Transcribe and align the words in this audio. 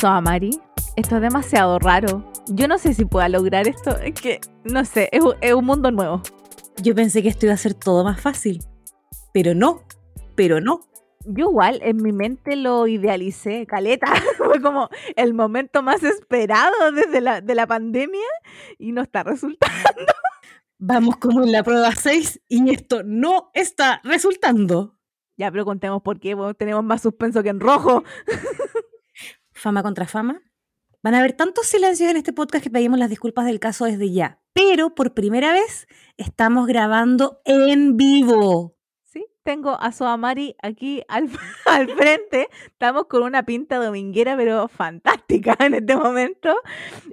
Soamari, 0.00 0.50
esto 0.96 1.16
es 1.16 1.22
demasiado 1.22 1.78
raro. 1.78 2.24
Yo 2.48 2.66
no 2.68 2.78
sé 2.78 2.94
si 2.94 3.04
pueda 3.04 3.28
lograr 3.28 3.68
esto. 3.68 3.98
Es 3.98 4.14
que, 4.14 4.40
no 4.64 4.84
sé, 4.86 5.10
es, 5.12 5.22
un- 5.22 5.34
es 5.42 5.52
un 5.52 5.64
mundo 5.66 5.90
nuevo. 5.90 6.22
Yo 6.82 6.94
pensé 6.94 7.22
que 7.22 7.28
esto 7.28 7.44
iba 7.44 7.54
a 7.54 7.58
ser 7.58 7.74
todo 7.74 8.02
más 8.02 8.18
fácil, 8.18 8.64
pero 9.34 9.54
no, 9.54 9.82
pero 10.36 10.60
no. 10.62 10.80
Yo 11.26 11.50
igual 11.50 11.80
en 11.82 11.98
mi 11.98 12.12
mente 12.12 12.56
lo 12.56 12.86
idealicé, 12.86 13.66
caleta. 13.66 14.06
Fue 14.38 14.62
como 14.62 14.88
el 15.16 15.34
momento 15.34 15.82
más 15.82 16.02
esperado 16.02 16.92
desde 16.92 17.20
la, 17.20 17.42
de 17.42 17.54
la 17.54 17.66
pandemia 17.66 18.26
y 18.78 18.92
no 18.92 19.02
está 19.02 19.22
resultando. 19.22 19.74
Vamos 20.78 21.18
como 21.18 21.42
en 21.44 21.52
la 21.52 21.62
prueba 21.62 21.92
6 21.94 22.40
y 22.48 22.70
esto 22.72 23.02
no 23.04 23.50
está 23.52 24.00
resultando. 24.02 24.96
Ya, 25.36 25.50
pero 25.50 25.64
contemos 25.66 26.00
por 26.02 26.20
qué. 26.20 26.34
bueno, 26.34 26.54
tenemos 26.54 26.84
más 26.84 27.02
suspenso 27.02 27.42
que 27.42 27.50
en 27.50 27.60
rojo. 27.60 28.02
Fama 29.60 29.82
contra 29.82 30.06
fama. 30.06 30.40
Van 31.02 31.14
a 31.14 31.18
haber 31.18 31.34
tantos 31.34 31.66
silencios 31.66 32.10
en 32.10 32.16
este 32.16 32.32
podcast 32.32 32.64
que 32.64 32.70
pedimos 32.70 32.98
las 32.98 33.10
disculpas 33.10 33.44
del 33.44 33.60
caso 33.60 33.84
desde 33.84 34.10
ya. 34.10 34.40
Pero 34.54 34.94
por 34.94 35.12
primera 35.12 35.52
vez 35.52 35.86
estamos 36.16 36.66
grabando 36.66 37.42
en 37.44 37.98
vivo. 37.98 38.74
Sí, 39.02 39.26
tengo 39.42 39.78
a 39.78 39.92
Soamari 39.92 40.56
aquí 40.62 41.02
al, 41.08 41.28
al 41.66 41.90
frente. 41.90 42.48
Estamos 42.68 43.04
con 43.04 43.22
una 43.22 43.44
pinta 43.44 43.76
dominguera, 43.76 44.34
pero 44.34 44.66
fantástica 44.68 45.54
en 45.60 45.74
este 45.74 45.94
momento. 45.94 46.56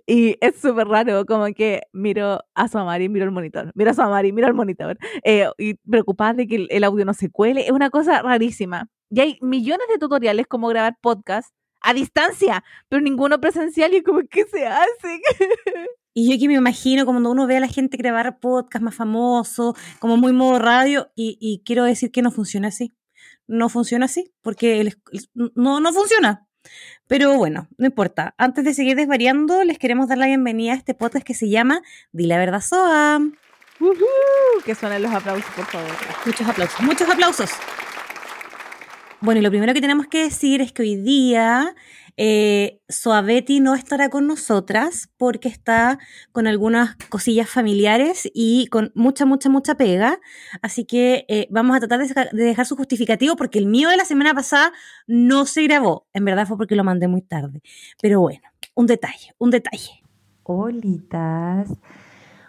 Y 0.06 0.38
es 0.40 0.56
súper 0.56 0.88
raro, 0.88 1.26
como 1.26 1.48
que 1.48 1.82
miro 1.92 2.40
a 2.56 2.70
Soamari, 2.70 3.10
miro 3.10 3.26
el 3.26 3.32
monitor. 3.32 3.74
Miro 3.76 3.92
a 3.92 3.94
Soamari, 3.94 4.32
miro 4.32 4.48
el 4.48 4.54
monitor. 4.54 4.98
eh, 5.26 5.50
y 5.58 5.74
preocupada 5.74 6.34
de 6.36 6.48
que 6.48 6.68
el, 6.70 6.84
audio 6.86 7.04
no 7.04 7.14
se 7.14 7.30
cuele. 7.30 7.66
Es 7.66 7.72
una 7.72 7.90
cosa 7.90 8.22
rarísima. 8.22 8.88
Y 9.10 9.20
hay 9.20 9.38
millones 9.42 9.88
de 9.90 9.98
tutoriales 9.98 10.48
como 10.48 10.70
grabar 10.70 10.96
podcast 11.02 11.54
a 11.90 11.94
distancia, 11.94 12.64
pero 12.90 13.02
ninguno 13.02 13.40
presencial. 13.40 13.94
Y 13.94 14.04
como, 14.04 14.22
¿qué 14.30 14.46
se 14.46 14.66
hace? 14.68 15.22
Y 16.20 16.30
yo 16.30 16.36
aquí 16.36 16.48
me 16.48 16.56
imagino 16.56 17.06
cuando 17.06 17.30
uno 17.30 17.46
ve 17.46 17.58
a 17.58 17.60
la 17.60 17.68
gente 17.68 17.96
grabar 17.96 18.40
podcast 18.40 18.84
más 18.84 18.96
famosos, 18.96 19.76
como 20.00 20.18
muy 20.18 20.34
modo 20.34 20.58
radio, 20.58 21.12
y, 21.16 21.38
y 21.40 21.62
quiero 21.64 21.84
decir 21.84 22.12
que 22.12 22.24
no 22.24 22.32
funciona 22.32 22.70
así. 22.70 22.96
No 23.46 23.70
funciona 23.70 24.06
así, 24.06 24.34
porque 24.42 24.82
el- 24.82 24.98
el- 25.12 25.30
no, 25.54 25.80
no 25.80 25.94
funciona. 25.94 26.48
Pero 27.08 27.36
bueno, 27.36 27.68
no 27.78 27.86
importa. 27.86 28.34
Antes 28.40 28.66
de 28.66 28.74
seguir 28.74 28.96
desvariando, 28.98 29.64
les 29.64 29.78
queremos 29.78 30.08
dar 30.08 30.18
la 30.18 30.26
bienvenida 30.26 30.74
a 30.74 30.78
este 30.78 30.96
podcast 30.96 31.24
que 31.24 31.36
se 31.36 31.50
llama 31.50 31.84
Di 32.12 32.26
la 32.26 32.40
verdad 32.40 32.62
Soa. 32.62 33.20
Ujú, 33.80 34.06
que 34.66 34.74
suenen 34.74 35.04
los 35.04 35.14
aplausos, 35.14 35.46
por 35.56 35.66
favor. 35.66 35.92
Muchos 36.26 36.48
aplausos, 36.48 36.80
muchos 36.82 37.08
aplausos. 37.10 37.52
Bueno, 39.20 39.40
y 39.40 39.44
lo 39.44 39.50
primero 39.50 39.74
que 39.74 39.82
tenemos 39.82 40.08
que 40.08 40.24
decir 40.24 40.62
es 40.62 40.72
que 40.72 40.84
hoy 40.84 40.96
día 40.96 41.74
eh, 42.18 42.82
Soavetti 42.88 43.60
no 43.60 43.74
estará 43.74 44.10
con 44.10 44.28
nosotras 44.28 45.10
porque 45.18 45.48
está 45.48 45.98
con 46.32 46.46
algunas 46.46 46.96
cosillas 47.10 47.50
familiares 47.50 48.30
y 48.32 48.68
con 48.68 48.92
mucha, 48.94 49.26
mucha, 49.26 49.50
mucha 49.50 49.76
pega. 49.76 50.20
Así 50.62 50.86
que 50.86 51.26
eh, 51.30 51.48
vamos 51.50 51.76
a 51.76 51.80
tratar 51.80 52.00
de, 52.00 52.44
dejar 52.44 52.68
su 52.68 52.76
justificativo 52.76 53.36
porque 53.36 53.58
el 53.58 53.66
mío 53.66 53.90
de 53.90 53.98
la 53.98 54.06
semana 54.06 54.36
pasada 54.36 54.72
no 55.08 55.46
se 55.46 55.64
grabó. 55.64 56.06
En 56.14 56.24
verdad 56.24 56.48
fue 56.48 56.58
porque 56.58 56.76
lo 56.76 56.84
mandé 56.84 57.08
muy 57.08 57.24
tarde. 57.24 57.64
Pero 58.00 58.22
bueno, 58.22 58.42
un 58.76 58.86
detalle, 58.86 59.34
un 59.40 59.50
detalle. 59.50 60.04
Holitas. 60.44 61.70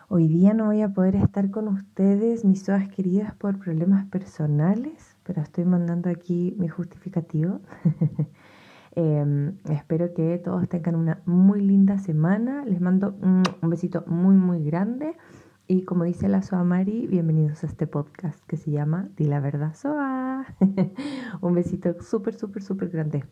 Hoy 0.09 0.29
día 0.29 0.55
no 0.55 0.67
voy 0.67 0.81
a 0.81 0.89
poder 0.89 1.17
estar 1.17 1.51
con 1.51 1.69
ustedes, 1.69 2.43
mis 2.43 2.63
soas 2.63 2.89
queridas, 2.89 3.35
por 3.35 3.59
problemas 3.59 4.07
personales, 4.07 5.18
pero 5.29 5.43
estoy 5.43 5.67
mandando 5.67 6.09
aquí 6.09 6.55
mi 6.59 6.69
justificativo. 6.69 7.61
Em, 8.93 9.59
espero 9.71 10.13
que 10.13 10.39
todos 10.39 10.69
tengan 10.69 10.97
una 10.97 11.23
muy 11.25 11.61
linda 11.61 11.99
semana. 11.99 12.65
Les 12.65 12.81
mando 12.81 13.13
mm, 13.13 13.43
un 13.63 13.71
besito 13.71 14.03
muy, 14.09 14.35
muy 14.35 14.65
grande. 14.65 15.17
Y 15.69 15.85
como 15.85 16.03
dice 16.03 16.29
la 16.29 16.43
Soa 16.43 16.65
Mari, 16.65 17.07
bienvenidos 17.07 17.63
a 17.63 17.69
este 17.69 17.87
podcast 17.87 18.45
que 18.47 18.57
se 18.57 18.73
llama 18.73 19.09
Di 19.17 19.27
la 19.27 19.39
verdad 19.39 19.73
Soa. 19.75 20.47
un 21.43 21.55
besito 21.55 21.95
súper, 22.03 22.35
súper, 22.35 22.65
súper 22.65 22.89
grande. 22.89 23.25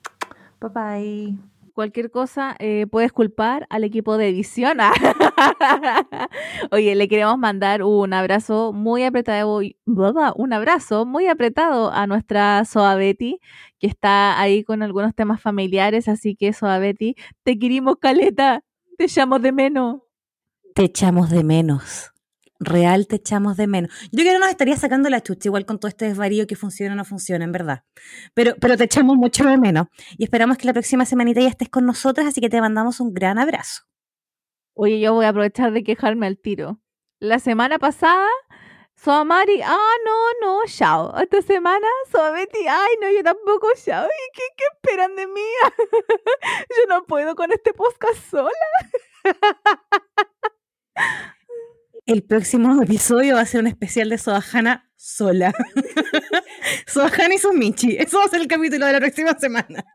Bye 0.60 0.70
bye. 0.72 1.38
cualquier 1.74 2.12
cosa, 2.12 2.54
eh, 2.60 2.86
puedes 2.86 3.10
culpar 3.10 3.66
al 3.68 3.82
equipo 3.82 4.18
de 4.18 4.28
edición. 4.28 4.78
Oye, 6.70 6.94
le 6.94 7.08
queremos 7.08 7.38
mandar 7.38 7.82
un 7.82 8.12
abrazo 8.12 8.72
muy 8.72 9.04
apretado, 9.04 9.60
un 9.86 10.52
abrazo 10.52 11.06
muy 11.06 11.26
apretado 11.26 11.92
a 11.92 12.06
nuestra 12.06 12.64
Soa 12.64 12.94
Betty, 12.94 13.40
que 13.78 13.86
está 13.86 14.40
ahí 14.40 14.64
con 14.64 14.82
algunos 14.82 15.14
temas 15.14 15.40
familiares, 15.40 16.08
así 16.08 16.36
que 16.36 16.52
Soa 16.52 16.78
Betty, 16.78 17.14
te 17.42 17.58
querimos 17.58 17.96
caleta, 18.00 18.62
te 18.96 19.04
echamos 19.04 19.42
de 19.42 19.52
menos. 19.52 20.00
Te 20.74 20.84
echamos 20.84 21.30
de 21.30 21.44
menos. 21.44 22.12
Real 22.58 23.06
te 23.06 23.16
echamos 23.16 23.58
de 23.58 23.66
menos. 23.66 23.90
Yo 24.12 24.22
creo 24.22 24.26
que 24.26 24.32
no 24.34 24.40
nos 24.40 24.48
estaría 24.48 24.76
sacando 24.76 25.10
la 25.10 25.22
chucha 25.22 25.48
igual 25.48 25.66
con 25.66 25.78
todo 25.78 25.88
este 25.88 26.06
desvarío 26.06 26.46
que 26.46 26.56
funciona 26.56 26.94
o 26.94 26.96
no 26.96 27.04
funciona, 27.04 27.44
en 27.44 27.52
verdad. 27.52 27.84
Pero, 28.32 28.54
pero 28.58 28.78
te 28.78 28.84
echamos 28.84 29.16
mucho 29.16 29.44
de 29.44 29.58
menos. 29.58 29.88
Y 30.16 30.24
esperamos 30.24 30.56
que 30.56 30.66
la 30.66 30.72
próxima 30.72 31.04
semanita 31.04 31.40
ya 31.40 31.48
estés 31.48 31.68
con 31.68 31.84
nosotras, 31.84 32.26
así 32.26 32.40
que 32.40 32.48
te 32.48 32.60
mandamos 32.60 33.00
un 33.00 33.12
gran 33.12 33.38
abrazo. 33.38 33.82
Oye, 34.78 35.00
yo 35.00 35.14
voy 35.14 35.24
a 35.24 35.30
aprovechar 35.30 35.72
de 35.72 35.82
quejarme 35.82 36.26
al 36.26 36.36
tiro. 36.36 36.78
La 37.18 37.38
semana 37.38 37.78
pasada, 37.78 38.28
Soamari, 38.94 39.62
ah, 39.64 39.94
no, 40.04 40.46
no, 40.46 40.60
chao. 40.66 41.18
Esta 41.18 41.40
semana, 41.40 41.86
Soabeti, 42.12 42.58
ay, 42.68 42.90
no, 43.00 43.10
yo 43.10 43.22
tampoco, 43.22 43.68
chao. 43.82 44.04
¿Y 44.04 44.32
qué, 44.34 44.42
qué 44.54 44.64
esperan 44.74 45.16
de 45.16 45.26
mí? 45.28 45.40
yo 46.76 46.86
no 46.90 47.06
puedo 47.06 47.34
con 47.34 47.50
este 47.52 47.72
podcast 47.72 48.18
sola. 48.30 48.50
El 52.04 52.22
próximo 52.22 52.82
episodio 52.82 53.36
va 53.36 53.40
a 53.40 53.46
ser 53.46 53.62
un 53.62 53.68
especial 53.68 54.10
de 54.10 54.18
Soajana 54.18 54.90
sola. 54.94 55.54
Soajana 56.86 57.34
y 57.34 57.38
su 57.38 57.54
Michi. 57.54 57.96
Eso 57.96 58.18
va 58.18 58.26
a 58.26 58.28
ser 58.28 58.42
el 58.42 58.46
capítulo 58.46 58.84
de 58.84 58.92
la 58.92 59.00
próxima 59.00 59.32
semana. 59.38 59.86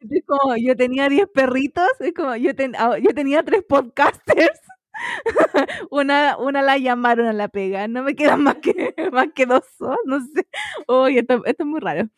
Es 0.00 0.22
como, 0.26 0.56
yo 0.56 0.76
tenía 0.76 1.08
10 1.08 1.28
perritos, 1.32 1.86
es 2.00 2.14
como, 2.14 2.34
yo, 2.36 2.54
ten- 2.54 2.74
ah, 2.78 2.96
yo 2.98 3.12
tenía 3.14 3.42
tres 3.42 3.62
podcasters. 3.68 4.60
una, 5.90 6.36
una 6.38 6.62
la 6.62 6.78
llamaron 6.78 7.26
a 7.26 7.32
la 7.32 7.48
pega, 7.48 7.88
no 7.88 8.02
me 8.02 8.14
quedan 8.16 8.42
más 8.42 8.56
que, 8.56 8.94
más 9.12 9.28
que 9.34 9.46
dos, 9.46 9.64
no 10.06 10.20
sé. 10.20 10.46
Oye, 10.86 11.20
esto, 11.20 11.44
esto 11.44 11.62
es 11.64 11.66
muy 11.68 11.80
raro. 11.80 12.08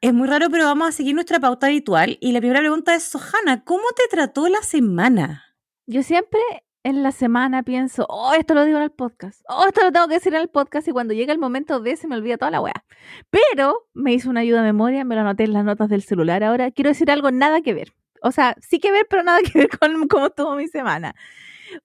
Es 0.00 0.12
muy 0.12 0.28
raro, 0.28 0.50
pero 0.50 0.64
vamos 0.64 0.88
a 0.88 0.92
seguir 0.92 1.14
nuestra 1.14 1.40
pauta 1.40 1.66
habitual. 1.68 2.18
Y 2.20 2.32
la 2.32 2.40
primera 2.40 2.60
pregunta 2.60 2.94
es, 2.94 3.04
Sohana, 3.04 3.64
¿cómo 3.64 3.84
te 3.96 4.02
trató 4.10 4.48
la 4.48 4.62
semana? 4.62 5.44
Yo 5.86 6.02
siempre 6.02 6.40
en 6.84 7.02
la 7.02 7.12
semana 7.12 7.62
pienso, 7.62 8.06
oh, 8.08 8.32
esto 8.34 8.54
lo 8.54 8.64
digo 8.64 8.78
en 8.78 8.84
el 8.84 8.90
podcast, 8.90 9.40
oh, 9.48 9.66
esto 9.66 9.82
lo 9.84 9.92
tengo 9.92 10.08
que 10.08 10.14
decir 10.14 10.34
en 10.34 10.40
el 10.40 10.48
podcast 10.48 10.88
y 10.88 10.90
cuando 10.92 11.14
llega 11.14 11.32
el 11.32 11.38
momento 11.38 11.78
de 11.80 11.96
se 11.96 12.08
me 12.08 12.16
olvida 12.16 12.36
toda 12.38 12.50
la 12.50 12.60
weá. 12.60 12.84
Pero 13.30 13.86
me 13.94 14.12
hizo 14.12 14.28
una 14.30 14.40
ayuda 14.40 14.58
de 14.62 14.72
memoria, 14.72 15.04
me 15.04 15.14
lo 15.14 15.20
anoté 15.20 15.44
en 15.44 15.52
las 15.52 15.64
notas 15.64 15.88
del 15.88 16.02
celular 16.02 16.42
ahora. 16.42 16.70
Quiero 16.70 16.90
decir 16.90 17.10
algo 17.10 17.30
nada 17.30 17.60
que 17.62 17.72
ver. 17.74 17.92
O 18.22 18.30
sea, 18.32 18.56
sí 18.60 18.78
que 18.78 18.90
ver, 18.92 19.06
pero 19.08 19.22
nada 19.22 19.40
que 19.42 19.58
ver 19.58 19.68
con 19.78 20.06
cómo 20.08 20.26
estuvo 20.26 20.54
mi 20.56 20.68
semana. 20.68 21.14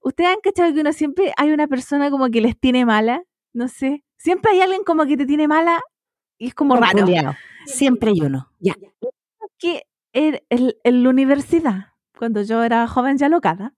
¿Ustedes 0.02 0.32
han 0.32 0.42
cachado 0.42 0.74
que 0.74 0.82
uno 0.82 0.92
siempre 0.94 1.32
hay 1.38 1.52
una 1.52 1.68
persona 1.68 2.10
como 2.12 2.30
que 2.30 2.42
les 2.42 2.60
tiene 2.60 2.86
mala? 2.86 3.24
No 3.54 3.68
sé. 3.68 4.04
Siempre 4.18 4.52
hay 4.52 4.62
alguien 4.62 4.84
como 4.84 5.06
que 5.06 5.16
te 5.18 5.26
tiene 5.26 5.48
mala 5.48 5.80
y 6.38 6.48
es 6.48 6.54
como 6.54 6.74
Un 6.76 6.82
raro. 6.82 7.00
culiao. 7.06 7.36
Siempre 7.66 8.12
hay 8.12 8.22
uno. 8.22 8.52
Ya. 8.60 8.76
que 9.60 9.84
en, 10.14 10.42
en- 10.50 10.74
en 10.84 11.04
la 11.04 11.10
universidad, 11.10 11.94
cuando 12.18 12.42
yo 12.42 12.64
era 12.64 12.88
joven 12.88 13.18
ya 13.18 13.30
locada, 13.30 13.74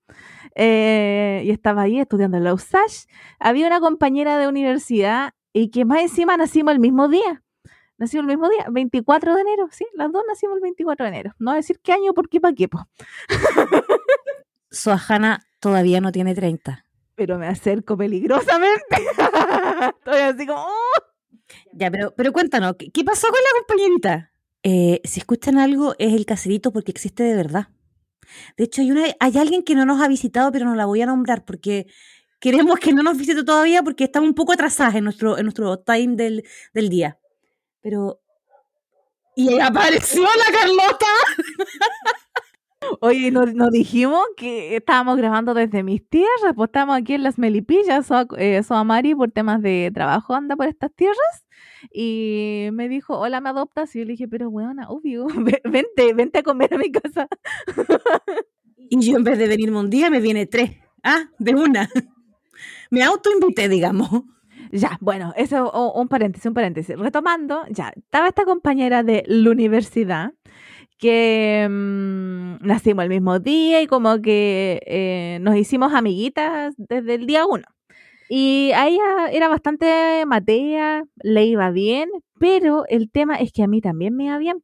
eh, 0.56 1.42
y 1.46 1.52
estaba 1.52 1.84
ahí 1.84 2.00
estudiando 2.00 2.38
en 2.38 2.44
la 2.44 2.54
USACH, 2.54 3.08
había 3.40 3.68
una 3.68 3.80
compañera 3.80 4.38
de 4.38 4.48
universidad 4.48 5.34
y 5.54 5.70
que 5.72 5.86
más 5.86 6.02
encima 6.02 6.38
nacimos 6.38 6.74
el 6.74 6.80
mismo 6.80 7.08
día. 7.08 7.44
Nacimos 7.98 8.24
el 8.24 8.28
mismo 8.38 8.50
día, 8.50 8.66
24 8.72 9.36
de 9.36 9.42
enero, 9.42 9.68
sí, 9.72 9.86
las 9.94 10.12
dos 10.12 10.24
nacimos 10.28 10.56
el 10.56 10.62
24 10.62 11.06
de 11.06 11.10
enero. 11.10 11.34
No 11.40 11.52
voy 11.52 11.56
a 11.56 11.58
decir 11.58 11.80
qué 11.84 11.92
año, 11.94 12.14
por 12.14 12.30
qué, 12.30 12.40
para 12.40 12.56
qué, 12.56 12.68
po. 12.70 12.88
Soajana 14.72 15.42
todavía 15.60 16.02
no 16.02 16.12
tiene 16.12 16.36
30. 16.36 16.86
pero 17.16 17.38
me 17.38 17.48
acerco 17.48 17.98
peligrosamente. 17.98 18.96
Estoy 20.00 20.20
así 20.22 20.46
como, 20.46 20.62
"Oh". 20.62 21.02
Ya, 21.74 21.92
pero, 21.92 22.14
pero 22.16 22.32
cuéntanos, 22.32 22.76
¿qué, 22.78 22.92
qué 22.92 23.04
pasó 23.04 23.28
con 23.28 23.40
la 23.42 23.60
compañerita? 23.60 24.32
Eh, 24.64 25.02
si 25.04 25.20
escuchan 25.20 25.58
algo, 25.58 25.96
es 26.00 26.14
el 26.14 26.26
caserito 26.26 26.72
porque 26.72 26.92
existe 26.92 27.24
de 27.24 27.36
verdad. 27.36 27.68
De 28.58 28.66
hecho, 28.66 28.82
hay, 28.82 28.92
una, 28.92 29.04
hay 29.20 29.38
alguien 29.38 29.64
que 29.64 29.76
no 29.76 29.86
nos 29.86 30.02
ha 30.02 30.08
visitado, 30.08 30.52
pero 30.52 30.66
no 30.66 30.76
la 30.76 30.86
voy 30.86 31.02
a 31.02 31.06
nombrar 31.06 31.46
porque 31.46 31.88
queremos 32.40 32.80
que 32.80 32.94
no 32.94 33.04
nos 33.04 33.18
visite 33.18 33.44
todavía 33.44 33.84
porque 33.84 34.06
estamos 34.06 34.30
un 34.30 34.36
poco 34.36 34.54
atrasadas 34.54 34.96
en 34.96 35.04
nuestro, 35.04 35.38
en 35.38 35.44
nuestro 35.46 35.80
time 35.80 36.16
del, 36.16 36.44
del 36.74 36.90
día. 36.90 37.20
Pero. 37.82 38.22
¡Y 39.36 39.60
apareció 39.60 40.24
la 40.24 40.60
Carlota! 40.60 41.06
Oye, 43.02 43.32
nos, 43.32 43.54
nos 43.54 43.72
dijimos 43.72 44.22
que 44.38 44.76
estábamos 44.76 45.18
grabando 45.18 45.54
desde 45.54 45.84
mis 45.84 46.08
tierras, 46.08 46.54
pues 46.56 46.68
estamos 46.70 46.98
aquí 46.98 47.14
en 47.14 47.24
las 47.24 47.38
Melipillas, 47.38 48.06
so, 48.08 48.26
eh, 48.38 48.64
so 48.64 48.76
Amari 48.76 49.16
por 49.16 49.32
temas 49.32 49.62
de 49.62 49.92
trabajo 49.94 50.34
anda 50.36 50.56
por 50.56 50.68
estas 50.68 50.92
tierras. 50.94 51.46
Y 51.94 52.70
me 52.74 52.90
dijo, 52.90 53.18
hola, 53.18 53.42
¿me 53.42 53.50
adoptas? 53.50 53.96
Y 53.96 54.00
yo 54.00 54.06
le 54.06 54.12
dije, 54.12 54.28
pero 54.28 54.50
bueno, 54.52 54.84
obvio, 54.90 55.26
ve- 55.38 55.62
vente, 55.64 56.14
vente 56.14 56.40
a 56.40 56.44
comer 56.44 56.74
a 56.74 56.78
mi 56.78 56.92
casa. 56.92 57.28
Y 58.78 59.00
yo 59.12 59.18
en 59.18 59.24
vez 59.24 59.38
de 59.38 59.48
venirme 59.48 59.80
un 59.80 59.90
día, 59.90 60.10
me 60.10 60.20
viene 60.20 60.46
tres. 60.46 60.72
Ah, 61.04 61.26
de 61.38 61.56
una. 61.56 61.90
Me 62.92 63.04
autoinvité, 63.04 63.70
digamos. 63.70 64.10
Ya, 64.72 64.98
bueno, 65.02 65.34
eso, 65.38 65.72
un 65.94 66.08
paréntesis, 66.08 66.46
un 66.48 66.54
paréntesis. 66.54 66.98
Retomando, 66.98 67.64
ya, 67.70 67.94
estaba 67.96 68.28
esta 68.28 68.46
compañera 68.46 69.04
de 69.04 69.24
la 69.28 69.52
universidad 69.52 70.34
que 71.00 71.68
mm, 71.70 72.58
nacimos 72.62 73.04
el 73.04 73.10
mismo 73.10 73.40
día 73.40 73.82
y 73.82 73.88
como 73.88 74.22
que 74.22 74.82
eh, 74.86 75.40
nos 75.42 75.56
hicimos 75.56 75.94
amiguitas 75.94 76.76
desde 76.78 77.16
el 77.16 77.26
día 77.26 77.46
uno. 77.48 77.64
Y 78.30 78.72
a 78.76 78.88
ella 78.88 79.30
era 79.32 79.48
bastante 79.48 80.24
matea, 80.28 81.04
le 81.24 81.46
iba 81.46 81.72
bien, 81.72 82.10
pero 82.40 82.86
el 82.88 83.10
tema 83.12 83.38
es 83.38 83.52
que 83.52 83.64
a 83.64 83.68
mí 83.68 83.82
también 83.82 84.16
me 84.16 84.26
iba 84.26 84.38
bien. 84.38 84.64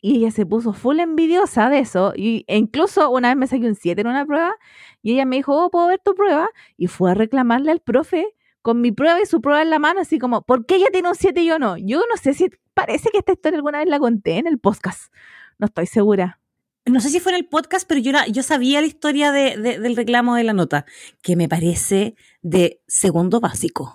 Y 0.00 0.18
ella 0.18 0.30
se 0.30 0.46
puso 0.46 0.72
full 0.74 1.00
envidiosa 1.00 1.70
de 1.70 1.80
eso. 1.80 2.12
Y, 2.16 2.44
e 2.48 2.56
incluso 2.58 3.10
una 3.10 3.28
vez 3.28 3.36
me 3.38 3.46
saqué 3.46 3.66
un 3.66 3.74
7 3.74 4.00
en 4.02 4.08
una 4.08 4.26
prueba 4.26 4.54
y 5.02 5.14
ella 5.14 5.24
me 5.24 5.36
dijo, 5.36 5.56
oh, 5.56 5.70
¿puedo 5.70 5.88
ver 5.88 6.00
tu 6.04 6.14
prueba? 6.14 6.50
Y 6.76 6.88
fue 6.88 7.12
a 7.12 7.14
reclamarle 7.14 7.72
al 7.72 7.80
profe 7.80 8.28
con 8.62 8.80
mi 8.80 8.92
prueba 8.92 9.20
y 9.22 9.26
su 9.26 9.40
prueba 9.40 9.62
en 9.62 9.70
la 9.70 9.78
mano, 9.78 10.00
así 10.00 10.18
como, 10.18 10.42
¿por 10.42 10.66
qué 10.66 10.76
ella 10.76 10.88
tiene 10.92 11.08
un 11.08 11.14
7 11.14 11.40
y 11.40 11.46
yo 11.46 11.58
no? 11.58 11.76
Yo 11.78 12.00
no 12.10 12.16
sé 12.16 12.34
si 12.34 12.50
parece 12.74 13.10
que 13.10 13.18
esta 13.18 13.32
historia 13.32 13.56
alguna 13.56 13.78
vez 13.78 13.88
la 13.88 13.98
conté 13.98 14.38
en 14.38 14.46
el 14.46 14.58
podcast. 14.58 15.12
No 15.58 15.66
estoy 15.66 15.86
segura. 15.86 16.40
No 16.86 17.00
sé 17.00 17.10
si 17.10 17.20
fue 17.20 17.32
en 17.32 17.38
el 17.38 17.46
podcast, 17.46 17.86
pero 17.86 18.00
yo, 18.00 18.12
la- 18.12 18.26
yo 18.28 18.42
sabía 18.42 18.80
la 18.80 18.86
historia 18.86 19.30
de- 19.32 19.56
de- 19.58 19.78
del 19.78 19.96
reclamo 19.96 20.34
de 20.36 20.44
la 20.44 20.52
nota, 20.54 20.86
que 21.22 21.36
me 21.36 21.48
parece 21.48 22.14
de 22.42 22.80
segundo 22.86 23.40
básico. 23.40 23.94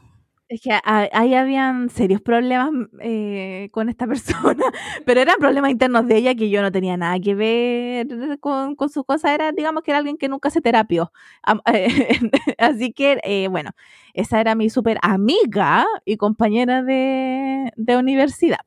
Es 0.49 0.61
que 0.61 0.77
ahí 0.83 1.33
habían 1.33 1.89
serios 1.89 2.21
problemas 2.21 2.69
eh, 3.01 3.69
con 3.71 3.89
esta 3.89 4.05
persona, 4.55 4.63
pero 5.05 5.21
eran 5.21 5.37
problemas 5.39 5.71
internos 5.71 6.05
de 6.07 6.17
ella 6.17 6.35
que 6.35 6.51
yo 6.51 6.61
no 6.61 6.71
tenía 6.71 6.95
nada 6.95 7.19
que 7.19 7.33
ver 7.33 8.07
con, 8.39 8.75
con 8.75 8.89
sus 8.89 9.03
cosas. 9.05 9.31
Era, 9.31 9.51
digamos, 9.51 9.81
que 9.81 9.89
era 9.89 9.97
alguien 9.97 10.17
que 10.17 10.29
nunca 10.29 10.51
se 10.51 10.61
terapió. 10.61 11.11
Así 12.59 12.93
que, 12.93 13.19
eh, 13.23 13.47
bueno, 13.49 13.71
esa 14.13 14.39
era 14.39 14.53
mi 14.53 14.69
súper 14.69 14.99
amiga 15.01 15.85
y 16.05 16.17
compañera 16.17 16.83
de, 16.83 17.71
de 17.75 17.97
universidad. 17.97 18.59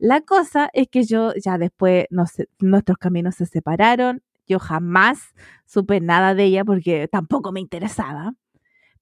La 0.00 0.22
cosa 0.22 0.70
es 0.72 0.88
que 0.88 1.04
yo 1.04 1.34
ya 1.34 1.58
después 1.58 2.06
nos- 2.10 2.42
nuestros 2.58 2.96
caminos 2.98 3.34
se 3.36 3.44
separaron. 3.46 4.22
Yo 4.46 4.58
jamás 4.58 5.18
supe 5.66 6.00
nada 6.00 6.34
de 6.34 6.44
ella 6.44 6.64
porque 6.64 7.06
tampoco 7.06 7.52
me 7.52 7.60
interesaba. 7.60 8.32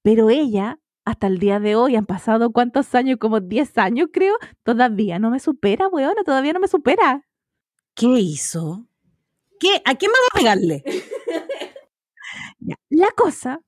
Pero 0.03 0.31
ella, 0.31 0.79
hasta 1.05 1.29
el 1.29 1.39
día 1.39 1.61
de 1.61 1.77
hoy, 1.77 1.97
han 1.97 2.07
pasado 2.07 2.51
cuántos 2.53 2.95
años, 2.97 3.19
como 3.21 3.41
10 3.41 3.79
años 3.79 4.09
creo, 4.13 4.37
todavía 4.65 5.19
no 5.21 5.31
me 5.31 5.41
supera, 5.41 5.89
weona, 5.89 6.25
todavía 6.25 6.53
no 6.53 6.61
me 6.61 6.69
supera. 6.69 7.25
¿Qué 7.95 8.09
hizo? 8.09 8.87
¿Qué? 9.61 9.83
¿A 9.85 9.95
quién 9.97 10.11
va 10.13 10.19
a 10.33 10.39
pegarle? 10.39 10.85
La 12.91 13.09
cosa 13.17 13.61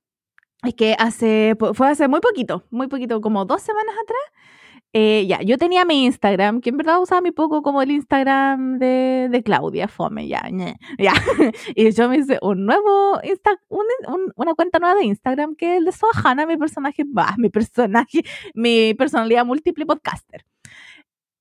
es 0.63 0.75
que 0.75 0.95
hace, 0.99 1.55
fue 1.73 1.89
hace 1.89 2.07
muy 2.07 2.21
poquito, 2.21 2.65
muy 2.71 2.87
poquito, 2.87 3.21
como 3.21 3.45
dos 3.45 3.61
semanas 3.61 3.95
atrás. 4.03 4.19
Eh, 4.93 5.25
ya, 5.27 5.41
yo 5.41 5.57
tenía 5.57 5.85
mi 5.85 6.05
Instagram, 6.05 6.59
que 6.61 6.69
en 6.69 6.77
verdad 6.77 7.01
usaba 7.01 7.21
muy 7.21 7.31
poco 7.31 7.61
como 7.61 7.81
el 7.81 7.91
Instagram 7.91 8.77
de, 8.79 9.29
de 9.31 9.43
Claudia 9.43 9.87
Fome, 9.87 10.27
ya, 10.27 10.41
ya. 10.99 11.13
Y 11.75 11.91
yo 11.91 12.09
me 12.09 12.17
hice 12.17 12.39
un 12.41 12.65
nuevo 12.65 13.19
Insta, 13.23 13.51
un- 13.69 13.85
un- 14.07 14.33
una 14.35 14.53
cuenta 14.55 14.79
nueva 14.79 14.95
de 14.99 15.05
Instagram 15.05 15.55
que 15.55 15.73
es 15.73 15.77
el 15.79 15.85
de 15.85 15.91
Sohana, 15.93 16.45
mi 16.45 16.57
personaje, 16.57 17.03
bah, 17.07 17.35
mi 17.37 17.49
personaje, 17.49 18.23
mi 18.55 18.93
personalidad 18.95 19.45
múltiple 19.45 19.85
podcaster. 19.85 20.43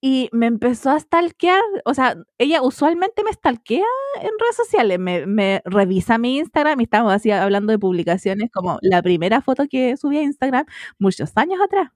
Y 0.02 0.30
me 0.32 0.46
empezó 0.46 0.90
a 0.90 0.98
stalkear, 1.00 1.60
o 1.84 1.92
sea, 1.92 2.16
ella 2.38 2.62
usualmente 2.62 3.22
me 3.22 3.32
stalkea 3.32 3.84
en 4.22 4.30
redes 4.40 4.56
sociales, 4.56 4.98
me, 4.98 5.26
me 5.26 5.60
revisa 5.66 6.16
mi 6.18 6.38
Instagram 6.38 6.80
y 6.80 6.84
estamos 6.84 7.12
así 7.12 7.30
hablando 7.30 7.72
de 7.72 7.78
publicaciones 7.78 8.50
como 8.50 8.78
la 8.80 9.02
primera 9.02 9.42
foto 9.42 9.64
que 9.68 9.96
subí 9.98 10.16
a 10.18 10.22
Instagram 10.22 10.64
muchos 10.98 11.32
años 11.36 11.60
atrás. 11.62 11.90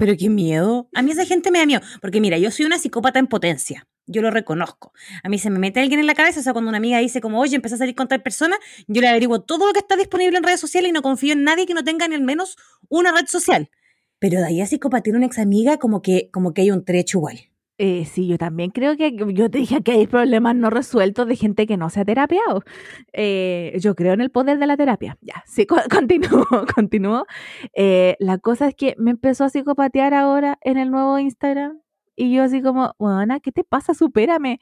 Pero 0.00 0.16
qué 0.16 0.30
miedo. 0.30 0.88
A 0.94 1.02
mí 1.02 1.10
esa 1.10 1.26
gente 1.26 1.50
me 1.50 1.58
da 1.58 1.66
miedo. 1.66 1.82
Porque 2.00 2.22
mira, 2.22 2.38
yo 2.38 2.50
soy 2.50 2.64
una 2.64 2.78
psicópata 2.78 3.18
en 3.18 3.26
potencia. 3.26 3.86
Yo 4.06 4.22
lo 4.22 4.30
reconozco. 4.30 4.94
A 5.22 5.28
mí 5.28 5.38
se 5.38 5.50
me 5.50 5.58
mete 5.58 5.78
alguien 5.78 6.00
en 6.00 6.06
la 6.06 6.14
cabeza. 6.14 6.40
O 6.40 6.42
sea, 6.42 6.54
cuando 6.54 6.70
una 6.70 6.78
amiga 6.78 6.98
dice 7.00 7.20
como, 7.20 7.38
oye, 7.38 7.54
empecé 7.54 7.74
a 7.74 7.78
salir 7.78 7.94
con 7.94 8.08
tal 8.08 8.22
persona, 8.22 8.56
yo 8.88 9.02
le 9.02 9.08
averiguo 9.08 9.42
todo 9.42 9.66
lo 9.66 9.74
que 9.74 9.80
está 9.80 9.96
disponible 9.96 10.38
en 10.38 10.42
redes 10.42 10.58
sociales 10.58 10.88
y 10.88 10.92
no 10.92 11.02
confío 11.02 11.34
en 11.34 11.44
nadie 11.44 11.66
que 11.66 11.74
no 11.74 11.84
tenga 11.84 12.08
ni 12.08 12.14
al 12.14 12.22
menos 12.22 12.56
una 12.88 13.12
red 13.12 13.26
social. 13.26 13.68
Pero 14.18 14.38
de 14.38 14.46
ahí 14.46 14.62
a 14.62 14.66
psicopatía 14.66 15.12
una 15.12 15.26
ex 15.26 15.38
amiga, 15.38 15.76
como 15.76 16.00
que, 16.00 16.30
como 16.32 16.54
que 16.54 16.62
hay 16.62 16.70
un 16.70 16.82
trecho 16.82 17.18
igual. 17.18 17.49
Eh, 17.82 18.04
sí, 18.04 18.26
yo 18.28 18.36
también 18.36 18.70
creo 18.72 18.94
que 18.96 19.16
yo 19.32 19.50
te 19.50 19.56
dije 19.58 19.82
que 19.82 19.92
hay 19.92 20.06
problemas 20.06 20.54
no 20.54 20.68
resueltos 20.68 21.26
de 21.26 21.34
gente 21.36 21.66
que 21.66 21.78
no 21.78 21.88
se 21.88 22.00
ha 22.00 22.04
terapiado. 22.04 22.62
Eh, 23.14 23.74
yo 23.80 23.94
creo 23.94 24.12
en 24.12 24.20
el 24.20 24.30
poder 24.30 24.58
de 24.58 24.66
la 24.66 24.76
terapia. 24.76 25.16
Ya, 25.22 25.42
sí, 25.46 25.64
co- 25.64 25.76
continúo, 25.90 26.44
continúo. 26.74 27.24
Eh, 27.74 28.16
la 28.18 28.36
cosa 28.38 28.68
es 28.68 28.74
que 28.74 28.94
me 28.98 29.10
empezó 29.12 29.44
a 29.44 29.48
psicopatear 29.48 30.12
ahora 30.12 30.58
en 30.60 30.76
el 30.76 30.90
nuevo 30.90 31.18
Instagram 31.18 31.80
y 32.16 32.34
yo 32.34 32.42
así 32.42 32.60
como, 32.60 32.92
bueno, 32.98 33.38
¿qué 33.42 33.50
te 33.50 33.64
pasa? 33.64 33.94
Supérame. 33.94 34.58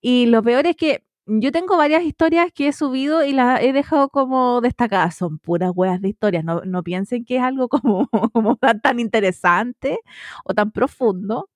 Y 0.00 0.26
lo 0.26 0.42
peor 0.42 0.66
es 0.66 0.76
que 0.76 1.04
yo 1.26 1.52
tengo 1.52 1.76
varias 1.76 2.02
historias 2.04 2.52
que 2.52 2.68
he 2.68 2.72
subido 2.72 3.24
y 3.24 3.32
las 3.32 3.62
he 3.62 3.72
dejado 3.72 4.08
como 4.10 4.60
destacadas. 4.60 5.16
Son 5.16 5.38
puras 5.38 5.72
hueas 5.74 6.00
de 6.02 6.08
historias. 6.10 6.44
No, 6.44 6.62
no 6.66 6.82
piensen 6.82 7.24
que 7.24 7.36
es 7.36 7.42
algo 7.42 7.68
como, 7.68 8.08
como 8.32 8.56
tan 8.56 9.00
interesante 9.00 10.00
o 10.44 10.54
tan 10.54 10.70
profundo 10.72 11.48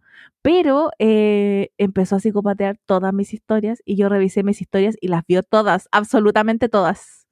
pero 0.43 0.91
eh, 0.99 1.71
empezó 1.79 2.17
a 2.17 2.21
psicopatear 2.21 2.77
todas 2.87 3.15
mis 3.15 3.33
historias 3.33 3.81
y 3.85 3.97
yo 3.97 4.09
revisé 4.09 4.43
mis 4.43 4.61
historias 4.61 4.97
y 5.00 5.09
las 5.09 5.25
vio 5.27 5.43
todas, 5.43 5.89
absolutamente 5.93 6.69
todas. 6.69 7.27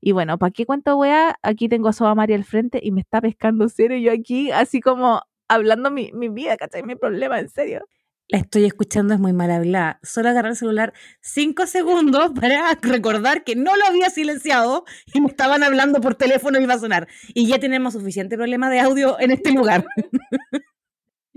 Y 0.00 0.12
bueno, 0.12 0.38
¿para 0.38 0.50
qué 0.50 0.66
cuento 0.66 0.96
wea? 0.96 1.38
Aquí 1.42 1.68
tengo 1.68 1.88
a 1.88 1.92
Soba 1.92 2.14
María 2.14 2.36
al 2.36 2.44
frente 2.44 2.80
y 2.82 2.90
me 2.90 3.00
está 3.00 3.20
pescando 3.20 3.68
serio 3.68 3.96
y 3.98 4.02
yo 4.02 4.12
aquí 4.12 4.50
así 4.50 4.80
como 4.80 5.22
hablando 5.48 5.90
mi, 5.90 6.10
mi 6.12 6.28
vida, 6.28 6.56
¿cachai? 6.56 6.82
Mi 6.82 6.96
problema, 6.96 7.38
en 7.38 7.48
serio. 7.48 7.86
La 8.28 8.38
estoy 8.38 8.64
escuchando, 8.64 9.12
es 9.12 9.18
muy 9.20 9.32
mal 9.32 9.50
hablada. 9.50 9.98
Solo 10.04 10.28
agarrar 10.28 10.52
el 10.52 10.56
celular 10.56 10.92
cinco 11.20 11.66
segundos 11.66 12.30
para 12.40 12.78
recordar 12.80 13.42
que 13.42 13.56
no 13.56 13.76
lo 13.76 13.84
había 13.84 14.08
silenciado 14.08 14.84
y 15.12 15.20
me 15.20 15.26
estaban 15.26 15.62
hablando 15.64 16.00
por 16.00 16.14
teléfono 16.14 16.58
y 16.58 16.62
iba 16.62 16.74
a 16.74 16.78
sonar. 16.78 17.08
Y 17.34 17.46
ya 17.46 17.58
tenemos 17.58 17.92
suficiente 17.94 18.36
problema 18.36 18.70
de 18.70 18.80
audio 18.80 19.18
en 19.20 19.32
este 19.32 19.52
lugar. 19.52 19.84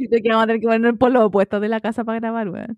Creo 0.08 0.22
que 0.22 0.30
vamos 0.30 0.44
a 0.44 0.48
tener 0.48 0.62
que 0.62 0.68
poner 0.68 0.98
por 0.98 1.12
los 1.12 1.24
opuestos 1.24 1.62
de 1.62 1.70
la 1.70 1.80
casa 1.80 2.04
para 2.04 2.20
grabar, 2.20 2.50
weón. 2.50 2.78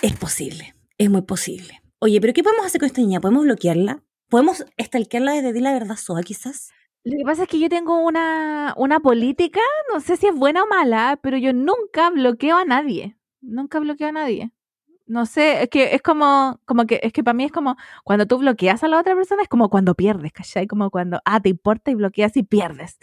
Es 0.00 0.16
posible, 0.16 0.74
es 0.98 1.10
muy 1.10 1.22
posible. 1.22 1.80
Oye, 1.98 2.20
pero 2.20 2.32
¿qué 2.32 2.42
podemos 2.42 2.66
hacer 2.66 2.80
con 2.80 2.86
esta 2.86 3.00
niña? 3.00 3.20
¿Podemos 3.20 3.44
bloquearla? 3.44 4.02
¿Podemos 4.28 4.64
stalkearla 4.80 5.32
desde 5.32 5.52
Di 5.52 5.60
la 5.60 5.72
verdad 5.72 5.96
soa, 5.96 6.22
quizás? 6.22 6.70
Lo 7.04 7.16
que 7.16 7.24
pasa 7.24 7.42
es 7.42 7.48
que 7.48 7.58
yo 7.58 7.68
tengo 7.68 8.00
una, 8.00 8.74
una 8.76 9.00
política, 9.00 9.60
no 9.92 10.00
sé 10.00 10.16
si 10.16 10.26
es 10.26 10.34
buena 10.34 10.62
o 10.62 10.66
mala, 10.66 11.18
pero 11.22 11.36
yo 11.36 11.52
nunca 11.52 12.10
bloqueo 12.10 12.56
a 12.56 12.64
nadie. 12.64 13.16
Nunca 13.40 13.80
bloqueo 13.80 14.08
a 14.08 14.12
nadie. 14.12 14.52
No 15.06 15.26
sé, 15.26 15.64
es 15.64 15.68
que 15.68 15.94
es 15.94 16.00
como, 16.02 16.60
como 16.64 16.86
que, 16.86 17.00
es 17.02 17.12
que 17.12 17.24
para 17.24 17.34
mí 17.34 17.44
es 17.44 17.52
como 17.52 17.76
cuando 18.04 18.26
tú 18.26 18.38
bloqueas 18.38 18.82
a 18.84 18.88
la 18.88 18.98
otra 18.98 19.14
persona, 19.14 19.42
es 19.42 19.48
como 19.48 19.68
cuando 19.68 19.94
pierdes, 19.94 20.32
¿cachai? 20.32 20.66
Como 20.66 20.90
cuando, 20.90 21.20
ah, 21.24 21.40
te 21.40 21.48
importa 21.48 21.90
y 21.90 21.94
bloqueas 21.94 22.36
y 22.36 22.44
pierdes. 22.44 22.98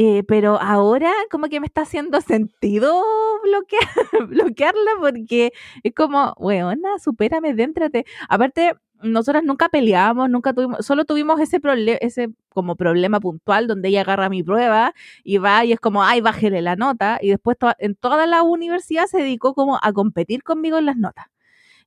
Eh, 0.00 0.22
pero 0.28 0.60
ahora 0.60 1.12
como 1.28 1.48
que 1.48 1.58
me 1.58 1.66
está 1.66 1.80
haciendo 1.82 2.20
sentido 2.20 3.02
bloquear, 3.42 3.82
bloquearla 4.28 4.92
porque 5.00 5.52
es 5.82 5.92
como, 5.92 6.34
weona, 6.38 6.98
supérame, 7.00 7.52
déntrate. 7.54 8.04
Aparte, 8.28 8.74
nosotras 9.02 9.42
nunca 9.42 9.68
peleábamos, 9.68 10.30
nunca 10.30 10.52
tuvimos, 10.52 10.86
solo 10.86 11.04
tuvimos 11.04 11.40
ese 11.40 11.58
problema, 11.58 11.98
ese 12.00 12.28
como 12.50 12.76
problema 12.76 13.18
puntual 13.18 13.66
donde 13.66 13.88
ella 13.88 14.02
agarra 14.02 14.28
mi 14.28 14.44
prueba 14.44 14.94
y 15.24 15.38
va 15.38 15.64
y 15.64 15.72
es 15.72 15.80
como, 15.80 16.04
ay, 16.04 16.20
bájele 16.20 16.62
la 16.62 16.76
nota. 16.76 17.18
Y 17.20 17.30
después 17.30 17.56
en 17.80 17.96
toda 17.96 18.28
la 18.28 18.44
universidad 18.44 19.06
se 19.06 19.18
dedicó 19.18 19.54
como 19.54 19.78
a 19.82 19.92
competir 19.92 20.44
conmigo 20.44 20.78
en 20.78 20.86
las 20.86 20.96
notas. 20.96 21.26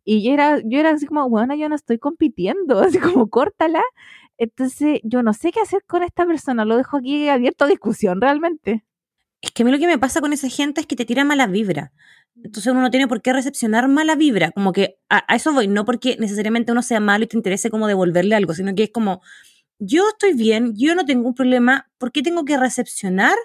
Y 0.04 0.24
yo 0.24 0.34
era, 0.34 0.60
yo 0.66 0.80
era 0.80 0.92
así 0.92 1.06
como, 1.06 1.30
bueno, 1.30 1.54
yo 1.56 1.70
no 1.70 1.76
estoy 1.76 2.00
compitiendo, 2.00 2.80
así 2.82 3.00
como, 3.00 3.30
córtala. 3.30 3.84
Entonces, 4.42 5.02
yo 5.04 5.22
no 5.22 5.34
sé 5.34 5.52
qué 5.52 5.60
hacer 5.60 5.84
con 5.86 6.02
esta 6.02 6.26
persona, 6.26 6.66
lo 6.66 6.76
dejo 6.76 6.98
aquí 6.98 7.30
abierto 7.30 7.66
a 7.66 7.68
discusión 7.68 8.20
realmente. 8.20 8.84
Es 9.40 9.52
que 9.52 9.62
a 9.62 9.66
mí 9.68 9.72
lo 9.72 9.78
que 9.78 9.86
me 9.86 10.00
pasa 10.00 10.20
con 10.20 10.34
esa 10.34 10.50
gente 10.50 10.82
es 10.82 10.88
que 10.88 10.96
te 10.96 11.06
tira 11.06 11.24
mala 11.24 11.46
vibra. 11.46 11.94
Entonces 12.44 12.72
uno 12.72 12.82
no 12.82 12.90
tiene 12.90 13.08
por 13.08 13.22
qué 13.22 13.34
recepcionar 13.34 13.88
mala 13.88 14.16
vibra. 14.16 14.50
Como 14.50 14.72
que 14.74 14.98
a, 15.10 15.20
eso 15.36 15.54
voy, 15.54 15.68
no 15.68 15.86
porque 15.86 16.18
necesariamente 16.20 16.72
uno 16.72 16.82
sea 16.82 17.00
malo 17.00 17.24
y 17.24 17.28
te 17.28 17.38
interese 17.38 17.70
como 17.70 17.86
devolverle 17.86 18.34
algo, 18.34 18.56
sino 18.56 18.74
que 18.74 18.86
es 18.86 18.90
como, 18.92 19.22
yo 19.78 20.10
estoy 20.10 20.34
bien, 20.34 20.74
yo 20.76 20.96
no 20.96 21.06
tengo 21.06 21.28
un 21.28 21.36
problema, 21.36 21.92
¿por 22.00 22.12
qué 22.12 22.24
tengo 22.24 22.44
que 22.44 22.58
recepcionar 22.58 23.36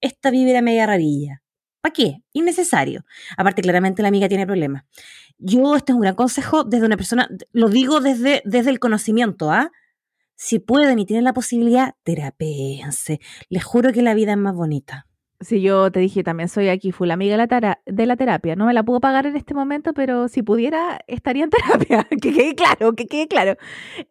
esta 0.00 0.32
vibra 0.32 0.62
media 0.62 0.84
rarilla? 0.84 1.44
¿Para 1.80 1.92
qué? 1.92 2.24
Innecesario. 2.32 3.04
Aparte, 3.36 3.62
claramente 3.62 4.02
la 4.02 4.08
amiga 4.08 4.28
tiene 4.28 4.48
problemas. 4.48 4.82
Yo, 5.38 5.76
este 5.76 5.92
es 5.92 5.94
un 5.94 6.02
gran 6.02 6.16
consejo 6.16 6.64
desde 6.64 6.86
una 6.86 6.96
persona, 6.96 7.28
lo 7.52 7.68
digo 7.68 8.00
desde, 8.00 8.42
desde 8.44 8.70
el 8.70 8.80
conocimiento, 8.80 9.52
¿ah? 9.52 9.70
Si 10.42 10.58
pueden 10.58 10.98
y 10.98 11.04
tienen 11.04 11.24
la 11.24 11.34
posibilidad, 11.34 11.96
terapéense. 12.02 13.20
Les 13.50 13.62
juro 13.62 13.92
que 13.92 14.00
la 14.00 14.14
vida 14.14 14.32
es 14.32 14.38
más 14.38 14.54
bonita. 14.54 15.06
Si 15.38 15.60
yo 15.60 15.92
te 15.92 16.00
dije, 16.00 16.22
también 16.24 16.48
soy 16.48 16.70
aquí 16.70 16.92
full 16.92 17.10
amiga 17.10 17.32
de 17.34 17.36
la, 17.36 17.46
tara- 17.46 17.82
de 17.84 18.06
la 18.06 18.16
terapia. 18.16 18.56
No 18.56 18.64
me 18.64 18.72
la 18.72 18.82
puedo 18.82 19.00
pagar 19.00 19.26
en 19.26 19.36
este 19.36 19.52
momento, 19.52 19.92
pero 19.92 20.28
si 20.28 20.42
pudiera, 20.42 20.98
estaría 21.08 21.44
en 21.44 21.50
terapia. 21.90 22.04
que 22.08 22.32
quede 22.32 22.54
claro, 22.54 22.94
que 22.94 23.06
quede 23.06 23.28
claro. 23.28 23.56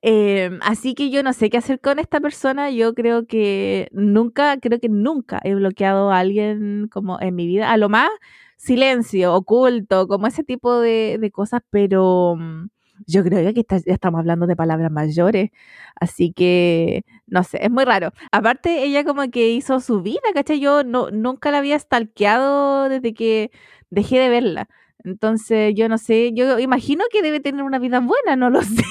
Eh, 0.03 0.51
así 0.61 0.93
que 0.93 1.09
yo 1.09 1.23
no 1.23 1.33
sé 1.33 1.49
qué 1.49 1.57
hacer 1.57 1.79
con 1.81 1.97
esta 1.97 2.19
persona. 2.19 2.69
Yo 2.69 2.93
creo 2.93 3.25
que 3.25 3.89
nunca, 3.91 4.57
creo 4.59 4.79
que 4.79 4.89
nunca 4.89 5.39
he 5.43 5.55
bloqueado 5.55 6.11
a 6.11 6.19
alguien 6.19 6.89
como 6.91 7.19
en 7.19 7.33
mi 7.33 7.47
vida. 7.47 7.71
A 7.71 7.77
lo 7.77 7.89
más, 7.89 8.09
silencio, 8.55 9.33
oculto, 9.33 10.07
como 10.07 10.27
ese 10.27 10.43
tipo 10.43 10.79
de, 10.79 11.17
de 11.19 11.31
cosas, 11.31 11.61
pero 11.71 12.35
mm, 12.37 12.67
yo 13.07 13.23
creo 13.23 13.53
que 13.53 13.61
está- 13.61 13.77
ya 13.77 13.93
estamos 13.93 14.19
hablando 14.19 14.47
de 14.47 14.55
palabras 14.55 14.91
mayores. 14.91 15.51
Así 15.99 16.31
que, 16.33 17.03
no 17.27 17.43
sé, 17.43 17.59
es 17.63 17.71
muy 17.71 17.85
raro. 17.85 18.11
Aparte, 18.31 18.83
ella 18.83 19.03
como 19.03 19.29
que 19.31 19.49
hizo 19.51 19.79
su 19.79 20.01
vida, 20.01 20.21
¿cachai? 20.33 20.59
Yo 20.59 20.83
no, 20.83 21.09
nunca 21.11 21.51
la 21.51 21.59
había 21.59 21.77
stalkeado 21.79 22.89
desde 22.89 23.13
que 23.13 23.51
dejé 23.89 24.19
de 24.19 24.29
verla. 24.29 24.69
Entonces, 25.03 25.73
yo 25.75 25.87
no 25.89 25.97
sé, 25.97 26.31
yo 26.33 26.59
imagino 26.59 27.05
que 27.11 27.21
debe 27.21 27.39
tener 27.39 27.63
una 27.63 27.79
vida 27.79 27.99
buena, 28.01 28.35
no 28.35 28.49
lo 28.49 28.61
sé. 28.63 28.83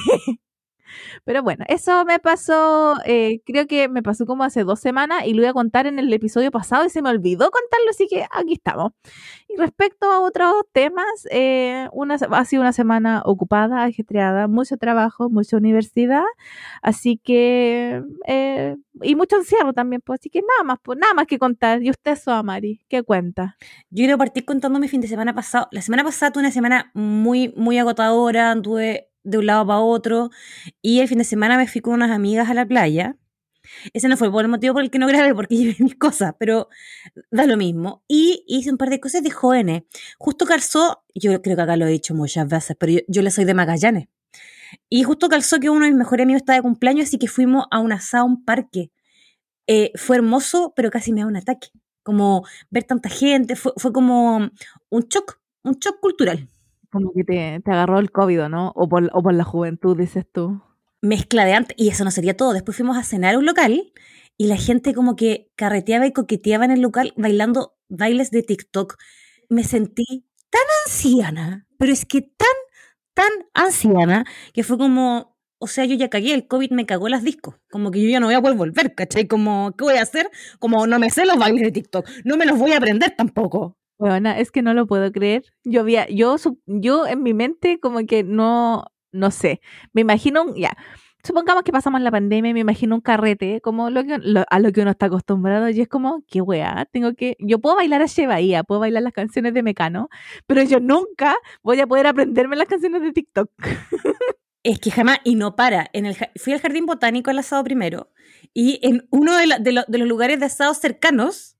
Pero 1.25 1.43
bueno, 1.43 1.65
eso 1.67 2.05
me 2.05 2.19
pasó, 2.19 2.95
eh, 3.05 3.41
creo 3.45 3.67
que 3.67 3.87
me 3.89 4.03
pasó 4.03 4.25
como 4.25 4.43
hace 4.43 4.63
dos 4.63 4.79
semanas 4.79 5.23
y 5.25 5.33
lo 5.33 5.41
iba 5.41 5.51
a 5.51 5.53
contar 5.53 5.87
en 5.87 5.99
el 5.99 6.11
episodio 6.13 6.51
pasado 6.51 6.85
y 6.85 6.89
se 6.89 7.01
me 7.01 7.09
olvidó 7.09 7.51
contarlo, 7.51 7.89
así 7.89 8.07
que 8.07 8.25
aquí 8.31 8.53
estamos. 8.53 8.93
Y 9.47 9.57
respecto 9.57 10.11
a 10.11 10.19
otros 10.19 10.53
temas, 10.71 11.05
eh, 11.31 11.87
una, 11.91 12.15
ha 12.15 12.45
sido 12.45 12.61
una 12.61 12.73
semana 12.73 13.21
ocupada, 13.25 13.83
ajetreada, 13.83 14.47
mucho 14.47 14.77
trabajo, 14.77 15.29
mucha 15.29 15.57
universidad, 15.57 16.23
así 16.81 17.17
que, 17.17 18.03
eh, 18.27 18.75
y 19.01 19.15
mucho 19.15 19.37
encierro 19.37 19.73
también, 19.73 20.01
pues, 20.05 20.19
así 20.19 20.29
que 20.29 20.41
nada 20.41 20.63
más, 20.63 20.79
pues, 20.83 20.99
nada 20.99 21.13
más 21.13 21.27
que 21.27 21.39
contar. 21.39 21.81
¿Y 21.83 21.89
usted, 21.89 22.15
Soamari, 22.15 22.81
qué 22.89 23.03
cuenta? 23.03 23.57
Yo 23.89 24.01
quiero 24.03 24.17
partir 24.17 24.45
contando 24.45 24.79
mi 24.79 24.87
fin 24.87 25.01
de 25.01 25.07
semana 25.07 25.33
pasado. 25.33 25.67
La 25.71 25.81
semana 25.81 26.03
pasada 26.03 26.31
tuve 26.31 26.41
una 26.43 26.51
semana 26.51 26.91
muy, 26.93 27.53
muy 27.55 27.77
agotadora, 27.77 28.51
anduve 28.51 29.08
de 29.29 29.37
un 29.37 29.45
lado 29.45 29.65
para 29.65 29.79
otro 29.79 30.29
y 30.81 30.99
el 30.99 31.07
fin 31.07 31.19
de 31.19 31.23
semana 31.23 31.57
me 31.57 31.67
fui 31.67 31.81
con 31.81 31.93
unas 31.93 32.11
amigas 32.11 32.49
a 32.49 32.53
la 32.53 32.65
playa. 32.65 33.15
Ese 33.93 34.07
no 34.07 34.17
fue 34.17 34.27
el 34.27 34.47
motivo 34.47 34.73
por 34.73 34.83
el 34.83 34.89
que 34.89 34.99
no 34.99 35.07
grabé, 35.07 35.35
porque 35.35 35.55
llevé 35.55 35.75
mis 35.79 35.95
cosas, 35.95 36.33
pero 36.39 36.69
da 37.31 37.45
lo 37.45 37.57
mismo. 37.57 38.03
Y 38.07 38.43
hice 38.47 38.71
un 38.71 38.77
par 38.77 38.89
de 38.89 38.99
cosas 38.99 39.23
de 39.23 39.31
jóvenes. 39.31 39.83
Justo 40.17 40.45
calzó, 40.45 41.03
yo 41.13 41.41
creo 41.41 41.55
que 41.55 41.61
acá 41.61 41.77
lo 41.77 41.85
he 41.85 41.91
dicho 41.91 42.15
muchas 42.15 42.47
veces, 42.47 42.75
pero 42.79 42.93
yo, 42.93 42.99
yo 43.07 43.21
le 43.21 43.31
soy 43.31 43.45
de 43.45 43.53
Magallanes. 43.53 44.07
Y 44.89 45.03
justo 45.03 45.29
calzó 45.29 45.59
que 45.59 45.69
uno 45.69 45.85
de 45.85 45.91
mis 45.91 45.97
mejores 45.99 46.23
amigos 46.23 46.41
estaba 46.41 46.57
de 46.57 46.63
cumpleaños, 46.63 47.07
así 47.07 47.17
que 47.17 47.27
fuimos 47.27 47.65
a 47.71 47.79
un 47.79 47.91
asado, 47.91 48.25
un 48.25 48.43
parque. 48.43 48.91
Eh, 49.67 49.91
fue 49.95 50.17
hermoso, 50.17 50.73
pero 50.75 50.89
casi 50.89 51.11
me 51.13 51.21
da 51.21 51.27
un 51.27 51.37
ataque. 51.37 51.69
Como 52.03 52.43
ver 52.69 52.85
tanta 52.85 53.09
gente, 53.09 53.55
fue, 53.55 53.73
fue 53.77 53.93
como 53.93 54.49
un 54.89 55.01
shock, 55.09 55.39
un 55.63 55.75
shock 55.75 55.99
cultural. 55.99 56.47
Como 56.91 57.13
que 57.13 57.23
te, 57.23 57.61
te 57.63 57.71
agarró 57.71 57.99
el 57.99 58.11
COVID, 58.11 58.43
¿o 58.43 58.49
¿no? 58.49 58.71
O 58.75 58.89
por, 58.89 59.09
o 59.13 59.21
por 59.21 59.33
la 59.33 59.43
juventud, 59.43 59.97
dices 59.97 60.25
tú. 60.31 60.61
Mezcla 61.01 61.45
de 61.45 61.53
antes, 61.53 61.75
y 61.77 61.89
eso 61.89 62.03
no 62.03 62.11
sería 62.11 62.35
todo. 62.35 62.53
Después 62.53 62.77
fuimos 62.77 62.97
a 62.97 63.03
cenar 63.03 63.35
a 63.35 63.37
un 63.39 63.45
local 63.45 63.93
y 64.37 64.47
la 64.47 64.57
gente 64.57 64.93
como 64.93 65.15
que 65.15 65.51
carreteaba 65.55 66.07
y 66.07 66.13
coqueteaba 66.13 66.65
en 66.65 66.71
el 66.71 66.81
local 66.81 67.13
bailando 67.17 67.75
bailes 67.89 68.31
de 68.31 68.43
TikTok. 68.43 68.97
Me 69.49 69.63
sentí 69.63 70.25
tan 70.49 70.61
anciana, 70.85 71.67
pero 71.77 71.93
es 71.93 72.05
que 72.05 72.21
tan, 72.21 72.47
tan 73.13 73.31
anciana, 73.53 74.25
que 74.53 74.63
fue 74.63 74.77
como, 74.77 75.37
o 75.59 75.67
sea, 75.67 75.85
yo 75.85 75.95
ya 75.95 76.09
cagué, 76.09 76.33
el 76.33 76.47
COVID 76.47 76.71
me 76.71 76.85
cagó 76.85 77.09
las 77.09 77.23
discos. 77.23 77.55
Como 77.71 77.91
que 77.91 78.01
yo 78.03 78.09
ya 78.09 78.19
no 78.19 78.27
voy 78.27 78.35
a 78.35 78.41
poder 78.41 78.57
volver, 78.57 78.95
¿cachai? 78.95 79.27
Como, 79.27 79.73
¿qué 79.77 79.83
voy 79.85 79.95
a 79.97 80.03
hacer? 80.03 80.29
Como 80.59 80.87
no 80.87 80.99
me 80.99 81.09
sé 81.11 81.25
los 81.25 81.37
bailes 81.37 81.63
de 81.63 81.71
TikTok, 81.71 82.09
no 82.25 82.37
me 82.37 82.45
los 82.45 82.57
voy 82.59 82.73
a 82.73 82.77
aprender 82.77 83.13
tampoco. 83.17 83.78
Bueno, 83.99 84.29
es 84.31 84.51
que 84.51 84.61
no 84.61 84.73
lo 84.73 84.87
puedo 84.87 85.11
creer. 85.11 85.43
Yo 85.65 85.81
había, 85.81 86.07
yo, 86.09 86.37
yo 86.67 87.05
en 87.07 87.21
mi 87.21 87.33
mente 87.33 87.79
como 87.81 87.99
que 88.05 88.23
no, 88.23 88.85
no 89.11 89.29
sé. 89.31 89.59
Me 89.91 90.01
imagino, 90.01 90.55
ya, 90.55 90.77
supongamos 91.23 91.63
que 91.63 91.73
pasamos 91.73 91.99
la 92.01 92.09
pandemia, 92.11 92.53
me 92.53 92.61
imagino 92.61 92.95
un 92.95 93.01
carrete, 93.01 93.59
como 93.61 93.89
lo 93.89 94.05
que, 94.05 94.17
lo- 94.19 94.45
a 94.49 94.59
lo 94.59 94.71
que 94.71 94.81
uno 94.81 94.91
está 94.91 95.07
acostumbrado, 95.07 95.67
y 95.69 95.81
es 95.81 95.89
como, 95.89 96.23
qué 96.29 96.39
weá, 96.41 96.87
tengo 96.93 97.13
que, 97.13 97.35
yo 97.39 97.59
puedo 97.59 97.75
bailar 97.75 98.01
a 98.01 98.07
Che 98.07 98.25
Bahía, 98.25 98.63
puedo 98.63 98.79
bailar 98.79 99.03
las 99.03 99.11
canciones 99.13 99.53
de 99.53 99.63
Mecano, 99.63 100.07
pero 100.47 100.63
yo 100.63 100.79
nunca 100.79 101.35
voy 101.61 101.81
a 101.81 101.87
poder 101.87 102.07
aprenderme 102.07 102.55
las 102.55 102.67
canciones 102.69 103.01
de 103.01 103.11
TikTok. 103.11 103.51
Es 104.63 104.79
que 104.79 104.91
jamás, 104.91 105.19
y 105.23 105.35
no 105.35 105.55
para. 105.55 105.89
En 105.93 106.05
el, 106.05 106.15
fui 106.35 106.53
al 106.53 106.59
jardín 106.61 106.85
botánico 106.85 107.31
al 107.31 107.39
asado 107.39 107.63
primero, 107.63 108.11
y 108.53 108.79
en 108.83 109.07
uno 109.11 109.35
de, 109.37 109.47
la- 109.47 109.59
de 109.59 109.71
lo- 109.71 109.85
de 109.87 109.97
los 109.99 110.07
lugares 110.07 110.39
de 110.39 110.45
asado 110.47 110.73
cercanos 110.73 111.57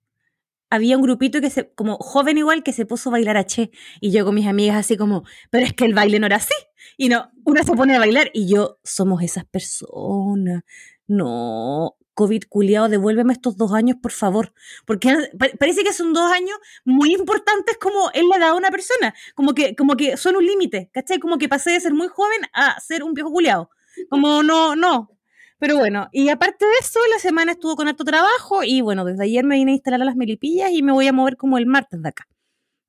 había 0.69 0.95
un 0.97 1.03
grupito 1.03 1.41
que 1.41 1.49
se, 1.49 1.71
como 1.73 1.97
joven 1.97 2.37
igual, 2.37 2.63
que 2.63 2.73
se 2.73 2.85
puso 2.85 3.09
a 3.09 3.13
bailar 3.13 3.37
a 3.37 3.45
Che. 3.45 3.71
Y 4.01 4.11
yo 4.11 4.25
con 4.25 4.35
mis 4.35 4.47
amigas 4.47 4.77
así 4.77 4.97
como, 4.97 5.23
pero 5.49 5.65
es 5.65 5.73
que 5.73 5.85
el 5.85 5.93
baile 5.93 6.19
no 6.19 6.27
era 6.27 6.37
así. 6.37 6.53
Y 6.97 7.09
no, 7.09 7.31
una 7.45 7.63
se 7.63 7.73
pone 7.73 7.95
a 7.95 7.99
bailar 7.99 8.29
y 8.33 8.47
yo, 8.47 8.79
somos 8.83 9.21
esas 9.23 9.45
personas. 9.45 10.63
No, 11.07 11.95
COVID 12.13 12.43
culiado, 12.49 12.89
devuélveme 12.89 13.33
estos 13.33 13.57
dos 13.57 13.73
años, 13.73 13.97
por 14.01 14.11
favor. 14.11 14.53
Porque 14.85 15.15
pa- 15.37 15.49
parece 15.57 15.83
que 15.83 15.93
son 15.93 16.13
dos 16.13 16.31
años 16.31 16.57
muy 16.85 17.13
importantes 17.13 17.77
como 17.77 18.09
en 18.13 18.27
la 18.29 18.37
edad 18.37 18.51
de 18.51 18.57
una 18.57 18.69
persona. 18.71 19.13
Como 19.35 19.53
que, 19.53 19.75
como 19.75 19.95
que 19.95 20.17
son 20.17 20.35
un 20.35 20.45
límite, 20.45 20.89
¿cachai? 20.93 21.19
Como 21.19 21.37
que 21.37 21.49
pasé 21.49 21.71
de 21.71 21.79
ser 21.79 21.93
muy 21.93 22.07
joven 22.09 22.41
a 22.53 22.79
ser 22.79 23.03
un 23.03 23.13
viejo 23.13 23.31
culiado. 23.31 23.69
Como 24.09 24.43
no, 24.43 24.75
no. 24.75 25.11
Pero 25.59 25.77
bueno, 25.77 26.07
y 26.11 26.29
aparte 26.29 26.65
de 26.65 26.71
eso, 26.79 26.99
la 27.11 27.19
semana 27.19 27.51
estuvo 27.53 27.75
con 27.75 27.87
alto 27.87 28.03
trabajo 28.05 28.63
y 28.63 28.81
bueno, 28.81 29.03
desde 29.05 29.23
ayer 29.25 29.43
me 29.45 29.55
vine 29.55 29.71
a 29.71 29.75
instalar 29.75 30.01
a 30.01 30.05
las 30.05 30.15
melipillas 30.15 30.71
y 30.71 30.81
me 30.83 30.91
voy 30.93 31.07
a 31.07 31.13
mover 31.13 31.37
como 31.37 31.57
el 31.57 31.65
martes 31.65 32.01
de 32.01 32.09
acá. 32.09 32.27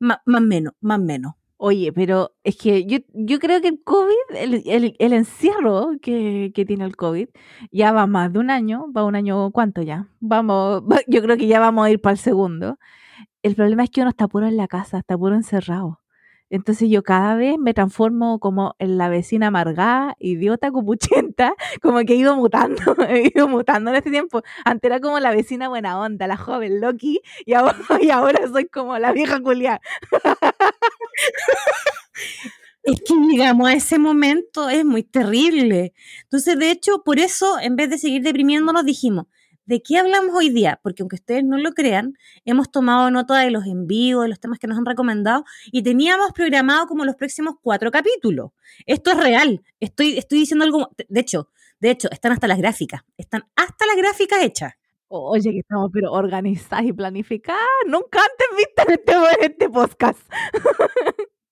Más 0.00 0.18
menos, 0.42 0.74
más 0.80 1.00
menos. 1.00 1.34
Oye, 1.58 1.92
pero 1.92 2.32
es 2.42 2.56
que 2.56 2.86
yo, 2.86 2.98
yo 3.12 3.38
creo 3.38 3.60
que 3.60 3.68
el 3.68 3.82
COVID, 3.84 4.14
el, 4.36 4.62
el- 4.66 4.96
el 4.98 5.12
encierro 5.12 5.90
que, 6.00 6.52
que 6.54 6.64
tiene 6.64 6.84
el 6.86 6.96
COVID, 6.96 7.28
ya 7.70 7.92
va 7.92 8.06
más 8.06 8.32
de 8.32 8.38
un 8.38 8.50
año, 8.50 8.86
va 8.96 9.04
un 9.04 9.14
año, 9.14 9.50
¿cuánto 9.52 9.82
ya? 9.82 10.08
Vamos, 10.20 10.82
va- 10.82 11.02
yo 11.06 11.20
creo 11.22 11.36
que 11.36 11.46
ya 11.48 11.60
vamos 11.60 11.84
a 11.86 11.90
ir 11.90 12.00
para 12.00 12.12
el 12.12 12.18
segundo. 12.18 12.78
El 13.42 13.56
problema 13.56 13.84
es 13.84 13.90
que 13.90 14.00
uno 14.02 14.10
está 14.10 14.28
puro 14.28 14.46
en 14.48 14.56
la 14.56 14.68
casa, 14.68 14.98
está 14.98 15.18
puro 15.18 15.34
encerrado. 15.36 16.00
Entonces 16.50 16.90
yo 16.90 17.04
cada 17.04 17.36
vez 17.36 17.58
me 17.58 17.74
transformo 17.74 18.40
como 18.40 18.74
en 18.80 18.98
la 18.98 19.08
vecina 19.08 19.46
amargada, 19.48 20.16
idiota, 20.18 20.70
cupuchenta, 20.72 21.54
como 21.82 22.00
que 22.00 22.14
he 22.14 22.16
ido 22.16 22.36
mutando, 22.36 22.82
he 23.08 23.30
ido 23.34 23.48
mutando 23.48 23.90
en 23.90 23.96
este 23.96 24.10
tiempo. 24.10 24.42
Antes 24.64 24.88
era 24.90 25.00
como 25.00 25.20
la 25.20 25.30
vecina 25.30 25.68
buena 25.68 25.98
onda, 26.00 26.26
la 26.26 26.36
joven 26.36 26.80
Loki, 26.80 27.20
y 27.46 27.54
ahora, 27.54 27.76
y 28.02 28.10
ahora 28.10 28.40
soy 28.48 28.66
como 28.66 28.98
la 28.98 29.12
vieja 29.12 29.40
culiada. 29.40 29.80
Es 32.82 33.00
que 33.02 33.14
llegamos 33.14 33.68
a 33.68 33.74
ese 33.74 33.98
momento, 33.98 34.68
es 34.68 34.84
muy 34.84 35.02
terrible. 35.02 35.92
Entonces, 36.24 36.58
de 36.58 36.70
hecho, 36.70 37.02
por 37.04 37.18
eso, 37.18 37.58
en 37.60 37.76
vez 37.76 37.90
de 37.90 37.98
seguir 37.98 38.22
deprimiéndonos, 38.22 38.84
dijimos, 38.84 39.26
¿de 39.70 39.80
qué 39.82 39.98
hablamos 39.98 40.34
hoy 40.34 40.50
día? 40.50 40.80
Porque 40.82 41.02
aunque 41.02 41.14
ustedes 41.14 41.44
no 41.44 41.56
lo 41.56 41.72
crean, 41.74 42.14
hemos 42.44 42.72
tomado 42.72 43.08
nota 43.12 43.38
de 43.38 43.52
los 43.52 43.66
envíos, 43.66 44.24
de 44.24 44.28
los 44.28 44.40
temas 44.40 44.58
que 44.58 44.66
nos 44.66 44.76
han 44.76 44.84
recomendado 44.84 45.44
y 45.70 45.84
teníamos 45.84 46.32
programado 46.32 46.88
como 46.88 47.04
los 47.04 47.14
próximos 47.14 47.54
cuatro 47.62 47.92
capítulos. 47.92 48.50
Esto 48.84 49.12
es 49.12 49.18
real. 49.18 49.62
Estoy, 49.78 50.18
estoy 50.18 50.40
diciendo 50.40 50.64
algo. 50.64 50.90
De 51.08 51.20
hecho, 51.20 51.50
de 51.78 51.92
hecho, 51.92 52.10
están 52.10 52.32
hasta 52.32 52.48
las 52.48 52.58
gráficas. 52.58 53.02
Están 53.16 53.44
hasta 53.54 53.86
las 53.86 53.96
gráficas 53.96 54.42
hechas. 54.42 54.72
Oye, 55.06 55.52
que 55.52 55.60
estamos 55.60 55.88
pero 55.92 56.10
organizadas 56.10 56.86
y 56.86 56.92
planificadas. 56.92 57.60
Nunca 57.86 58.18
antes 58.18 58.46
viste 58.56 58.82
en 58.82 58.90
este, 58.90 59.12
en 59.12 59.50
este 59.52 59.68
podcast. 59.68 60.20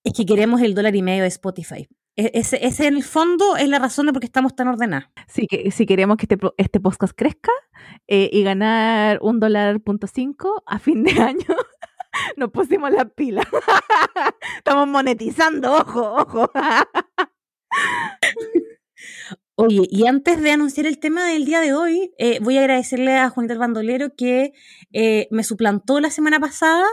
Es 0.02 0.12
que 0.12 0.26
queremos 0.26 0.60
el 0.60 0.74
dólar 0.74 0.96
y 0.96 1.02
medio 1.02 1.22
de 1.22 1.28
Spotify. 1.28 1.88
E- 2.18 2.32
Ese, 2.34 2.58
ese 2.66 2.86
en 2.88 2.96
el 2.96 3.04
fondo 3.04 3.56
es 3.56 3.68
la 3.68 3.78
razón 3.78 4.06
de 4.06 4.12
por 4.12 4.20
qué 4.20 4.26
estamos 4.26 4.54
tan 4.56 4.66
ordenadas. 4.68 5.08
Sí, 5.28 5.46
que 5.46 5.70
si 5.70 5.86
queremos 5.86 6.16
que 6.16 6.26
este, 6.28 6.38
este 6.56 6.80
podcast 6.80 7.14
crezca 7.16 7.52
eh, 8.08 8.28
y 8.32 8.42
ganar 8.42 9.18
un 9.22 9.38
dólar 9.38 9.80
punto 9.80 10.06
cinco 10.08 10.62
a 10.66 10.78
fin 10.80 11.04
de 11.04 11.12
año, 11.22 11.56
nos 12.36 12.50
pusimos 12.50 12.90
la 12.90 13.04
pila. 13.08 13.42
Estamos 14.58 14.88
monetizando, 14.88 15.72
ojo, 15.74 16.14
ojo. 16.16 16.50
Oye, 19.60 19.82
y 19.90 20.06
antes 20.06 20.40
de 20.40 20.52
anunciar 20.52 20.86
el 20.86 21.00
tema 21.00 21.26
del 21.26 21.44
día 21.44 21.60
de 21.60 21.74
hoy, 21.74 22.12
eh, 22.18 22.38
voy 22.40 22.56
a 22.56 22.60
agradecerle 22.60 23.16
a 23.16 23.28
Juanita 23.28 23.54
el 23.54 23.58
Bandolero 23.58 24.14
que 24.16 24.52
eh, 24.92 25.26
me 25.32 25.42
suplantó 25.42 25.98
la 25.98 26.10
semana 26.10 26.38
pasada 26.38 26.84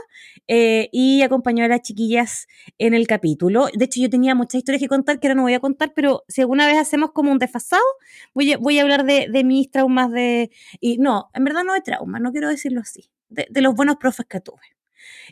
eh, 0.48 0.90
y 0.92 1.22
acompañó 1.22 1.66
a 1.66 1.68
las 1.68 1.82
chiquillas 1.82 2.48
en 2.78 2.94
el 2.94 3.08
capítulo. 3.08 3.68
De 3.74 3.86
hecho, 3.86 4.02
yo 4.02 4.10
tenía 4.10 4.36
muchas 4.36 4.60
historias 4.60 4.82
que 4.82 4.88
contar 4.88 5.20
que 5.20 5.28
ahora 5.28 5.36
no 5.36 5.44
voy 5.44 5.54
a 5.54 5.60
contar, 5.60 5.94
pero 5.96 6.24
si 6.28 6.42
alguna 6.42 6.68
vez 6.68 6.78
hacemos 6.78 7.12
como 7.12 7.32
un 7.32 7.40
desfasado, 7.40 7.84
voy 8.34 8.54
a, 8.54 8.58
voy 8.58 8.80
a 8.80 8.84
hablar 8.84 9.06
de, 9.06 9.28
de 9.32 9.44
mis 9.44 9.72
traumas 9.72 10.12
de... 10.12 10.52
Y 10.80 10.98
no, 10.98 11.30
en 11.34 11.44
verdad 11.44 11.64
no 11.64 11.74
de 11.74 11.82
traumas, 11.82 12.22
no 12.22 12.32
quiero 12.32 12.50
decirlo 12.50 12.82
así, 12.82 13.10
de, 13.30 13.48
de 13.50 13.62
los 13.62 13.76
buenos 13.76 13.98
profes 13.98 14.26
que 14.28 14.40
tuve. 14.40 14.62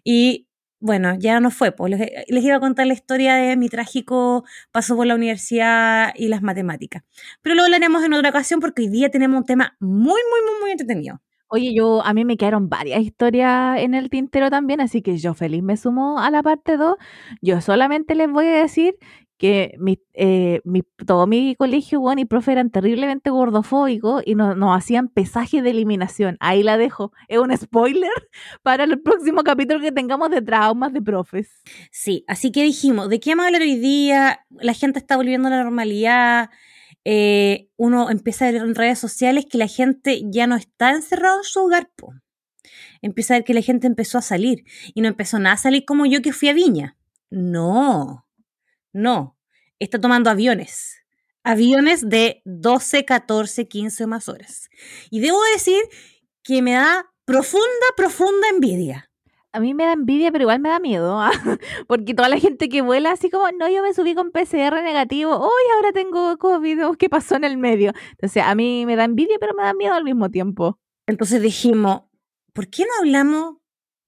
Y 0.03 0.48
bueno, 0.79 1.15
ya 1.17 1.39
no 1.39 1.50
fue, 1.50 1.72
pues 1.72 1.91
les, 1.91 2.12
les, 2.27 2.43
iba 2.43 2.58
a 2.58 2.60
contar 2.60 2.86
la 2.88 2.93
historia 2.93 3.36
de 3.36 3.55
mi 3.55 3.70
trágico 3.70 4.43
paso 4.74 4.98
por 4.98 5.08
la 5.08 5.15
universidad 5.15 6.12
y 6.13 6.27
las 6.27 6.41
matemáticas. 6.41 7.03
Pero 7.41 7.55
lo 7.55 7.63
hablaremos 7.63 8.03
en 8.03 8.13
otra 8.13 8.32
ocasión 8.32 8.60
porque 8.60 8.82
hoy 8.82 8.89
día 8.89 9.10
tenemos 9.10 9.38
un 9.38 9.46
tema 9.46 9.77
muy, 9.79 10.20
muy, 10.29 10.41
muy, 10.46 10.62
muy 10.62 10.72
entretenido. 10.72 11.22
Oye, 11.55 11.72
yo 11.75 12.03
a 12.03 12.15
mí 12.15 12.25
me 12.25 12.36
quedaron 12.36 12.67
varias 12.67 13.01
historias 13.01 13.79
en 13.79 13.93
el 13.93 14.10
tintero 14.10 14.50
también, 14.50 14.81
así 14.81 15.03
que 15.03 15.17
yo 15.19 15.36
feliz 15.36 15.62
me 15.62 15.77
sumo 15.77 16.17
a 16.17 16.31
la 16.31 16.41
parte 16.41 16.77
2. 16.77 16.95
Yo 17.43 17.62
solamente 17.62 18.15
les 18.15 18.27
voy 18.27 18.48
a 18.48 18.57
decir 18.63 18.95
que 19.38 19.75
mi, 19.77 20.00
eh, 20.15 20.62
todo 21.05 21.27
mi 21.27 21.53
colegio, 21.55 22.00
bueno, 22.00 22.22
y 22.22 22.25
profe 22.25 22.53
eran 22.53 22.72
terriblemente 22.72 23.29
gordofóbicos 23.29 24.24
y 24.25 24.33
nos, 24.33 24.57
hacían 24.75 25.10
pesaje 25.10 25.62
de 25.62 25.69
eliminación. 25.69 26.38
Ahí 26.39 26.63
la 26.63 26.75
dejo. 26.77 27.12
Es 27.27 27.38
un 27.38 27.55
spoiler 27.55 28.10
para 28.63 28.86
el 28.86 29.00
próximo 29.03 29.43
capítulo 29.43 29.79
que 29.79 29.91
tengamos 29.91 30.31
de 30.31 30.41
traumas 30.41 30.91
de 30.91 31.03
profes. 31.03 31.62
Sí, 31.91 32.25
así 32.27 32.51
que 32.51 32.63
dijimos, 32.63 33.10
¿de 33.10 33.19
qué 33.19 33.36
vamos 33.36 33.60
hoy 33.60 33.75
día? 33.75 34.39
La 34.50 34.74
gente 34.74 34.98
está 34.98 35.17
volviendo 35.17 35.50
a 35.50 35.51
la 35.51 35.63
normalidad. 35.63 36.50
Eh, 37.05 37.69
uno 37.75 38.10
empieza 38.10 38.48
a 38.48 38.51
ver 38.51 38.62
en 38.62 38.75
redes 38.75 39.00
sociales 39.00 39.45
que 39.50 39.57
la 39.57 39.67
gente 39.67 40.22
ya 40.25 40.48
no 40.48 40.55
está 40.55 40.91
encerrado 40.91 41.39
en 41.39 41.43
su 41.43 41.60
hogar. 41.62 41.89
Empieza 43.01 43.33
a 43.33 43.38
ver 43.38 43.43
que 43.43 43.53
la 43.53 43.62
gente 43.62 43.88
empezó 43.88 44.17
a 44.17 44.22
salir 44.22 44.63
y 44.93 45.01
no 45.01 45.10
empezó 45.10 45.38
nada 45.39 45.55
a 45.55 45.57
salir 45.57 45.83
como 45.86 46.05
yo 46.05 46.22
que 46.22 46.33
fui 46.33 46.50
a 46.50 46.53
Viña. 46.53 46.98
No, 47.29 48.25
no, 48.93 49.38
está 49.79 50.00
tomando 50.00 50.29
aviones. 50.29 51.00
Aviones 51.43 52.07
de 52.07 52.41
12, 52.45 53.03
14, 53.03 53.67
15 53.67 54.03
o 54.05 54.07
más 54.07 54.29
horas. 54.29 54.69
Y 55.10 55.19
debo 55.19 55.39
decir 55.53 55.81
que 56.41 56.62
me 56.62 56.74
da 56.74 57.12
profunda, 57.25 57.67
profunda 57.98 58.48
envidia. 58.50 59.12
A 59.55 59.60
mí 59.60 59.75
me 59.75 59.86
da 59.86 59.93
envidia, 59.93 60.31
pero 60.31 60.43
igual 60.43 60.60
me 60.60 60.69
da 60.69 60.79
miedo, 60.79 61.19
¿ah? 61.19 61.31
porque 61.88 62.15
toda 62.15 62.27
la 62.27 62.39
gente 62.39 62.69
que 62.69 62.81
vuela 62.81 63.12
así 63.12 63.29
como, 63.29 63.45
no, 63.51 63.69
yo 63.69 63.83
me 63.83 63.93
subí 63.93 64.15
con 64.15 64.31
PCR 64.31 64.81
negativo, 64.83 65.38
hoy 65.38 65.63
ahora 65.75 65.91
tengo 65.93 66.38
COVID, 66.39 66.88
oh, 66.88 66.93
¿qué 66.98 67.07
pasó 67.07 67.36
en 67.36 67.43
el 67.43 67.57
medio? 67.57 67.93
Entonces, 68.12 68.41
a 68.43 68.55
mí 68.55 68.86
me 68.88 68.95
da 68.95 69.03
envidia, 69.03 69.38
pero 69.39 69.53
me 69.53 69.62
da 69.62 69.75
miedo 69.75 69.93
al 69.93 70.03
mismo 70.03 70.31
tiempo. 70.31 70.79
Entonces 71.05 71.39
dijimos, 71.39 72.01
¿por 72.53 72.67
qué 72.67 72.83
no 72.83 72.91
hablamos 73.00 73.57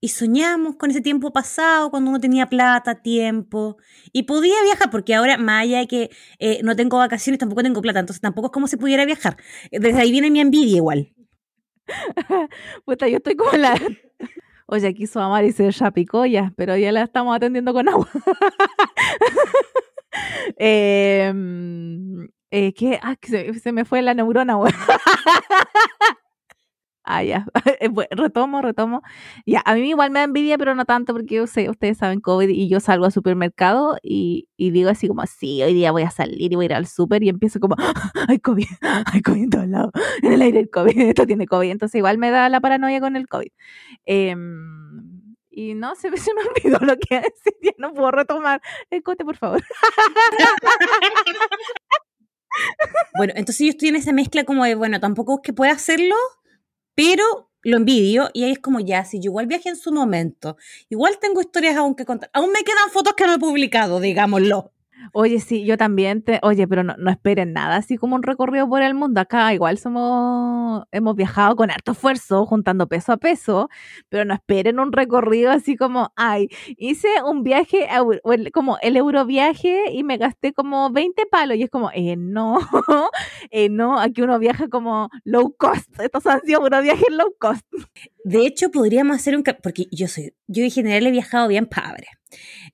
y 0.02 0.10
soñamos 0.10 0.78
con 0.78 0.92
ese 0.92 1.02
tiempo 1.02 1.32
pasado, 1.32 1.92
cuando 1.92 2.10
uno 2.10 2.20
tenía 2.20 2.48
plata, 2.48 3.02
tiempo, 3.02 3.78
y 4.12 4.24
podía 4.24 4.56
viajar, 4.64 4.90
porque 4.90 5.14
ahora, 5.16 5.38
más 5.38 5.64
allá 5.64 5.80
de 5.80 5.88
que 5.88 6.10
eh, 6.40 6.62
no 6.64 6.75
tengo 6.75 6.98
vacaciones, 6.98 7.40
tampoco 7.40 7.64
tengo 7.64 7.82
plata, 7.82 8.00
entonces 8.00 8.22
tampoco 8.22 8.48
es 8.48 8.52
como 8.52 8.68
si 8.68 8.78
pudiera 8.78 9.06
viajar. 9.06 9.38
Desde 9.72 10.00
ahí 10.00 10.12
viene 10.12 10.32
mi 10.32 10.42
envidia 10.42 10.78
igual. 10.78 11.14
Puta, 12.86 13.08
yo 13.08 13.18
estoy 13.18 13.36
como 13.36 13.52
la... 13.54 13.80
Oye, 14.68 14.88
aquí 14.88 15.06
su 15.06 15.20
mamá 15.20 15.42
dice 15.42 15.70
ya 15.72 15.92
picoya, 15.92 16.54
pero 16.58 16.76
ya 16.76 16.92
la 16.92 17.04
estamos 17.04 17.36
atendiendo 17.36 17.74
con 17.74 17.88
agua. 17.90 18.10
Em, 20.58 22.30
eh, 22.50 22.74
¿Qué? 22.74 23.00
Ah, 23.02 23.16
se, 23.22 23.54
se, 23.60 23.72
me 23.74 23.84
fue 23.84 24.02
la 24.02 24.14
neurona, 24.14 24.58
Ah, 27.06 27.24
ya. 27.24 27.46
Eh, 27.80 27.90
retomo, 28.12 28.62
retomo. 28.62 29.02
Ya, 29.46 29.62
a 29.66 29.76
mí 29.76 29.90
igual 29.90 30.10
me 30.10 30.20
da 30.20 30.26
envidia, 30.26 30.58
pero 30.58 30.76
no 30.76 30.86
tanto 30.86 31.14
porque 31.14 31.36
yo 31.36 31.48
sé, 31.48 31.70
ustedes 31.70 31.98
saben 31.98 32.20
COVID 32.22 32.50
y 32.50 32.68
yo 32.70 32.80
salgo 32.80 33.06
al 33.06 33.12
supermercado 33.12 33.98
y, 34.02 34.48
y 34.58 34.72
digo 34.72 34.90
así 34.90 35.08
como, 35.08 35.26
sí, 35.28 35.62
hoy 35.62 35.74
día 35.74 35.92
voy 35.92 36.04
a 36.04 36.10
salir 36.10 36.52
y 36.52 36.56
voy 36.56 36.66
a 36.66 36.68
ir 36.68 36.74
al 36.74 36.88
super 36.88 37.22
y 37.24 37.30
empiezo 37.30 37.60
como, 37.60 37.76
hay 38.30 38.40
COVID, 38.40 38.66
hay 39.14 39.22
COVID 39.22 39.44
en 39.44 39.50
todos 39.50 39.68
lados, 39.68 39.92
en 40.24 40.34
el 40.34 40.42
aire 40.42 40.60
el 40.60 40.70
COVID, 40.70 40.98
esto 40.98 41.26
tiene 41.28 41.48
COVID. 41.48 41.70
Entonces 41.70 41.96
igual 41.96 42.18
me 42.18 42.32
da 42.32 42.50
la 42.50 42.62
paranoia 42.62 43.00
con 43.00 43.16
el 43.16 43.28
COVID. 43.28 43.52
Em, 44.06 45.36
y 45.52 45.74
no, 45.74 45.96
se, 45.96 46.16
se 46.18 46.34
me 46.34 46.42
olvidó 46.42 46.80
lo 46.86 46.98
que 46.98 47.16
decía, 47.16 47.74
no 47.78 47.94
puedo 47.94 48.12
retomar. 48.12 48.62
El 48.90 49.04
cote, 49.04 49.26
por 49.26 49.38
favor. 49.38 49.62
Bueno, 53.18 53.34
entonces 53.36 53.66
yo 53.66 53.70
estoy 53.72 53.90
en 53.90 53.96
esa 53.96 54.14
mezcla 54.14 54.44
como 54.44 54.64
de, 54.66 54.76
bueno, 54.76 55.00
tampoco 55.00 55.36
es 55.36 55.42
que 55.44 55.54
pueda 55.54 55.72
hacerlo, 55.72 56.16
pero 56.96 57.50
lo 57.64 57.78
envidio 57.78 58.30
y 58.34 58.44
ahí 58.44 58.52
es 58.54 58.60
como 58.60 58.80
ya, 58.80 59.06
si 59.06 59.20
yo 59.20 59.32
igual 59.32 59.48
viajé 59.48 59.70
en 59.70 59.78
su 59.78 59.92
momento, 59.92 60.58
igual 60.90 61.18
tengo 61.20 61.42
historias 61.42 61.75
aún 61.78 61.96
que 61.96 62.06
contar, 62.06 62.30
aún 62.34 62.52
me 62.52 62.64
quedan 62.64 62.92
fotos 62.92 63.14
que 63.16 63.25
no 63.25 63.34
he 63.36 63.40
publicado, 63.40 64.00
digámoslo. 64.00 64.72
Oye, 65.14 65.40
sí, 65.40 65.66
yo 65.66 65.77
también 65.77 66.22
te, 66.24 66.40
oye, 66.44 66.68
pero 66.68 66.84
no, 66.84 66.96
no, 66.98 67.10
esperen 67.12 67.53
nada, 67.53 67.77
así 67.77 67.98
como 67.98 68.16
un 68.16 68.24
recorrido 68.24 68.68
por 68.68 68.81
el 68.81 68.94
mundo. 68.96 69.22
Acá 69.22 69.53
igual 69.53 69.77
somos, 69.77 70.84
hemos 70.92 71.16
viajado 71.16 71.55
con 71.55 71.72
harto 71.72 71.92
esfuerzo, 71.94 72.46
juntando 72.46 72.88
peso 72.88 73.12
a 73.14 73.18
peso, 73.18 73.70
pero 74.10 74.25
no 74.25 74.34
esperen 74.34 74.79
un 74.79 74.92
recorrido 74.92 75.51
así 75.51 75.75
como, 75.77 76.12
ay, 76.16 76.50
hice 76.77 77.08
un 77.24 77.44
viaje, 77.44 77.88
como 78.53 78.77
el 78.81 78.98
euroviaje 78.98 79.92
y 79.92 80.03
me 80.03 80.18
gasté 80.18 80.53
como 80.53 80.90
20 80.92 81.25
palos 81.25 81.58
y 81.58 81.64
es 81.64 81.70
como, 81.70 81.92
eh, 81.94 82.16
no, 82.18 82.60
eh, 83.51 83.70
no, 83.70 84.00
aquí 84.00 84.22
uno 84.22 84.40
viaja 84.40 84.68
como 84.70 85.10
low 85.24 85.55
cost, 85.58 85.90
estos 86.00 86.25
han 86.25 86.42
sido 86.42 86.62
unos 86.62 86.81
viajes 86.84 87.08
low 87.12 87.34
cost. 87.40 87.66
De 88.25 88.48
hecho, 88.48 88.72
podríamos 88.72 89.18
hacer 89.18 89.38
un, 89.38 89.44
porque 89.61 89.85
yo 89.92 90.07
soy, 90.07 90.33
yo 90.48 90.64
en 90.64 90.72
general 90.72 91.05
he 91.05 91.11
viajado 91.11 91.48
bien 91.48 91.68
padre. 91.68 92.07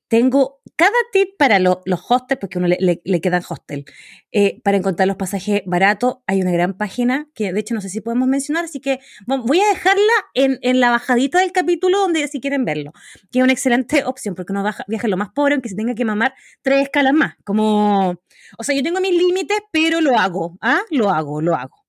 Tengo 0.07 0.61
cada 0.77 0.95
tip 1.11 1.31
para 1.37 1.59
los 1.59 1.77
hostels, 2.07 2.39
porque 2.39 2.57
uno 2.57 2.69
le, 2.69 3.01
le, 3.03 3.21
quedan 3.21 3.43
hostel. 3.47 3.83
Eh, 4.31 4.61
para 4.63 4.77
encontrar 4.77 5.09
los 5.09 5.17
pasajes 5.17 5.61
baratos, 5.65 6.19
hay 6.25 6.41
una 6.41 6.51
gran 6.51 6.77
página 6.77 7.27
que 7.35 7.51
de 7.51 7.59
hecho 7.59 7.75
no 7.75 7.81
sé 7.81 7.89
si 7.89 7.99
podemos 7.99 8.29
mencionar, 8.29 8.63
así 8.63 8.79
que 8.79 9.01
voy 9.27 9.59
a 9.59 9.67
dejarla 9.67 10.13
en, 10.35 10.57
en 10.61 10.79
la 10.79 10.89
bajadita 10.89 11.39
del 11.41 11.51
capítulo 11.51 11.99
donde 11.99 12.25
si 12.29 12.39
quieren 12.39 12.63
verlo, 12.63 12.93
que 13.29 13.39
es 13.39 13.43
una 13.43 13.51
excelente 13.51 14.05
opción 14.05 14.35
porque 14.35 14.53
uno 14.53 14.63
viaja 14.87 15.07
lo 15.09 15.17
más 15.17 15.31
pobre, 15.31 15.55
aunque 15.55 15.67
se 15.67 15.75
tenga 15.75 15.95
que 15.95 16.05
mamar 16.05 16.33
tres 16.61 16.83
escalas 16.83 17.13
más. 17.13 17.35
Como, 17.43 18.15
o 18.57 18.63
sea, 18.63 18.73
yo 18.73 18.83
tengo 18.83 19.01
mis 19.01 19.17
límites, 19.17 19.59
pero 19.73 19.99
lo 19.99 20.17
hago, 20.17 20.57
¿ah? 20.61 20.79
Lo 20.91 21.09
hago, 21.09 21.41
lo 21.41 21.55
hago. 21.55 21.80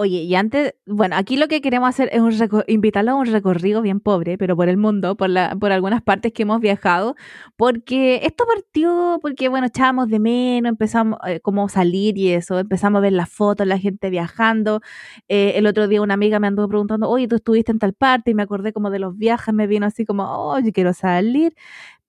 Oye, 0.00 0.22
y 0.22 0.36
antes, 0.36 0.76
bueno, 0.86 1.16
aquí 1.16 1.36
lo 1.36 1.48
que 1.48 1.60
queremos 1.60 1.88
hacer 1.88 2.08
es 2.12 2.20
un 2.20 2.32
invitarlo 2.68 3.10
a 3.10 3.14
un 3.16 3.26
recorrido 3.26 3.82
bien 3.82 3.98
pobre, 3.98 4.38
pero 4.38 4.54
por 4.54 4.68
el 4.68 4.76
mundo, 4.76 5.16
por, 5.16 5.28
la, 5.28 5.56
por 5.58 5.72
algunas 5.72 6.02
partes 6.02 6.32
que 6.32 6.44
hemos 6.44 6.60
viajado, 6.60 7.16
porque 7.56 8.20
esto 8.22 8.44
partió 8.46 9.18
porque, 9.20 9.48
bueno, 9.48 9.66
echábamos 9.66 10.08
de 10.08 10.20
menos, 10.20 10.70
empezamos 10.70 11.18
eh, 11.26 11.40
como 11.40 11.68
salir 11.68 12.16
y 12.16 12.28
eso, 12.30 12.60
empezamos 12.60 12.98
a 12.98 13.00
ver 13.00 13.12
las 13.12 13.28
fotos, 13.28 13.66
la 13.66 13.76
gente 13.76 14.08
viajando. 14.08 14.82
Eh, 15.26 15.54
el 15.56 15.66
otro 15.66 15.88
día 15.88 16.00
una 16.00 16.14
amiga 16.14 16.38
me 16.38 16.46
anduvo 16.46 16.68
preguntando, 16.68 17.08
oye, 17.10 17.26
tú 17.26 17.34
estuviste 17.34 17.72
en 17.72 17.80
tal 17.80 17.92
parte, 17.92 18.30
y 18.30 18.34
me 18.34 18.44
acordé 18.44 18.72
como 18.72 18.90
de 18.90 19.00
los 19.00 19.18
viajes, 19.18 19.52
me 19.52 19.66
vino 19.66 19.86
así 19.86 20.04
como, 20.04 20.30
oye, 20.48 20.72
quiero 20.72 20.92
salir. 20.92 21.56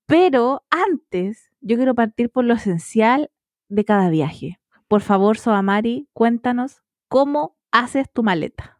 Pero 0.06 0.63
antes, 0.69 1.52
yo 1.62 1.78
quiero 1.78 1.95
partir 1.95 2.30
por 2.30 2.45
lo 2.45 2.54
esencial 2.54 3.32
de 3.67 3.84
cada 3.84 4.10
viaje. 4.12 4.60
Por 4.88 5.02
favor, 5.02 5.39
Soamari, 5.39 6.08
cuéntanos 6.13 6.84
cómo 7.08 7.59
haces 7.72 8.08
tu 8.12 8.24
maleta? 8.24 8.80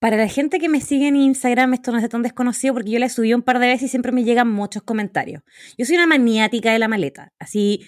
Para 0.00 0.16
la 0.16 0.28
gente 0.28 0.60
que 0.60 0.68
me 0.68 0.80
sigue 0.80 1.08
en 1.08 1.16
Instagram, 1.16 1.74
esto 1.74 1.90
no 1.90 1.98
es 1.98 2.08
tan 2.08 2.22
desconocido 2.22 2.72
porque 2.72 2.90
yo 2.90 2.98
la 3.00 3.08
subí 3.08 3.34
un 3.34 3.42
par 3.42 3.58
de 3.58 3.66
veces 3.66 3.84
y 3.84 3.88
siempre 3.88 4.12
me 4.12 4.22
llegan 4.22 4.48
muchos 4.48 4.82
comentarios. 4.82 5.42
Yo 5.76 5.84
soy 5.84 5.96
una 5.96 6.06
maniática 6.06 6.72
de 6.72 6.78
la 6.78 6.86
maleta, 6.86 7.32
así 7.40 7.84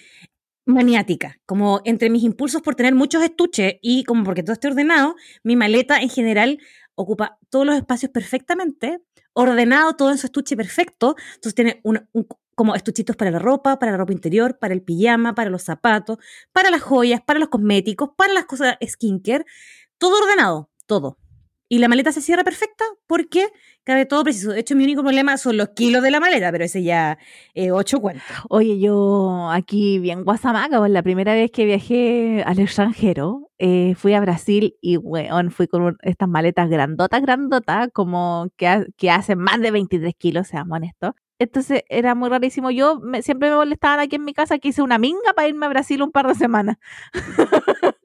maniática, 0.65 1.37
como 1.45 1.81
entre 1.85 2.09
mis 2.09 2.23
impulsos 2.23 2.61
por 2.61 2.75
tener 2.75 2.93
muchos 2.95 3.23
estuches 3.23 3.75
y 3.81 4.03
como 4.03 4.23
porque 4.23 4.43
todo 4.43 4.53
esté 4.53 4.67
ordenado, 4.67 5.15
mi 5.43 5.55
maleta 5.55 6.01
en 6.01 6.09
general 6.09 6.59
ocupa 6.95 7.39
todos 7.49 7.65
los 7.65 7.75
espacios 7.75 8.11
perfectamente, 8.11 8.99
ordenado 9.33 9.95
todo 9.95 10.11
en 10.11 10.17
su 10.17 10.27
estuche 10.27 10.57
perfecto, 10.57 11.15
entonces 11.35 11.55
tiene 11.55 11.79
un, 11.83 12.07
como 12.55 12.75
estuchitos 12.75 13.15
para 13.15 13.31
la 13.31 13.39
ropa, 13.39 13.79
para 13.79 13.93
la 13.93 13.97
ropa 13.97 14.13
interior, 14.13 14.59
para 14.59 14.73
el 14.73 14.83
pijama, 14.83 15.33
para 15.33 15.49
los 15.49 15.63
zapatos, 15.63 16.17
para 16.51 16.69
las 16.69 16.81
joyas, 16.81 17.21
para 17.21 17.39
los 17.39 17.49
cosméticos, 17.49 18.11
para 18.15 18.33
las 18.33 18.45
cosas 18.45 18.77
skincare 18.85 19.45
todo 20.01 20.17
ordenado, 20.17 20.71
todo. 20.87 21.19
Y 21.69 21.77
la 21.77 21.87
maleta 21.87 22.11
se 22.11 22.21
cierra 22.21 22.43
perfecta 22.43 22.83
porque 23.07 23.47
cabe 23.85 24.05
todo 24.07 24.23
preciso. 24.23 24.51
De 24.51 24.59
hecho, 24.59 24.75
mi 24.75 24.83
único 24.83 25.03
problema 25.03 25.37
son 25.37 25.57
los 25.57 25.69
kilos 25.69 26.01
de 26.01 26.09
la 26.09 26.19
maleta, 26.19 26.51
pero 26.51 26.65
ese 26.65 26.83
ya 26.83 27.19
eh, 27.53 27.71
ocho 27.71 28.01
cuentos. 28.01 28.25
Oye, 28.49 28.79
yo 28.79 29.47
aquí 29.51 29.99
bien 29.99 30.23
guasamaca, 30.23 30.79
pues 30.79 30.91
la 30.91 31.03
primera 31.03 31.33
vez 31.33 31.51
que 31.51 31.65
viajé 31.65 32.43
al 32.45 32.59
extranjero, 32.59 33.51
eh, 33.59 33.93
fui 33.95 34.13
a 34.15 34.19
Brasil 34.19 34.75
y, 34.81 34.97
weón, 34.97 35.51
fui 35.51 35.67
con 35.67 35.97
estas 36.01 36.27
maletas 36.27 36.67
grandotas, 36.67 37.21
grandotas, 37.21 37.89
como 37.93 38.49
que, 38.57 38.87
que 38.97 39.11
hacen 39.11 39.37
más 39.37 39.61
de 39.61 39.69
23 39.71 40.15
kilos, 40.15 40.47
seamos 40.47 40.75
honestos. 40.75 41.11
Entonces 41.39 41.83
era 41.89 42.15
muy 42.15 42.29
rarísimo. 42.29 42.71
Yo 42.71 42.99
siempre 43.21 43.49
me 43.49 43.55
molestaban 43.55 43.99
aquí 43.99 44.15
en 44.15 44.25
mi 44.25 44.33
casa 44.33 44.57
que 44.57 44.69
hice 44.69 44.81
una 44.81 44.97
minga 44.97 45.33
para 45.35 45.47
irme 45.47 45.67
a 45.67 45.69
Brasil 45.69 46.01
un 46.01 46.11
par 46.11 46.27
de 46.27 46.35
semanas. 46.35 46.77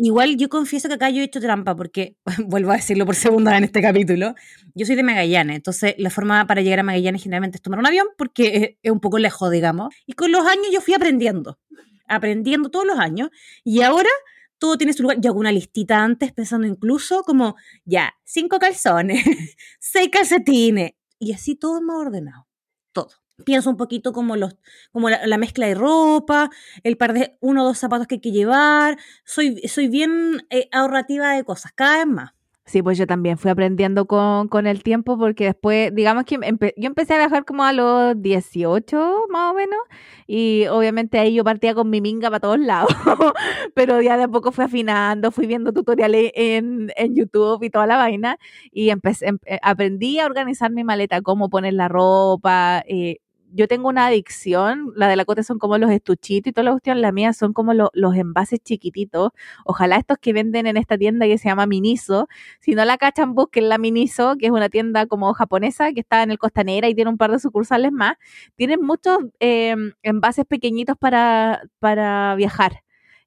Igual 0.00 0.36
yo 0.36 0.48
confieso 0.48 0.86
que 0.88 0.94
acá 0.94 1.10
yo 1.10 1.20
he 1.20 1.24
hecho 1.24 1.40
trampa 1.40 1.74
porque, 1.74 2.16
vuelvo 2.46 2.70
a 2.70 2.76
decirlo 2.76 3.04
por 3.04 3.16
segunda 3.16 3.50
vez 3.50 3.58
en 3.58 3.64
este 3.64 3.82
capítulo, 3.82 4.34
yo 4.74 4.86
soy 4.86 4.94
de 4.94 5.02
Magallanes, 5.02 5.56
entonces 5.56 5.96
la 5.98 6.10
forma 6.10 6.46
para 6.46 6.62
llegar 6.62 6.78
a 6.78 6.82
Magallanes 6.84 7.22
generalmente 7.22 7.56
es 7.56 7.62
tomar 7.62 7.80
un 7.80 7.86
avión 7.86 8.06
porque 8.16 8.78
es, 8.82 8.92
un 8.92 9.00
poco 9.00 9.18
lejos, 9.18 9.50
digamos. 9.50 9.92
Y 10.06 10.12
con 10.12 10.30
los 10.30 10.46
años 10.46 10.68
yo 10.72 10.80
fui 10.80 10.94
aprendiendo, 10.94 11.58
aprendiendo 12.06 12.70
todos 12.70 12.86
los 12.86 12.98
años 12.98 13.30
y 13.64 13.82
ahora 13.82 14.10
todo 14.58 14.78
tiene 14.78 14.92
su 14.92 15.02
lugar. 15.02 15.18
Yo 15.20 15.30
hago 15.30 15.40
una 15.40 15.52
listita 15.52 16.02
antes 16.02 16.32
pensando 16.32 16.66
incluso 16.66 17.22
como, 17.22 17.56
ya, 17.84 18.14
cinco 18.24 18.58
calzones, 18.58 19.24
seis 19.80 20.10
calcetines, 20.12 20.92
y 21.18 21.32
así 21.32 21.56
todo 21.56 21.78
es 21.78 21.82
más 21.82 21.96
ordenado. 21.96 22.46
Todo. 22.92 23.10
Pienso 23.44 23.70
un 23.70 23.76
poquito 23.76 24.12
como, 24.12 24.36
los, 24.36 24.56
como 24.92 25.08
la, 25.10 25.38
mezcla 25.38 25.66
de 25.66 25.74
ropa, 25.74 26.50
el 26.82 26.96
par 26.96 27.12
de 27.12 27.36
uno 27.40 27.62
o 27.62 27.66
dos 27.66 27.78
zapatos 27.78 28.06
que 28.06 28.16
hay 28.16 28.20
que 28.20 28.32
llevar. 28.32 28.98
Soy, 29.24 29.60
soy 29.68 29.88
bien 29.88 30.42
eh, 30.50 30.68
ahorrativa 30.72 31.32
de 31.34 31.44
cosas, 31.44 31.72
cada 31.72 31.98
vez 31.98 32.06
más. 32.06 32.32
Sí, 32.68 32.82
pues 32.82 32.98
yo 32.98 33.06
también 33.06 33.38
fui 33.38 33.50
aprendiendo 33.50 34.06
con, 34.06 34.48
con 34.48 34.66
el 34.66 34.82
tiempo 34.82 35.16
porque 35.16 35.44
después, 35.46 35.94
digamos 35.94 36.24
que 36.24 36.36
yo 36.76 36.86
empecé 36.86 37.14
a 37.14 37.16
viajar 37.16 37.46
como 37.46 37.64
a 37.64 37.72
los 37.72 38.20
18 38.20 39.24
más 39.30 39.52
o 39.52 39.54
menos 39.54 39.78
y 40.26 40.66
obviamente 40.66 41.18
ahí 41.18 41.32
yo 41.34 41.44
partía 41.44 41.74
con 41.74 41.88
mi 41.88 42.02
minga 42.02 42.28
para 42.28 42.40
todos 42.40 42.58
lados, 42.58 42.90
pero 43.74 44.02
ya 44.02 44.18
de 44.18 44.24
a 44.24 44.28
poco 44.28 44.52
fui 44.52 44.66
afinando, 44.66 45.30
fui 45.30 45.46
viendo 45.46 45.72
tutoriales 45.72 46.30
en, 46.34 46.92
en 46.96 47.14
YouTube 47.16 47.62
y 47.62 47.70
toda 47.70 47.86
la 47.86 47.96
vaina 47.96 48.36
y 48.70 48.90
empecé, 48.90 49.28
em, 49.28 49.38
eh, 49.46 49.58
aprendí 49.62 50.18
a 50.18 50.26
organizar 50.26 50.70
mi 50.70 50.84
maleta, 50.84 51.22
cómo 51.22 51.48
poner 51.48 51.72
la 51.72 51.88
ropa, 51.88 52.84
eh, 52.86 53.16
yo 53.52 53.68
tengo 53.68 53.88
una 53.88 54.06
adicción, 54.06 54.92
la 54.96 55.08
de 55.08 55.16
la 55.16 55.24
Cote 55.24 55.42
son 55.42 55.58
como 55.58 55.78
los 55.78 55.90
estuchitos 55.90 56.50
y 56.50 56.52
toda 56.52 56.64
la 56.64 56.70
cuestión, 56.72 57.00
la 57.00 57.12
mía 57.12 57.32
son 57.32 57.52
como 57.52 57.72
los 57.74 58.16
envases 58.16 58.60
chiquititos. 58.60 59.30
Ojalá 59.64 59.96
estos 59.96 60.18
que 60.18 60.32
venden 60.32 60.66
en 60.66 60.76
esta 60.76 60.98
tienda 60.98 61.26
que 61.26 61.38
se 61.38 61.48
llama 61.48 61.66
Miniso, 61.66 62.28
si 62.60 62.74
no 62.74 62.84
la 62.84 62.98
cachan, 62.98 63.34
busquen 63.34 63.68
la 63.68 63.78
Miniso, 63.78 64.36
que 64.38 64.46
es 64.46 64.52
una 64.52 64.68
tienda 64.68 65.06
como 65.06 65.32
japonesa 65.34 65.92
que 65.92 66.00
está 66.00 66.22
en 66.22 66.30
el 66.30 66.38
Costanera 66.38 66.88
y 66.88 66.94
tiene 66.94 67.10
un 67.10 67.18
par 67.18 67.30
de 67.32 67.38
sucursales 67.38 67.92
más. 67.92 68.14
Tienen 68.56 68.82
muchos 68.82 69.18
em, 69.40 69.92
envases 70.02 70.44
pequeñitos 70.46 70.96
para, 70.98 71.62
para 71.78 72.34
viajar. 72.36 72.82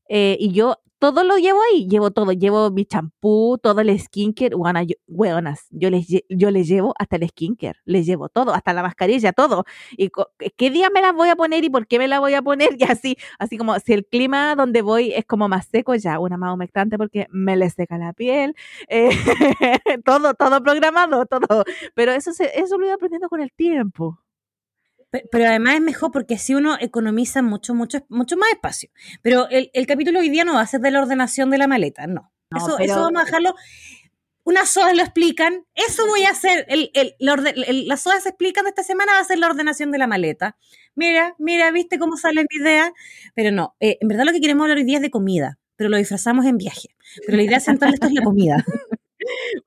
Eh, 0.10 0.38
y 0.39 0.51
yo 0.53 0.77
todo 1.02 1.24
lo 1.24 1.38
llevo 1.38 1.60
ahí, 1.64 1.88
llevo 1.88 2.12
todo, 2.12 2.32
llevo 2.32 2.70
mi 2.70 2.86
champú, 2.86 3.58
todo 3.60 3.82
el 3.82 4.00
skincare, 4.00 4.56
bueno, 4.56 4.84
yo, 4.84 4.94
yo 5.72 5.90
les, 5.90 6.08
yo 6.30 6.52
les 6.52 6.68
llevo 6.68 6.94
hasta 7.00 7.16
el 7.16 7.28
skincare, 7.28 7.80
les 7.86 8.06
llevo 8.06 8.30
todo, 8.30 8.54
hasta 8.54 8.72
la 8.72 8.84
mascarilla, 8.84 9.34
todo. 9.34 9.66
Y 9.98 10.12
qué 10.58 10.70
día 10.70 10.92
me 10.92 11.02
las 11.02 11.16
voy 11.16 11.30
a 11.30 11.36
poner 11.36 11.64
y 11.64 11.72
por 11.72 11.88
qué 11.88 11.98
me 11.98 12.08
la 12.08 12.20
voy 12.20 12.36
a 12.36 12.44
poner 12.44 12.70
y 12.80 12.84
así, 12.84 13.18
así 13.40 13.58
como 13.58 13.80
si 13.80 13.94
el 13.94 14.06
clima 14.06 14.56
donde 14.56 14.84
voy 14.84 15.12
es 15.14 15.26
como 15.26 15.50
más 15.50 15.66
seco, 15.72 15.96
ya 15.96 16.20
una 16.20 16.38
más 16.38 16.54
humectante 16.54 17.00
porque 17.00 17.26
me 17.32 17.56
le 17.58 17.72
seca 17.72 17.98
la 17.98 18.14
piel, 18.14 18.56
eh, 18.88 19.10
todo, 20.06 20.36
todo 20.36 20.62
programado, 20.62 21.26
todo. 21.26 21.64
Pero 21.96 22.12
eso, 22.12 22.32
se, 22.32 22.52
eso 22.60 22.78
lo 22.78 22.86
he 22.86 22.92
aprendiendo 22.92 23.28
con 23.28 23.42
el 23.42 23.52
tiempo. 23.52 24.20
Pero 25.12 25.45
además 25.45 25.76
es 25.76 25.82
mejor 25.82 26.12
porque 26.12 26.36
así 26.36 26.56
uno 26.56 26.78
economiza 26.80 27.41
mucho, 27.41 27.76
mucho, 27.76 28.06
mucho 28.10 28.38
más 28.38 28.50
espacio. 28.52 28.89
Pero 29.21 29.50
el, 29.50 29.69
el 29.74 29.86
capítulo 29.86 30.19
hoy 30.19 30.30
día 30.30 30.45
no 30.45 30.54
va 30.54 30.62
a 30.62 30.67
ser 30.67 30.80
de 30.80 30.91
la 30.91 31.02
ordenación 31.02 31.50
de 31.50 31.58
la 31.58 31.67
maleta, 31.67 32.08
no. 32.08 32.32
eso, 32.56 32.80
eso 32.80 33.02
vamos 33.02 33.21
a 33.21 33.26
dejarlo. 33.26 33.56
Unas 34.43 34.71
sodas 34.71 34.95
lo 34.95 35.04
explican, 35.04 35.65
eso 35.76 36.08
voy 36.08 36.24
a 36.24 36.32
hacer. 36.32 36.65
El, 36.69 36.91
el, 36.93 37.15
las 37.88 38.02
sodas 38.02 38.24
se 38.24 38.30
explican 38.30 38.63
de 38.63 38.69
esta 38.69 38.84
semana, 38.84 39.13
va 39.13 39.19
a 39.19 39.24
ser 39.24 39.38
la 39.38 39.47
ordenación 39.47 39.91
de 39.91 39.97
la 39.97 40.08
maleta. 40.08 40.58
Mira, 40.95 41.36
mira, 41.38 41.71
viste 41.71 42.00
cómo 42.00 42.17
sale 42.17 42.45
mi 42.50 42.62
idea. 42.62 42.91
Pero 43.36 43.52
no, 43.52 43.76
eh, 43.80 43.97
en 44.02 44.08
verdad 44.08 44.24
lo 44.26 44.32
que 44.32 44.41
queremos 44.41 44.63
hablar 44.63 44.78
hoy 44.78 44.86
día 44.86 44.97
es 44.97 45.04
de 45.04 45.12
comida, 45.12 45.60
pero 45.76 45.89
lo 45.89 45.97
disfrazamos 45.97 46.45
en 46.45 46.58
viaje. 46.58 46.95
Pero 47.26 47.38
la 47.38 47.43
idea 47.43 47.60
central 47.60 47.91
de 47.91 47.95
esto 47.95 48.08
es 48.08 48.13
la 48.13 48.24
comida. 48.24 48.65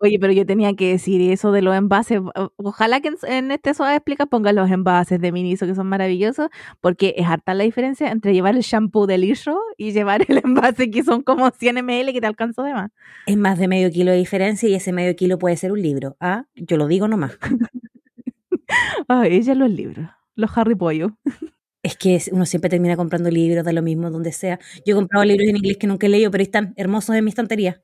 Oye, 0.01 0.19
pero 0.19 0.33
yo 0.33 0.47
tenía 0.47 0.75
que 0.75 0.93
decir 0.93 1.21
eso 1.31 1.53
de 1.53 1.63
los 1.63 1.75
envases. 1.75 2.21
Ojalá 2.57 3.01
que 3.01 3.11
en, 3.23 3.51
este 3.51 3.75
suave 3.75 3.97
explica 3.97 4.27
pongan 4.27 4.57
los 4.57 4.71
envases 4.71 5.21
de 5.21 5.33
Miniso 5.33 5.67
que 5.67 5.75
son 5.75 5.87
maravillosos, 5.87 6.49
porque 6.81 7.15
es 7.17 7.27
harta 7.27 7.55
la 7.55 7.65
diferencia 7.65 8.11
entre 8.11 8.33
llevar 8.33 8.57
el 8.57 8.63
shampoo 8.63 9.07
del 9.07 9.25
hilo 9.25 9.61
y 9.77 9.93
llevar 9.93 10.25
el 10.29 10.39
envase 10.45 10.91
que 10.91 11.03
son 11.03 11.23
como 11.23 11.51
100 11.51 11.85
ml 11.85 12.13
que 12.13 12.21
te 12.21 12.27
alcanzo 12.27 12.63
de 12.63 12.75
más. 12.75 12.91
Es 13.27 13.37
más 13.37 13.59
de 13.59 13.69
medio 13.69 13.91
kilo 13.91 14.11
de 14.11 14.19
diferencia 14.19 14.69
y 14.69 14.75
ese 14.75 14.93
medio 14.93 15.15
kilo 15.17 15.39
puede 15.39 15.57
ser 15.57 15.73
un 15.73 15.83
libro. 15.83 16.17
Ah, 16.21 16.47
yo 16.55 16.77
lo 16.77 16.87
digo 16.87 17.09
nomás. 17.09 17.39
Ay, 19.09 19.37
ella 19.37 19.55
los 19.55 19.71
libros, 19.71 20.09
los 20.35 20.57
Harry 20.57 20.75
Pollo. 20.75 21.17
Es 21.85 21.99
que 21.99 22.19
uno 22.33 22.47
siempre 22.47 22.71
termina 22.71 22.97
comprando 22.97 23.31
libros 23.31 23.63
de 23.63 23.75
lo 23.75 23.83
mismo 23.83 24.11
donde 24.11 24.33
sea. 24.33 24.59
Yo 24.87 24.95
he 24.95 24.97
comprado 24.97 25.23
libros 25.27 25.47
en 25.47 25.59
inglés 25.59 25.77
que 25.77 25.87
nunca 25.87 26.07
he 26.07 26.09
leído, 26.09 26.31
pero 26.31 26.43
están 26.43 26.73
hermosos 26.79 27.15
en 27.15 27.25
mi 27.25 27.29
estantería. 27.29 27.84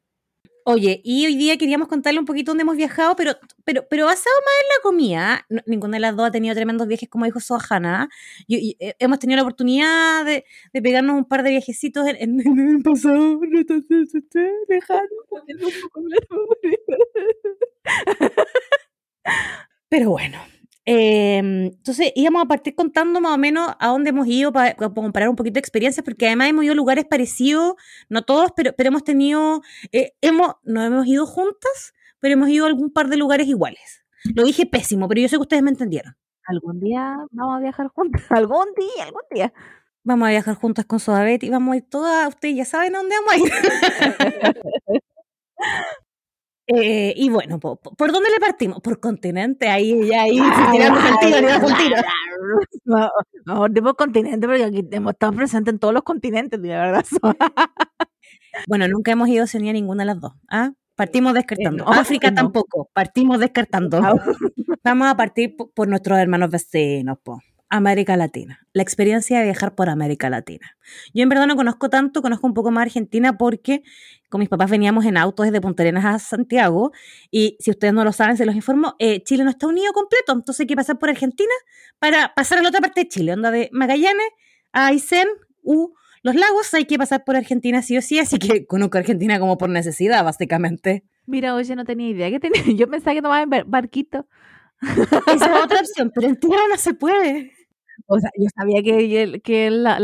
Oye, 0.73 1.01
y 1.05 1.27
hoy 1.27 1.35
día 1.37 1.59
queríamos 1.59 1.89
contarle 1.89 2.21
un 2.21 2.27
poquito 2.27 2.53
dónde 2.53 2.63
hemos 2.63 2.77
viajado, 2.77 3.17
pero, 3.17 3.33
pero, 3.65 3.85
pero 3.91 4.07
basado 4.07 4.37
más 4.45 4.55
en 4.63 4.69
la 4.69 4.83
comida. 4.83 5.47
ninguna 5.67 5.97
de 5.97 6.01
las 6.01 6.15
dos 6.17 6.29
ha 6.29 6.31
tenido 6.31 6.55
tremendos 6.55 6.87
viajes, 6.87 7.09
como 7.09 7.25
dijo 7.25 7.41
Sohana. 7.41 8.09
Y, 8.47 8.77
eh, 8.79 8.95
hemos 9.01 9.19
tenido 9.19 9.37
la 9.37 9.43
oportunidad 9.43 10.25
de, 10.25 10.45
de, 10.73 10.83
pegarnos 10.83 11.17
un 11.17 11.25
par 11.25 11.43
de 11.43 11.51
viajecitos 11.51 12.07
en, 12.07 12.41
el 12.41 12.83
pasado, 12.85 13.41
lejano. 14.69 15.09
Pero 19.89 20.11
bueno, 20.11 20.39
Em, 20.87 21.67
entonces 21.67 22.13
íbamos 22.15 22.43
a 22.43 22.47
partir 22.47 22.75
contando 22.75 23.21
más 23.21 23.35
o 23.35 23.39
menos 23.39 23.75
a 23.79 23.89
dónde 23.89 24.11
hemos 24.11 24.27
ido 24.27 24.53
para, 24.53 24.75
comparar 24.75 25.29
un 25.29 25.37
poquito 25.37 25.55
de 25.55 25.61
experiencias, 25.61 26.05
porque 26.05 26.27
además 26.27 26.49
hemos 26.49 26.65
ido 26.65 26.73
a 26.73 26.77
lugares 26.77 27.05
parecidos, 27.05 27.75
no 28.09 28.23
todos, 28.23 28.53
pero, 28.57 28.73
pero 28.77 28.89
hemos 28.89 29.05
tenido, 29.05 29.63
eh, 29.93 30.15
hemos, 30.21 30.55
no 30.65 30.83
hemos 30.83 31.07
ido 31.07 31.27
juntas, 31.27 31.95
pero 32.19 32.35
hemos 32.35 32.49
ido 32.49 32.65
a 32.65 32.69
algún 32.69 32.91
par 32.93 33.09
de 33.09 33.17
lugares 33.17 33.47
iguales. 33.47 34.05
Lo 34.35 34.45
dije 34.45 34.67
pésimo, 34.67 35.09
pero 35.09 35.21
yo 35.21 35.29
sé 35.29 35.37
que 35.37 35.43
ustedes 35.43 35.63
me 35.63 35.71
entendieron. 35.71 36.15
Algún 36.45 36.81
día 36.81 37.17
vamos 37.31 37.57
a 37.57 37.61
viajar 37.61 37.89
juntas, 37.89 38.23
algún 38.31 38.67
día, 38.77 39.05
algún 39.05 39.23
día. 39.31 39.53
Vamos 40.03 40.29
a 40.29 40.31
viajar 40.31 40.55
juntas 40.55 40.87
con 40.87 40.99
Sodabet 40.99 41.43
y 41.43 41.51
vamos 41.51 41.75
a 41.75 41.77
ir 41.77 41.89
todas, 41.89 42.29
ustedes 42.29 42.57
ya 42.57 42.65
saben 42.65 42.95
a 42.95 42.99
dónde 42.99 43.15
vamos 43.17 43.33
a 43.33 43.37
ir. 43.37 43.53
Eh, 46.73 47.15
y 47.17 47.29
bueno, 47.31 47.59
¿por, 47.59 47.79
dónde 48.13 48.31
le 48.31 48.39
partimos? 48.39 48.81
Por 48.81 49.01
continente, 49.01 49.69
ahí, 49.69 50.07
ya, 50.07 50.23
ahí, 50.23 50.41
tirando 50.71 51.01
el 51.01 51.19
tiro, 51.19 51.39
tirando 51.39 51.69
el 51.69 51.77
tiro. 51.77 51.97
Mejor 53.45 53.73
tipo 53.73 53.95
continente, 53.95 54.47
porque 54.47 54.65
aquí 54.65 54.89
hemos 54.93 55.13
estado 55.13 55.33
presentes 55.33 55.75
en 55.75 55.81
todos 55.81 55.93
los 55.93 56.05
continentes, 56.05 56.61
de 56.63 56.69
verdad. 56.69 57.05
bueno, 58.69 58.87
nunca 58.87 59.11
hemos 59.11 59.29
ido 59.29 59.43
a 59.43 59.45
Oceanía 59.45 59.73
ninguna 59.73 60.03
de 60.03 60.07
las 60.07 60.21
dos. 60.21 60.33
¿ah? 60.49 60.73
Partimos 60.95 61.35
descartando. 61.35 61.89
África 61.89 62.33
tampoco, 62.33 62.89
partimos 62.93 63.41
descartando. 63.41 64.01
Vamos 64.85 65.09
a 65.09 65.17
partir 65.17 65.57
por, 65.75 65.89
nuestros 65.89 66.19
hermanos 66.19 66.51
vecinos, 66.51 67.19
po. 67.23 67.41
América 67.71 68.17
Latina, 68.17 68.67
la 68.73 68.83
experiencia 68.83 69.39
de 69.39 69.45
viajar 69.45 69.75
por 69.75 69.89
América 69.89 70.29
Latina. 70.29 70.77
Yo 71.15 71.23
en 71.23 71.29
verdad 71.29 71.47
no 71.47 71.57
conozco 71.57 71.89
tanto, 71.89 72.21
conozco 72.21 72.47
un 72.47 72.55
poco 72.55 72.71
más 72.71 72.83
Argentina 72.83 73.39
porque 73.39 73.83
con 74.29 74.41
mis 74.41 74.49
papás 74.49 74.71
veníamos 74.71 75.05
en 75.07 75.17
autos 75.17 75.47
desde 75.47 75.61
Punta 75.61 75.85
Arenas 75.85 76.05
a 76.05 76.19
Santiago 76.19 76.93
y 77.31 77.57
si 77.61 77.71
ustedes 77.71 77.95
no 77.95 78.05
lo 78.05 78.13
saben, 78.13 78.37
se 78.37 78.45
los 78.45 78.57
informo, 78.57 78.97
eh, 78.99 79.23
Chile 79.23 79.45
no 79.45 79.51
está 79.51 79.69
unido 79.69 79.93
completo, 79.93 80.33
entonces 80.33 80.61
hay 80.61 80.67
que 80.67 80.77
pasar 80.77 80.99
por 80.99 81.09
Argentina 81.09 81.53
para 82.01 82.35
pasar 82.35 82.59
a 82.59 82.63
la 82.63 82.69
otra 82.69 82.81
parte 82.81 83.03
de 83.03 83.09
Chile, 83.09 83.33
onda 83.33 83.51
de 83.51 83.71
Magallanes 83.73 84.29
a 84.73 84.89
Aysén 84.89 85.29
u 85.63 85.95
los 86.23 86.35
lagos, 86.35 86.75
hay 86.75 86.85
que 86.85 86.99
pasar 86.99 87.25
por 87.25 87.37
Argentina 87.37 87.81
sí 87.83 87.97
o 87.97 88.03
sí, 88.03 88.19
así 88.19 88.39
que 88.39 88.67
conozco 88.67 88.99
Argentina 88.99 89.39
como 89.39 89.57
por 89.57 89.71
necesidad, 89.71 90.25
básicamente. 90.25 91.05
Mira, 91.27 91.55
oye, 91.55 91.75
no 91.77 91.85
tenía 91.85 92.09
idea 92.09 92.31
que 92.31 92.41
tenía, 92.41 92.63
yo 92.77 92.89
pensaba 92.91 93.15
que 93.15 93.23
tomaba 93.23 93.43
en 93.43 93.71
barquito. 93.71 94.27
Esa 94.83 95.33
es 95.33 95.43
otra 95.65 95.81
opción, 95.81 96.11
pero 96.15 96.29
en 96.29 96.37
tierra 96.37 96.63
no 96.69 96.77
se 96.77 96.95
puede. 96.95 97.53
O 98.07 98.19
sea, 98.19 98.31
yo 98.39 98.47
sabía 98.55 98.83
que, 98.83 99.41
que 99.43 99.71
la, 99.71 99.99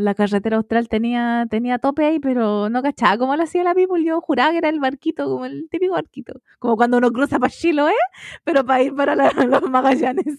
la, 0.00 0.14
carretera 0.14 0.56
austral 0.56 0.88
tenía, 0.88 1.46
tenía 1.50 1.78
tope 1.78 2.04
ahí, 2.04 2.18
pero 2.20 2.68
no 2.68 2.82
cachaba 2.82 3.18
cómo 3.18 3.36
lo 3.36 3.42
hacía 3.42 3.64
la 3.64 3.74
people. 3.74 4.04
Yo 4.04 4.20
juraba 4.20 4.52
que 4.52 4.58
era 4.58 4.68
el 4.68 4.80
barquito, 4.80 5.24
como 5.26 5.46
el 5.46 5.68
típico 5.70 5.94
barquito. 5.94 6.40
Como 6.58 6.76
cuando 6.76 6.98
uno 6.98 7.10
cruza 7.12 7.38
para 7.38 7.52
Chiloé, 7.52 7.94
pero 8.44 8.64
para 8.64 8.82
ir 8.82 8.94
para 8.94 9.14
los 9.46 9.62
Magallanes. 9.70 10.38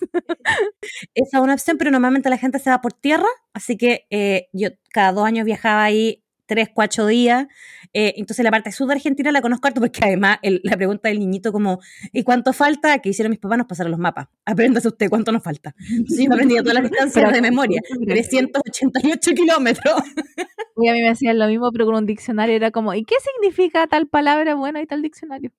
Esa 1.13 1.37
es 1.37 1.43
una 1.43 1.53
opción, 1.53 1.77
pero 1.77 1.91
normalmente 1.91 2.29
la 2.29 2.37
gente 2.37 2.59
se 2.59 2.69
va 2.69 2.81
por 2.81 2.93
tierra, 2.93 3.27
así 3.53 3.77
que 3.77 4.05
eh, 4.09 4.47
yo 4.53 4.69
cada 4.91 5.11
dos 5.11 5.25
años 5.25 5.45
viajaba 5.45 5.83
ahí 5.83 6.22
tres, 6.53 6.69
cuatro 6.73 7.07
días. 7.07 7.47
Eh, 7.93 8.13
entonces 8.17 8.43
la 8.43 8.51
parte 8.51 8.71
sur 8.71 8.87
de 8.87 8.93
Argentina 8.93 9.31
la 9.31 9.41
conozco 9.41 9.67
harto 9.67 9.81
porque 9.81 9.99
además 10.03 10.37
la 10.41 10.77
pregunta 10.77 11.09
del 11.09 11.19
niñito 11.19 11.51
como, 11.51 11.79
¿y 12.11 12.23
cuánto 12.23 12.53
falta? 12.53 12.99
Que 12.99 13.09
hicieron 13.09 13.31
mis 13.31 13.39
papás 13.39 13.57
nos 13.57 13.67
pasaron 13.67 13.91
los 13.91 13.99
mapas. 13.99 14.27
Apréndase 14.45 14.87
usted 14.87 15.09
cuánto 15.09 15.31
nos 15.31 15.43
falta. 15.43 15.75
Sí, 16.07 16.27
me 16.27 16.35
aprendí 16.35 16.55
todas 16.57 16.75
las 16.75 16.83
distancias 16.83 17.33
de 17.33 17.41
memoria. 17.41 17.81
388 18.07 19.31
kilómetros. 19.33 19.95
Y 20.77 20.87
a 20.87 20.93
mí 20.93 21.01
me 21.01 21.09
hacían 21.09 21.39
lo 21.39 21.47
mismo, 21.47 21.71
pero 21.71 21.85
con 21.85 21.95
un 21.95 22.05
diccionario 22.05 22.55
era 22.55 22.71
como, 22.71 22.93
¿y 22.93 23.03
qué 23.03 23.15
significa 23.19 23.87
tal 23.87 24.07
palabra? 24.07 24.55
Bueno, 24.55 24.79
está 24.79 24.95
el 24.95 25.01
diccionario. 25.01 25.51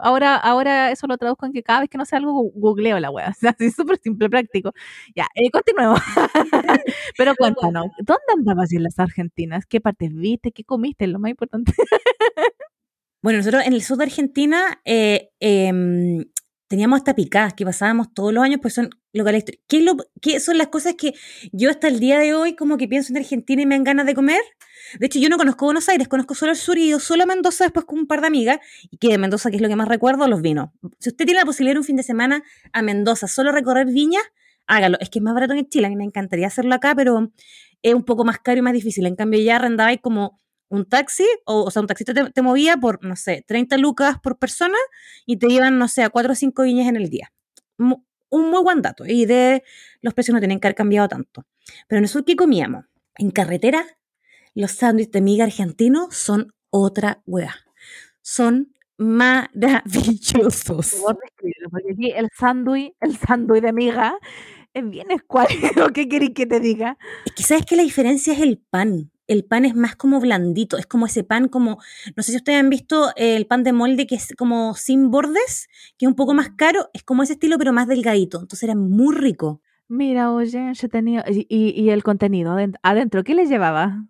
Ahora, 0.00 0.36
ahora 0.36 0.90
eso 0.90 1.06
lo 1.06 1.16
traduzco 1.16 1.46
en 1.46 1.52
que 1.52 1.62
cada 1.62 1.80
vez 1.80 1.90
que 1.90 1.98
no 1.98 2.04
sé 2.04 2.16
algo, 2.16 2.32
googleo 2.54 2.98
la 2.98 3.10
web. 3.10 3.28
O 3.30 3.34
sea, 3.34 3.50
así 3.50 3.70
súper 3.70 3.98
simple, 3.98 4.28
práctico. 4.28 4.72
Ya, 5.14 5.26
eh, 5.34 5.50
continuemos. 5.50 6.00
Pero 7.18 7.34
cuéntanos, 7.36 7.86
¿dónde 7.98 8.22
andabas 8.36 8.72
en 8.72 8.82
las 8.82 8.98
Argentinas? 8.98 9.66
¿Qué 9.66 9.80
partes 9.80 10.14
viste? 10.14 10.52
¿Qué 10.52 10.64
comiste? 10.64 11.06
Lo 11.06 11.18
más 11.18 11.30
importante. 11.30 11.72
bueno, 13.22 13.38
nosotros 13.38 13.64
en 13.64 13.72
el 13.72 13.82
sur 13.82 13.98
de 13.98 14.04
Argentina 14.04 14.80
eh, 14.84 15.30
em, 15.40 16.24
teníamos 16.68 16.98
hasta 16.98 17.14
picadas 17.14 17.54
que 17.54 17.64
pasábamos 17.64 18.12
todos 18.12 18.32
los 18.32 18.42
años, 18.42 18.60
pues 18.60 18.74
son 18.74 18.90
locales. 19.12 19.44
¿Qué, 19.66 19.80
lo, 19.80 19.96
¿Qué 20.20 20.40
son 20.40 20.58
las 20.58 20.68
cosas 20.68 20.94
que 20.94 21.14
yo 21.52 21.70
hasta 21.70 21.88
el 21.88 22.00
día 22.00 22.18
de 22.18 22.34
hoy 22.34 22.56
como 22.56 22.76
que 22.76 22.88
pienso 22.88 23.12
en 23.12 23.18
Argentina 23.18 23.62
y 23.62 23.66
me 23.66 23.74
dan 23.74 23.84
ganas 23.84 24.06
de 24.06 24.14
comer? 24.14 24.40
De 24.98 25.06
hecho, 25.06 25.18
yo 25.18 25.28
no 25.28 25.36
conozco 25.36 25.64
Buenos 25.64 25.88
Aires, 25.88 26.08
conozco 26.08 26.34
solo 26.34 26.52
el 26.52 26.58
sur 26.58 26.78
y 26.78 26.90
yo 26.90 27.00
solo 27.00 27.24
a 27.24 27.26
Mendoza 27.26 27.64
después 27.64 27.86
con 27.86 27.98
un 28.00 28.06
par 28.06 28.20
de 28.20 28.28
amigas. 28.28 28.58
Y 28.90 28.98
que 28.98 29.08
de 29.08 29.18
Mendoza, 29.18 29.50
que 29.50 29.56
es 29.56 29.62
lo 29.62 29.68
que 29.68 29.76
más 29.76 29.88
recuerdo, 29.88 30.28
los 30.28 30.42
vinos. 30.42 30.70
Si 30.98 31.10
usted 31.10 31.24
tiene 31.24 31.40
la 31.40 31.46
posibilidad 31.46 31.74
de 31.74 31.80
un 31.80 31.84
fin 31.84 31.96
de 31.96 32.02
semana 32.02 32.42
a 32.72 32.82
Mendoza, 32.82 33.26
solo 33.26 33.52
recorrer 33.52 33.86
viñas, 33.86 34.22
hágalo. 34.66 34.98
Es 35.00 35.10
que 35.10 35.18
es 35.18 35.22
más 35.22 35.34
barato 35.34 35.54
en 35.54 35.68
Chile. 35.68 35.94
Me 35.96 36.04
encantaría 36.04 36.46
hacerlo 36.46 36.74
acá, 36.74 36.94
pero 36.94 37.32
es 37.82 37.94
un 37.94 38.04
poco 38.04 38.24
más 38.24 38.38
caro 38.38 38.58
y 38.58 38.62
más 38.62 38.72
difícil. 38.72 39.06
En 39.06 39.16
cambio, 39.16 39.40
ya 39.40 39.56
arrendabais 39.56 40.00
como 40.00 40.38
un 40.68 40.84
taxi, 40.84 41.26
o, 41.44 41.64
o 41.64 41.70
sea, 41.70 41.80
un 41.82 41.88
taxista 41.88 42.12
te, 42.14 42.30
te, 42.30 42.42
movía 42.42 42.76
por, 42.76 43.04
no 43.04 43.16
sé, 43.16 43.44
30 43.46 43.76
lucas 43.78 44.18
por 44.22 44.38
persona 44.38 44.76
y 45.24 45.36
te 45.38 45.46
iban, 45.52 45.78
no 45.78 45.88
sé, 45.88 46.02
a 46.02 46.10
4 46.10 46.32
o 46.32 46.34
5 46.34 46.62
viñas 46.62 46.88
en 46.88 46.96
el 46.96 47.08
día. 47.08 47.32
Un 47.78 48.50
muy 48.50 48.62
buen 48.62 48.82
dato. 48.82 49.06
Y 49.06 49.24
de 49.26 49.62
los 50.00 50.12
precios 50.14 50.34
no 50.34 50.40
tienen 50.40 50.58
que 50.60 50.66
haber 50.66 50.74
cambiado 50.74 51.08
tanto. 51.08 51.46
Pero 51.86 51.98
en 51.98 52.04
el 52.04 52.08
sur, 52.08 52.24
¿qué 52.24 52.34
comíamos? 52.36 52.84
En 53.16 53.30
carretera, 53.30 53.84
los 54.54 54.72
sándwiches 54.72 55.12
de 55.12 55.20
miga 55.20 55.44
argentinos 55.44 56.16
son 56.16 56.52
otra 56.70 57.22
wea. 57.26 57.54
Son 58.22 58.74
maravillosos. 58.98 60.96
Porque 61.02 61.28
aquí 61.92 62.10
el 62.10 62.28
sándwich, 62.36 62.94
el 63.00 63.16
sándwich 63.16 63.62
de 63.62 63.72
miga 63.72 64.18
es 64.74 64.90
bien 64.90 65.10
escuálido. 65.10 65.88
¿Qué 65.94 66.08
querés 66.08 66.30
que 66.34 66.46
te 66.46 66.60
diga? 66.60 66.98
Es 67.24 67.32
que 67.32 67.42
sabes 67.42 67.64
que 67.66 67.76
la 67.76 67.82
diferencia 67.82 68.32
es 68.32 68.40
el 68.40 68.58
pan 68.58 69.12
el 69.26 69.44
pan 69.44 69.64
es 69.64 69.74
más 69.74 69.96
como 69.96 70.20
blandito, 70.20 70.78
es 70.78 70.86
como 70.86 71.06
ese 71.06 71.24
pan 71.24 71.48
como, 71.48 71.78
no 72.16 72.22
sé 72.22 72.32
si 72.32 72.36
ustedes 72.36 72.60
han 72.60 72.70
visto 72.70 73.10
el 73.16 73.46
pan 73.46 73.62
de 73.64 73.72
molde 73.72 74.06
que 74.06 74.14
es 74.14 74.34
como 74.36 74.74
sin 74.74 75.10
bordes, 75.10 75.68
que 75.98 76.06
es 76.06 76.08
un 76.08 76.16
poco 76.16 76.34
más 76.34 76.50
caro, 76.56 76.90
es 76.92 77.02
como 77.02 77.22
ese 77.22 77.34
estilo 77.34 77.58
pero 77.58 77.72
más 77.72 77.88
delgadito, 77.88 78.40
entonces 78.40 78.64
era 78.64 78.74
muy 78.74 79.14
rico. 79.14 79.60
Mira, 79.88 80.32
oye, 80.32 80.72
yo 80.74 80.88
tenía, 80.88 81.24
y, 81.28 81.46
y 81.48 81.90
el 81.90 82.02
contenido 82.02 82.56
adentro, 82.82 83.22
¿qué 83.22 83.34
le 83.34 83.46
llevaba? 83.46 84.04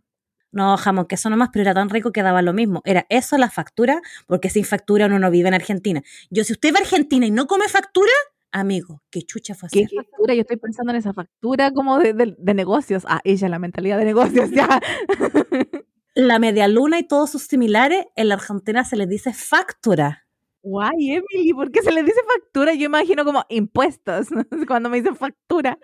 No, 0.56 0.74
jamón, 0.78 1.04
que 1.04 1.16
eso 1.16 1.28
nomás, 1.28 1.50
pero 1.52 1.64
era 1.64 1.74
tan 1.74 1.90
rico 1.90 2.12
que 2.12 2.22
daba 2.22 2.40
lo 2.40 2.54
mismo. 2.54 2.80
Era 2.86 3.04
eso 3.10 3.36
la 3.36 3.50
factura, 3.50 4.00
porque 4.26 4.48
sin 4.48 4.64
factura 4.64 5.04
uno 5.04 5.18
no 5.18 5.30
vive 5.30 5.48
en 5.48 5.54
Argentina. 5.54 6.02
Yo, 6.30 6.44
si 6.44 6.54
usted 6.54 6.72
va 6.72 6.78
a 6.78 6.80
Argentina 6.80 7.26
y 7.26 7.30
no 7.30 7.46
come 7.46 7.68
factura, 7.68 8.12
amigo, 8.52 9.02
qué 9.10 9.22
chucha 9.22 9.54
fue 9.54 9.68
¿Qué 9.70 9.86
factura? 9.88 10.34
Yo 10.34 10.40
estoy 10.42 10.56
pensando 10.56 10.92
en 10.92 10.98
esa 10.98 11.12
factura 11.12 11.70
como 11.72 11.98
de, 11.98 12.12
de, 12.12 12.34
de 12.38 12.54
negocios. 12.54 13.04
Ah, 13.08 13.20
ella, 13.24 13.48
la 13.48 13.58
mentalidad 13.58 13.98
de 13.98 14.04
negocios, 14.04 14.50
ya. 14.50 14.80
la 16.14 16.38
media 16.38 16.66
luna 16.66 16.98
y 16.98 17.06
todos 17.06 17.30
sus 17.30 17.42
similares, 17.42 18.06
en 18.16 18.28
la 18.28 18.34
Argentina 18.34 18.84
se 18.84 18.96
les 18.96 19.08
dice 19.08 19.32
factura. 19.32 20.26
Guay, 20.62 21.12
Emily, 21.12 21.52
¿por 21.52 21.70
qué 21.70 21.82
se 21.82 21.92
les 21.92 22.04
dice 22.04 22.20
factura? 22.26 22.74
Yo 22.74 22.86
imagino 22.86 23.24
como 23.24 23.44
impuestos 23.50 24.28
cuando 24.66 24.88
me 24.88 24.96
dicen 24.96 25.14
factura. 25.14 25.78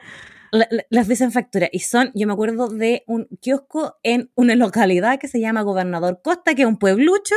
La, 0.51 0.66
la, 0.70 0.85
las 0.90 1.07
dicen 1.07 1.33
factura 1.33 1.68
y 1.70 1.79
son, 1.81 2.11
yo 2.14 2.27
me 2.27 2.33
acuerdo 2.33 2.68
de 2.68 3.05
un 3.07 3.29
kiosco 3.40 3.96
en 4.03 4.31
una 4.35 4.55
localidad 4.57 5.18
que 5.18 5.29
se 5.29 5.40
llama 5.40 5.62
Gobernador 5.62 6.20
Costa, 6.22 6.55
que 6.55 6.62
es 6.62 6.68
un 6.68 6.79
pueblucho, 6.79 7.37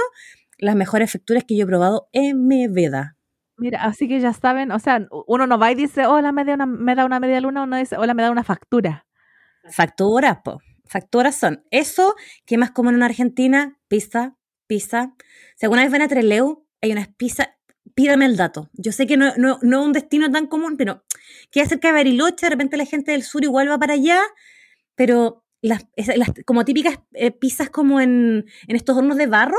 las 0.58 0.76
mejores 0.76 1.12
facturas 1.12 1.44
que 1.44 1.56
yo 1.56 1.64
he 1.64 1.68
probado 1.68 2.10
en 2.14 2.48
mi 2.48 2.68
vida. 2.68 3.15
Mira, 3.58 3.84
así 3.84 4.08
que 4.08 4.20
ya 4.20 4.34
saben, 4.34 4.72
o 4.72 4.80
sea, 4.80 5.08
uno 5.28 5.48
no 5.48 5.58
va 5.58 5.72
y 5.72 5.76
dice, 5.76 6.06
hola, 6.06 6.32
me 6.32 6.44
da 6.44 6.56
una, 6.56 6.66
me 6.66 6.94
da 6.94 7.06
una 7.06 7.20
media 7.20 7.40
luna, 7.40 7.64
uno 7.64 7.78
dice, 7.78 7.98
hola, 7.98 8.14
me 8.14 8.24
da 8.24 8.32
una 8.32 8.44
factura. 8.44 9.06
Facturas, 9.70 10.40
po. 10.44 10.60
Facturas 10.86 11.36
son 11.36 11.64
eso, 11.72 12.16
que 12.46 12.58
más 12.58 12.72
común 12.72 12.96
en 12.96 13.04
Argentina, 13.04 13.80
pizza, 13.88 14.36
pizza. 14.68 15.16
Si 15.56 15.68
vez 15.68 15.92
ven 15.92 16.02
a 16.02 16.08
Treleu, 16.08 16.66
hay 16.82 16.92
unas 16.92 17.08
pizzas, 17.08 17.50
pídame 17.96 18.26
el 18.26 18.38
dato. 18.38 18.70
Yo 18.74 18.92
sé 18.92 19.08
que 19.08 19.18
no 19.18 19.28
es 19.28 19.38
no, 19.38 19.58
no 19.62 19.84
un 19.84 19.94
destino 19.94 20.32
tan 20.32 20.48
común, 20.48 20.78
pero 20.78 21.04
queda 21.50 21.66
cerca 21.66 21.88
de 21.88 21.94
Bariloche, 21.96 22.46
de 22.46 22.50
repente 22.52 22.78
la 22.78 22.86
gente 22.86 23.12
del 23.12 23.24
sur 23.24 23.44
igual 23.44 23.70
va 23.70 23.80
para 23.80 23.94
allá, 23.94 24.22
pero 24.96 25.44
las, 25.62 25.88
las 25.96 26.32
como 26.46 26.66
típicas 26.66 27.00
eh, 27.14 27.32
pizzas 27.32 27.70
como 27.70 28.00
en, 28.00 28.46
en 28.68 28.76
estos 28.76 28.96
hornos 28.96 29.18
de 29.18 29.28
barro, 29.28 29.58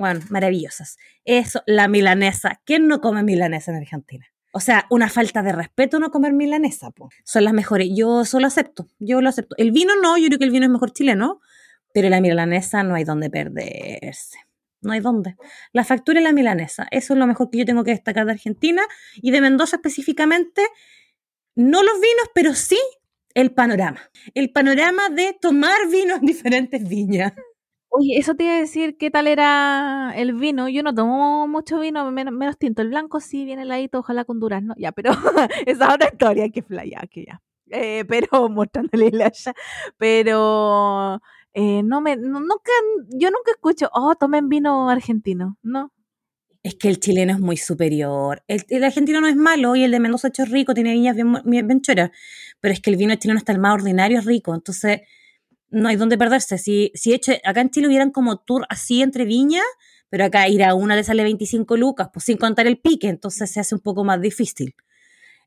bueno, 0.00 0.20
maravillosas. 0.30 0.96
Eso, 1.26 1.62
la 1.66 1.86
milanesa. 1.86 2.62
¿Quién 2.64 2.88
no 2.88 3.02
come 3.02 3.22
milanesa 3.22 3.70
en 3.70 3.76
Argentina? 3.76 4.26
O 4.50 4.58
sea, 4.58 4.86
una 4.88 5.10
falta 5.10 5.42
de 5.42 5.52
respeto 5.52 6.00
no 6.00 6.10
comer 6.10 6.32
milanesa, 6.32 6.90
po. 6.90 7.10
Son 7.22 7.44
las 7.44 7.52
mejores. 7.52 7.90
Yo 7.94 8.24
solo 8.24 8.46
acepto, 8.46 8.88
yo 8.98 9.20
lo 9.20 9.28
acepto. 9.28 9.54
El 9.58 9.72
vino 9.72 9.92
no, 10.00 10.16
yo 10.16 10.28
creo 10.28 10.38
que 10.38 10.46
el 10.46 10.52
vino 10.52 10.64
es 10.64 10.72
mejor 10.72 10.94
chileno, 10.94 11.40
pero 11.92 12.08
la 12.08 12.22
milanesa 12.22 12.82
no 12.82 12.94
hay 12.94 13.04
donde 13.04 13.28
perderse. 13.28 14.38
No 14.80 14.92
hay 14.92 15.00
dónde. 15.00 15.36
La 15.74 15.84
factura 15.84 16.18
y 16.18 16.24
la 16.24 16.32
milanesa. 16.32 16.88
Eso 16.90 17.12
es 17.12 17.18
lo 17.18 17.26
mejor 17.26 17.50
que 17.50 17.58
yo 17.58 17.66
tengo 17.66 17.84
que 17.84 17.90
destacar 17.90 18.24
de 18.24 18.32
Argentina 18.32 18.82
y 19.16 19.32
de 19.32 19.42
Mendoza 19.42 19.76
específicamente. 19.76 20.62
No 21.54 21.82
los 21.82 22.00
vinos, 22.00 22.30
pero 22.34 22.54
sí 22.54 22.78
el 23.34 23.52
panorama. 23.52 24.00
El 24.32 24.50
panorama 24.50 25.10
de 25.10 25.36
tomar 25.38 25.88
vino 25.90 26.14
en 26.14 26.22
diferentes 26.22 26.88
viñas. 26.88 27.34
Oye, 27.92 28.18
eso 28.18 28.36
te 28.36 28.44
iba 28.44 28.54
a 28.54 28.60
decir 28.60 28.96
qué 28.96 29.10
tal 29.10 29.26
era 29.26 30.12
el 30.14 30.32
vino. 30.34 30.68
Yo 30.68 30.84
no 30.84 30.94
tomo 30.94 31.48
mucho 31.48 31.80
vino, 31.80 32.08
menos, 32.12 32.32
menos 32.32 32.56
tinto. 32.56 32.82
El 32.82 32.90
blanco 32.90 33.18
sí 33.20 33.44
viene 33.44 33.62
heladito, 33.62 33.98
ojalá 33.98 34.24
con 34.24 34.38
durazno. 34.38 34.74
Ya, 34.78 34.92
pero 34.92 35.10
esa 35.66 35.86
es 35.88 35.94
otra 35.94 36.08
historia 36.12 36.48
que 36.50 36.62
flaya, 36.62 37.00
que 37.10 37.24
ya. 37.26 37.42
Eh, 37.66 38.04
pero 38.06 38.28
mostrándole 38.48 39.10
la 39.10 39.32
ya. 39.32 39.54
Pero 39.98 41.20
eh, 41.52 41.82
no 41.82 42.00
me, 42.00 42.16
no, 42.16 42.38
nunca, 42.38 42.70
yo 43.08 43.30
nunca 43.30 43.50
escucho, 43.50 43.90
oh, 43.92 44.14
tomen 44.14 44.48
vino 44.48 44.88
argentino. 44.88 45.58
No. 45.62 45.92
Es 46.62 46.76
que 46.76 46.88
el 46.88 47.00
chileno 47.00 47.32
es 47.32 47.40
muy 47.40 47.56
superior. 47.56 48.44
El, 48.46 48.84
argentino 48.84 49.20
no 49.20 49.26
es 49.26 49.36
malo 49.36 49.74
y 49.74 49.82
el 49.82 49.90
de 49.90 49.98
Mendoza 49.98 50.28
es 50.28 50.48
rico, 50.50 50.74
tiene 50.74 50.92
viñas 50.92 51.16
bien, 51.16 51.32
bien, 51.44 51.66
bien 51.66 51.80
choras. 51.80 52.10
Pero 52.60 52.72
es 52.72 52.80
que 52.80 52.90
el 52.90 52.96
vino 52.96 53.16
chileno 53.16 53.38
hasta 53.38 53.52
el 53.52 53.58
más 53.58 53.74
ordinario 53.74 54.20
es 54.20 54.26
rico. 54.26 54.54
Entonces 54.54 55.00
no 55.70 55.88
hay 55.88 55.96
dónde 55.96 56.18
perderse. 56.18 56.58
Si, 56.58 56.92
si 56.94 57.12
hecho, 57.12 57.32
acá 57.44 57.60
en 57.60 57.70
Chile 57.70 57.88
hubieran 57.88 58.10
como 58.10 58.38
tour 58.38 58.66
así 58.68 59.02
entre 59.02 59.24
viñas, 59.24 59.64
pero 60.08 60.24
acá 60.24 60.48
ir 60.48 60.62
a 60.64 60.74
una 60.74 60.96
le 60.96 61.04
sale 61.04 61.22
25 61.22 61.76
lucas, 61.76 62.08
pues 62.12 62.24
sin 62.24 62.36
contar 62.36 62.66
el 62.66 62.78
pique, 62.78 63.08
entonces 63.08 63.50
se 63.50 63.60
hace 63.60 63.74
un 63.74 63.80
poco 63.80 64.04
más 64.04 64.20
difícil. 64.20 64.74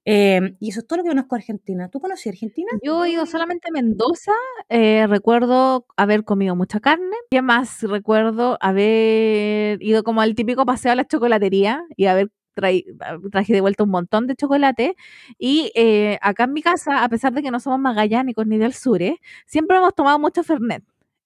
Eh, 0.05 0.57
y 0.59 0.69
eso 0.69 0.81
es 0.81 0.87
todo 0.87 0.97
lo 0.97 1.03
que 1.03 1.09
conozco 1.09 1.35
Argentina. 1.35 1.89
¿Tú 1.89 1.99
conocí 1.99 2.27
Argentina? 2.27 2.69
Yo 2.83 3.05
he 3.05 3.11
ido 3.11 3.25
solamente 3.25 3.69
a 3.69 3.71
Mendoza. 3.71 4.33
Eh, 4.67 5.07
recuerdo 5.07 5.85
haber 5.95 6.25
comido 6.25 6.55
mucha 6.55 6.79
carne. 6.79 7.15
¿Qué 7.31 7.41
más? 7.41 7.83
Recuerdo 7.83 8.57
haber 8.59 9.81
ido 9.81 10.03
como 10.03 10.21
al 10.21 10.35
típico 10.35 10.65
paseo 10.65 10.91
a 10.91 10.95
la 10.95 11.07
chocolatería 11.07 11.83
y 11.95 12.07
haber 12.07 12.31
traí, 12.53 12.85
traje 13.31 13.53
de 13.53 13.61
vuelta 13.61 13.83
un 13.83 13.89
montón 13.91 14.27
de 14.27 14.35
chocolate. 14.35 14.95
Y 15.37 15.71
eh, 15.75 16.17
acá 16.21 16.45
en 16.45 16.53
mi 16.53 16.61
casa, 16.61 17.03
a 17.03 17.09
pesar 17.09 17.33
de 17.33 17.41
que 17.41 17.51
no 17.51 17.59
somos 17.59 17.79
magallánicos 17.79 18.47
ni 18.47 18.57
del 18.57 18.73
sur, 18.73 19.01
¿eh? 19.01 19.19
siempre 19.45 19.77
hemos 19.77 19.95
tomado 19.95 20.19
mucho 20.19 20.43
Fernet. 20.43 20.83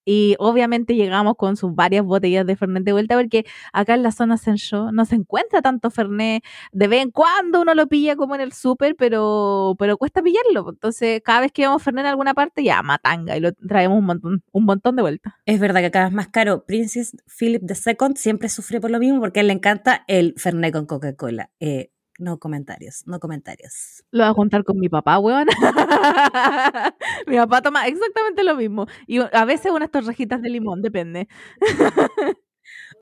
Y 0.10 0.38
obviamente 0.40 0.96
llegamos 0.96 1.36
con 1.36 1.58
sus 1.58 1.76
varias 1.76 2.06
botellas 2.06 2.46
de 2.46 2.56
Fernet 2.56 2.86
de 2.86 2.94
vuelta, 2.94 3.18
porque 3.18 3.46
acá 3.74 3.94
en 3.94 4.04
la 4.04 4.14
zona 4.14 4.38
Sencho 4.38 4.90
no 4.94 5.04
se 5.04 5.16
encuentra 5.16 5.62
tanto 5.62 5.92
Fernet. 5.92 6.46
De 6.72 6.88
vez 6.88 7.02
en 7.04 7.12
cuando 7.12 7.60
uno 7.60 7.76
lo 7.76 7.88
pilla 7.88 8.16
como 8.16 8.34
en 8.34 8.40
el 8.40 8.54
súper, 8.54 8.96
pero, 8.96 9.76
pero 9.78 9.98
cuesta 9.98 10.22
pillarlo. 10.22 10.70
Entonces, 10.70 11.22
cada 11.26 11.42
vez 11.42 11.52
que 11.52 11.64
vemos 11.64 11.84
Fernet 11.84 12.06
en 12.06 12.12
alguna 12.12 12.34
parte, 12.34 12.64
ya 12.64 12.82
matanga 12.84 13.36
y 13.36 13.42
lo 13.42 13.52
traemos 13.52 14.00
un 14.00 14.06
montón, 14.06 14.44
un 14.54 14.64
montón 14.64 14.96
de 14.96 15.02
vuelta. 15.02 15.38
Es 15.46 15.60
verdad 15.60 15.82
que 15.82 15.88
acá 15.88 16.08
es 16.08 16.14
más 16.14 16.30
caro. 16.30 16.64
Princess 16.66 17.18
Philip 17.38 17.64
II 17.64 18.14
siempre 18.16 18.48
sufre 18.48 18.80
por 18.80 18.92
lo 18.92 19.00
mismo 19.00 19.20
porque 19.20 19.40
a 19.40 19.42
él 19.42 19.48
le 19.48 19.54
encanta 19.54 20.06
el 20.08 20.36
Fernet 20.38 20.72
con 20.72 20.86
Coca-Cola. 20.86 21.50
Eh, 21.60 21.92
no 22.18 22.40
comentarios, 22.40 23.04
no 23.06 23.20
comentarios. 23.20 24.04
Lo 24.12 24.24
voy 24.24 24.32
a 24.32 24.34
juntar 24.34 24.64
con 24.64 24.80
mi 24.80 24.90
papá, 24.90 25.20
weón. 25.20 25.48
mi 27.28 27.38
papá 27.38 27.62
toma 27.62 27.88
exactamente 27.88 28.44
lo 28.44 28.56
mismo. 28.56 28.88
Y 29.06 29.20
a 29.20 29.46
veces 29.46 29.72
unas 29.72 29.92
torrejitas 29.92 30.42
de 30.42 30.50
limón, 30.50 30.82
depende. 30.82 31.28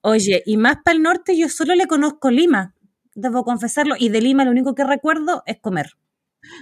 Oye, 0.01 0.43
y 0.45 0.58
más 0.58 0.78
para 0.84 0.95
el 0.95 1.04
norte 1.04 1.38
yo 1.38 1.49
solo 1.49 1.75
le 1.75 1.88
conozco 1.88 2.30
Lima, 2.30 2.73
debo 3.15 3.43
confesarlo. 3.43 3.95
Y 3.97 4.10
de 4.10 4.21
Lima 4.21 4.45
lo 4.45 4.51
único 4.51 4.75
que 4.75 4.84
recuerdo 4.84 5.43
es 5.45 5.60
comer. 5.60 5.97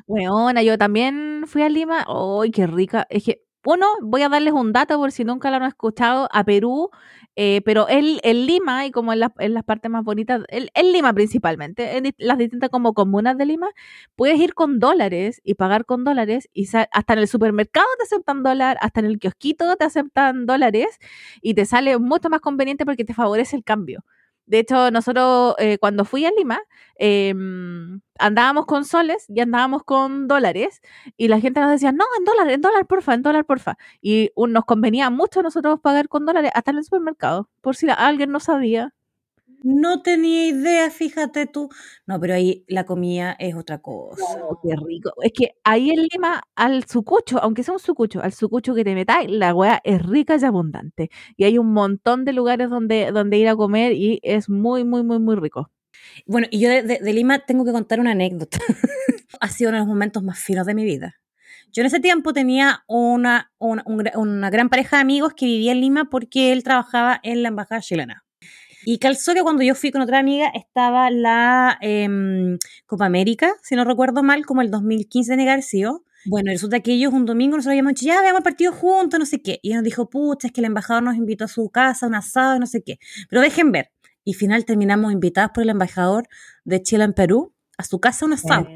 Weona, 0.07 0.63
yo 0.63 0.77
también 0.77 1.43
fui 1.47 1.61
a 1.63 1.69
Lima. 1.69 2.05
¡Ay, 2.07 2.51
qué 2.51 2.67
rica! 2.67 3.05
Es 3.09 3.23
que, 3.25 3.43
uno, 3.65 3.87
voy 4.01 4.21
a 4.23 4.29
darles 4.29 4.53
un 4.53 4.73
dato 4.73 4.97
por 4.97 5.11
si 5.11 5.23
nunca 5.23 5.49
lo 5.49 5.57
han 5.57 5.63
escuchado. 5.63 6.27
A 6.31 6.43
Perú 6.43 6.89
eh, 7.35 7.61
pero 7.65 7.89
en, 7.89 8.19
en, 8.21 8.45
Lima 8.45 8.85
y 8.85 8.91
como 8.91 9.11
en, 9.11 9.19
la, 9.19 9.33
las 9.39 9.63
partes 9.63 9.89
más 9.89 10.03
bonitas, 10.03 10.43
en, 10.49 10.67
en, 10.75 10.91
Lima 10.91 11.13
principalmente, 11.13 11.97
en 11.97 12.13
las 12.19 12.37
distintas 12.37 12.69
como 12.69 12.93
comunas 12.93 13.37
de 13.37 13.47
Lima, 13.47 13.69
puedes 14.15 14.39
ir 14.39 14.53
con 14.53 14.79
dólares 14.79 15.41
y 15.43 15.55
pagar 15.55 15.85
con 15.85 16.03
dólares 16.03 16.47
y 16.53 16.67
hasta 16.91 17.13
en 17.13 17.19
el 17.19 17.27
supermercado 17.27 17.87
te 17.97 18.03
aceptan 18.03 18.43
dólar, 18.43 18.77
hasta 18.81 18.99
en 18.99 19.07
el 19.07 19.17
kiosquito 19.19 19.75
te 19.77 19.85
aceptan 19.85 20.45
dólares 20.45 20.99
y 21.41 21.55
te 21.55 21.65
sale 21.65 21.97
mucho 21.97 22.29
más 22.29 22.41
conveniente 22.41 22.85
porque 22.85 23.03
te 23.03 23.15
favorece 23.15 23.55
el 23.55 23.63
cambio. 23.63 24.03
De 24.45 24.59
hecho, 24.59 24.91
nosotros 24.91 25.55
eh, 25.57 25.77
cuando 25.79 26.05
fui 26.05 26.25
a 26.25 26.31
Lima, 26.31 26.59
eh, 26.99 27.33
andábamos 28.19 28.65
con 28.65 28.85
soles 28.85 29.25
y 29.29 29.39
andábamos 29.41 29.83
con 29.83 30.27
dólares 30.27 30.81
y 31.17 31.27
la 31.27 31.39
gente 31.39 31.59
nos 31.59 31.71
decía, 31.71 31.91
no, 31.91 32.05
en 32.17 32.25
dólar, 32.25 32.49
en 32.49 32.61
dólar, 32.61 32.85
porfa, 32.87 33.13
en 33.13 33.21
dólar, 33.21 33.45
porfa. 33.45 33.77
Y 34.01 34.31
nos 34.35 34.65
convenía 34.65 35.09
mucho 35.09 35.41
nosotros 35.41 35.79
pagar 35.81 36.07
con 36.09 36.25
dólares 36.25 36.51
hasta 36.53 36.71
en 36.71 36.77
el 36.77 36.83
supermercado, 36.83 37.49
por 37.61 37.75
si 37.75 37.87
alguien 37.89 38.31
no 38.31 38.39
sabía. 38.39 38.93
No 39.65 40.01
tenía 40.01 40.47
idea, 40.47 40.89
fíjate 40.91 41.47
tú. 41.47 41.69
No, 42.05 42.19
pero 42.19 42.33
ahí 42.33 42.65
la 42.67 42.85
comida 42.85 43.33
es 43.39 43.55
otra 43.55 43.79
cosa. 43.81 44.25
Oh, 44.41 44.59
qué 44.61 44.75
rico. 44.75 45.11
Es 45.21 45.31
que 45.33 45.55
ahí 45.63 45.89
en 45.91 46.01
Lima, 46.11 46.43
al 46.55 46.83
sucucho, 46.85 47.39
aunque 47.41 47.63
sea 47.63 47.73
un 47.73 47.79
sucucho, 47.79 48.21
al 48.21 48.33
sucucho 48.33 48.75
que 48.75 48.83
te 48.83 48.93
metáis, 48.93 49.29
la 49.31 49.53
weá 49.55 49.79
es 49.85 50.05
rica 50.05 50.35
y 50.39 50.43
abundante. 50.43 51.09
Y 51.37 51.45
hay 51.45 51.57
un 51.57 51.71
montón 51.71 52.25
de 52.25 52.33
lugares 52.33 52.69
donde, 52.69 53.11
donde 53.13 53.37
ir 53.37 53.47
a 53.47 53.55
comer 53.55 53.93
y 53.93 54.19
es 54.23 54.49
muy, 54.49 54.83
muy, 54.83 55.01
muy, 55.03 55.19
muy 55.19 55.35
rico. 55.37 55.71
Bueno, 56.27 56.47
y 56.51 56.59
yo 56.61 56.69
de, 56.69 56.83
de- 56.83 56.99
de 56.99 57.13
Lima 57.13 57.39
tengo 57.45 57.65
que 57.65 57.71
contar 57.73 57.99
una 57.99 58.11
anécdota. 58.11 58.59
ha 59.41 59.49
sido 59.49 59.69
uno 59.69 59.77
de 59.79 59.81
los 59.81 59.87
momentos 59.89 60.23
más 60.23 60.39
finos 60.39 60.65
de 60.67 60.75
mi 60.75 60.85
vida. 60.85 61.15
Yo 61.73 61.81
en 61.83 61.87
ese 61.87 61.99
tiempo 62.01 62.33
tenía 62.33 62.83
una, 62.87 63.51
una, 63.59 63.83
un 63.87 64.03
una 64.15 64.49
gran 64.51 64.69
pareja 64.69 64.97
de 64.97 65.01
amigos 65.03 65.33
que 65.35 65.45
vivía 65.47 65.73
en 65.73 65.81
Lima 65.81 66.09
porque 66.09 66.51
él 66.53 66.63
trabajaba 66.63 67.19
en 67.23 67.43
la 67.43 67.49
embajada 67.49 67.81
chilena. 67.81 68.22
Y 68.85 68.97
calzó 68.97 69.33
que 69.33 69.41
cuando 69.41 69.63
yo 69.63 69.75
fui 69.75 69.91
con 69.91 70.01
otra 70.01 70.19
amiga 70.19 70.51
estaba 70.53 71.09
la 71.09 71.77
em, 71.81 72.57
Copa 72.85 73.05
América, 73.05 73.53
si 73.61 73.75
no 73.75 73.83
recuerdo 73.83 74.23
mal, 74.23 74.45
como 74.45 74.61
el 74.61 74.71
2015 74.71 75.31
de 75.31 75.37
Negarcio. 75.37 76.03
Bueno, 76.25 76.51
y 76.51 76.53
resulta 76.53 76.79
que 76.79 76.93
ellos 76.93 77.13
un 77.13 77.25
domingo 77.25 77.57
nosotros 77.57 77.71
habíamos 77.71 77.93
dicho, 77.93 78.05
ya 78.05 78.21
veamos 78.21 78.39
el 78.39 78.43
partido 78.43 78.71
juntos, 78.71 79.19
no 79.19 79.25
sé 79.25 79.41
qué. 79.41 79.59
Y 79.61 79.73
nos 79.73 79.83
dijo, 79.83 80.09
pucha, 80.09 80.47
es 80.47 80.53
que 80.53 80.61
el 80.61 80.65
embajador 80.65 81.03
nos 81.03 81.15
invitó 81.15 81.45
a 81.45 81.49
su 81.49 81.69
casa, 81.69 82.07
un 82.07 82.15
asado, 82.15 82.59
no 82.59 82.65
sé 82.65 82.81
qué. 82.83 82.97
Pero 83.29 83.41
dejen 83.41 83.71
ver. 83.71 83.91
Y 84.23 84.33
final 84.33 84.63
terminamos 84.63 85.11
invitados 85.11 85.51
por 85.53 85.63
el 85.63 85.69
embajador 85.69 86.27
de 86.63 86.81
Chile 86.81 87.03
en 87.03 87.13
Perú 87.13 87.53
a 87.77 87.83
su 87.83 87.99
casa 87.99 88.25
un 88.25 88.33
asado. 88.33 88.67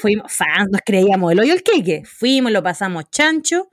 Fuimos 0.00 0.32
fans, 0.32 0.70
nos 0.70 0.80
creíamos 0.84 1.30
el 1.32 1.40
hoyo 1.40 1.52
el 1.52 1.62
queque. 1.62 2.02
Fuimos, 2.04 2.50
lo 2.50 2.62
pasamos 2.62 3.10
chancho 3.10 3.68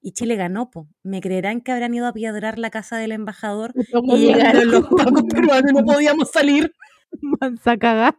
y 0.00 0.12
Chile 0.12 0.36
ganó, 0.36 0.70
po. 0.70 0.88
¿Me 1.02 1.20
creerán 1.20 1.60
que 1.60 1.72
habrán 1.72 1.94
ido 1.94 2.06
a 2.06 2.12
piedrar 2.12 2.58
la 2.58 2.70
casa 2.70 2.96
del 2.96 3.12
embajador? 3.12 3.72
Y 3.76 4.16
llegaron 4.18 4.70
los 4.70 4.86
pacos 4.88 5.24
peruanos 5.24 5.72
no 5.72 5.84
podíamos 5.84 6.30
salir. 6.30 6.74
Mansa 7.40 7.76
cagá. 7.76 8.18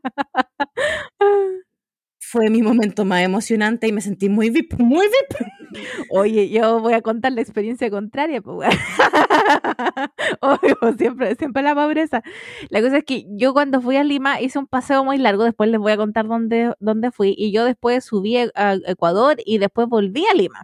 Fue 2.32 2.50
mi 2.50 2.62
momento 2.62 3.06
más 3.06 3.22
emocionante 3.22 3.88
y 3.88 3.92
me 3.92 4.02
sentí 4.02 4.30
muy 4.30 4.50
VIP, 4.50 4.78
muy 4.80 5.08
VIP. 5.08 5.48
Oye, 6.12 6.50
yo 6.50 6.80
voy 6.80 6.94
a 6.94 7.02
contar 7.02 7.32
la 7.32 7.42
experiencia 7.42 7.90
contraria, 7.90 8.42
pues. 8.42 8.70
Obvio, 10.42 10.78
siempre, 10.98 11.36
siempre 11.36 11.64
la 11.64 11.76
pobreza. 11.76 12.22
La 12.70 12.82
cosa 12.82 12.98
es 12.98 13.04
que 13.04 13.26
yo 13.30 13.54
cuando 13.54 13.82
fui 13.82 13.98
a 13.98 14.04
Lima 14.04 14.42
hice 14.42 14.60
un 14.60 14.68
paseo 14.68 15.04
muy 15.04 15.18
largo, 15.18 15.44
después 15.44 15.70
les 15.70 15.80
voy 15.80 15.92
a 15.92 15.98
contar 15.98 16.28
dónde, 16.28 16.74
dónde 16.80 17.12
fui, 17.12 17.34
y 17.38 17.52
yo 17.52 17.66
después 17.66 18.04
subí 18.06 18.38
a 18.38 18.50
a 18.56 18.74
Ecuador 18.86 19.38
y 19.46 19.58
después 19.58 19.88
volví 19.88 20.26
a 20.32 20.34
Lima. 20.34 20.64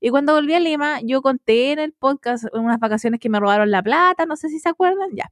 Y 0.00 0.10
cuando 0.10 0.34
volví 0.34 0.54
a 0.54 0.60
Lima, 0.60 1.00
yo 1.02 1.22
conté 1.22 1.72
en 1.72 1.78
el 1.78 1.92
podcast 1.92 2.44
unas 2.52 2.78
vacaciones 2.78 3.20
que 3.20 3.28
me 3.28 3.40
robaron 3.40 3.70
la 3.70 3.82
plata, 3.82 4.26
no 4.26 4.36
sé 4.36 4.48
si 4.48 4.58
se 4.58 4.68
acuerdan, 4.68 5.08
ya. 5.14 5.30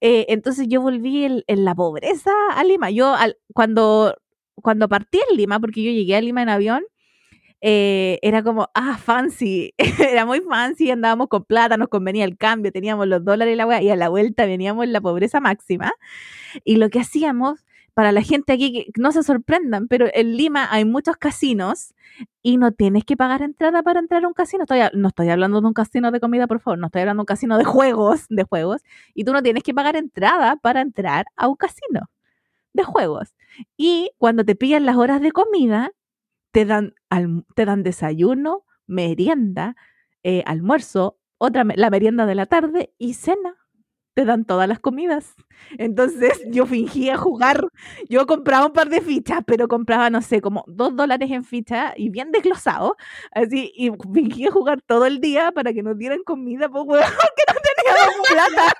Eh, 0.00 0.26
entonces 0.28 0.66
yo 0.68 0.80
volví 0.82 1.24
en, 1.24 1.42
en 1.46 1.64
la 1.64 1.74
pobreza 1.74 2.30
a 2.54 2.64
Lima. 2.64 2.90
Yo 2.90 3.14
al- 3.14 3.38
cuando, 3.54 4.14
cuando 4.62 4.88
partí 4.88 5.18
en 5.30 5.36
Lima, 5.36 5.60
porque 5.60 5.82
yo 5.82 5.90
llegué 5.92 6.16
a 6.16 6.20
Lima 6.20 6.42
en 6.42 6.48
avión, 6.50 6.82
eh, 7.60 8.18
era 8.22 8.42
como, 8.42 8.68
ah, 8.74 8.98
fancy, 8.98 9.74
era 10.12 10.26
muy 10.26 10.40
fancy, 10.40 10.90
andábamos 10.90 11.28
con 11.28 11.44
plata, 11.44 11.76
nos 11.76 11.88
convenía 11.88 12.24
el 12.24 12.36
cambio, 12.36 12.72
teníamos 12.72 13.06
los 13.08 13.24
dólares 13.24 13.54
y 13.54 13.56
la 13.56 13.66
weá, 13.66 13.82
y 13.82 13.90
a 13.90 13.96
la 13.96 14.08
vuelta 14.08 14.46
veníamos 14.46 14.84
en 14.84 14.92
la 14.92 15.00
pobreza 15.00 15.40
máxima. 15.40 15.92
Y 16.64 16.76
lo 16.76 16.90
que 16.90 17.00
hacíamos, 17.00 17.64
para 17.94 18.12
la 18.12 18.22
gente 18.22 18.52
aquí, 18.52 18.72
que 18.94 19.00
no 19.00 19.10
se 19.12 19.22
sorprendan, 19.22 19.88
pero 19.88 20.06
en 20.12 20.36
Lima 20.36 20.68
hay 20.70 20.84
muchos 20.84 21.16
casinos 21.16 21.94
y 22.42 22.58
no 22.58 22.72
tienes 22.72 23.04
que 23.04 23.16
pagar 23.16 23.42
entrada 23.42 23.82
para 23.82 24.00
entrar 24.00 24.24
a 24.24 24.28
un 24.28 24.34
casino. 24.34 24.64
Estoy, 24.64 24.80
a- 24.80 24.90
no 24.94 25.08
estoy 25.08 25.30
hablando 25.30 25.60
de 25.60 25.66
un 25.66 25.72
casino 25.74 26.10
de 26.10 26.20
comida, 26.20 26.46
por 26.46 26.60
favor, 26.60 26.78
no 26.78 26.86
estoy 26.86 27.02
hablando 27.02 27.20
de 27.20 27.22
un 27.22 27.26
casino 27.26 27.56
de 27.58 27.64
juegos, 27.64 28.26
de 28.28 28.44
juegos, 28.44 28.82
y 29.14 29.24
tú 29.24 29.32
no 29.32 29.42
tienes 29.42 29.62
que 29.62 29.74
pagar 29.74 29.96
entrada 29.96 30.56
para 30.56 30.80
entrar 30.82 31.26
a 31.36 31.48
un 31.48 31.56
casino 31.56 32.10
de 32.74 32.84
juegos. 32.84 33.34
Y 33.76 34.10
cuando 34.18 34.44
te 34.44 34.54
pillan 34.56 34.86
las 34.86 34.96
horas 34.96 35.20
de 35.20 35.32
comida, 35.32 35.92
te 36.52 36.64
dan, 36.64 36.94
te 37.54 37.64
dan 37.64 37.82
desayuno, 37.82 38.64
merienda, 38.86 39.76
eh, 40.22 40.42
almuerzo, 40.46 41.18
otra, 41.38 41.64
la 41.64 41.90
merienda 41.90 42.26
de 42.26 42.34
la 42.34 42.46
tarde 42.46 42.94
y 42.98 43.14
cena. 43.14 43.56
Te 44.14 44.24
dan 44.24 44.46
todas 44.46 44.66
las 44.66 44.80
comidas. 44.80 45.34
Entonces 45.78 46.42
yo 46.50 46.64
fingía 46.66 47.18
jugar. 47.18 47.68
Yo 48.08 48.26
compraba 48.26 48.66
un 48.66 48.72
par 48.72 48.88
de 48.88 49.02
fichas, 49.02 49.40
pero 49.46 49.68
compraba, 49.68 50.08
no 50.08 50.22
sé, 50.22 50.40
como 50.40 50.64
dos 50.66 50.96
dólares 50.96 51.30
en 51.30 51.44
ficha 51.44 51.92
y 51.96 52.08
bien 52.08 52.32
desglosado. 52.32 52.96
Así, 53.32 53.72
y 53.76 53.90
fingía 54.14 54.50
jugar 54.50 54.80
todo 54.82 55.04
el 55.06 55.20
día 55.20 55.52
para 55.52 55.72
que 55.74 55.82
nos 55.82 55.98
dieran 55.98 56.22
comida, 56.24 56.68
pues, 56.70 56.84
weón, 56.86 57.04
que 57.36 57.44
no 57.52 57.60
teníamos 57.76 58.28
plata. 58.32 58.76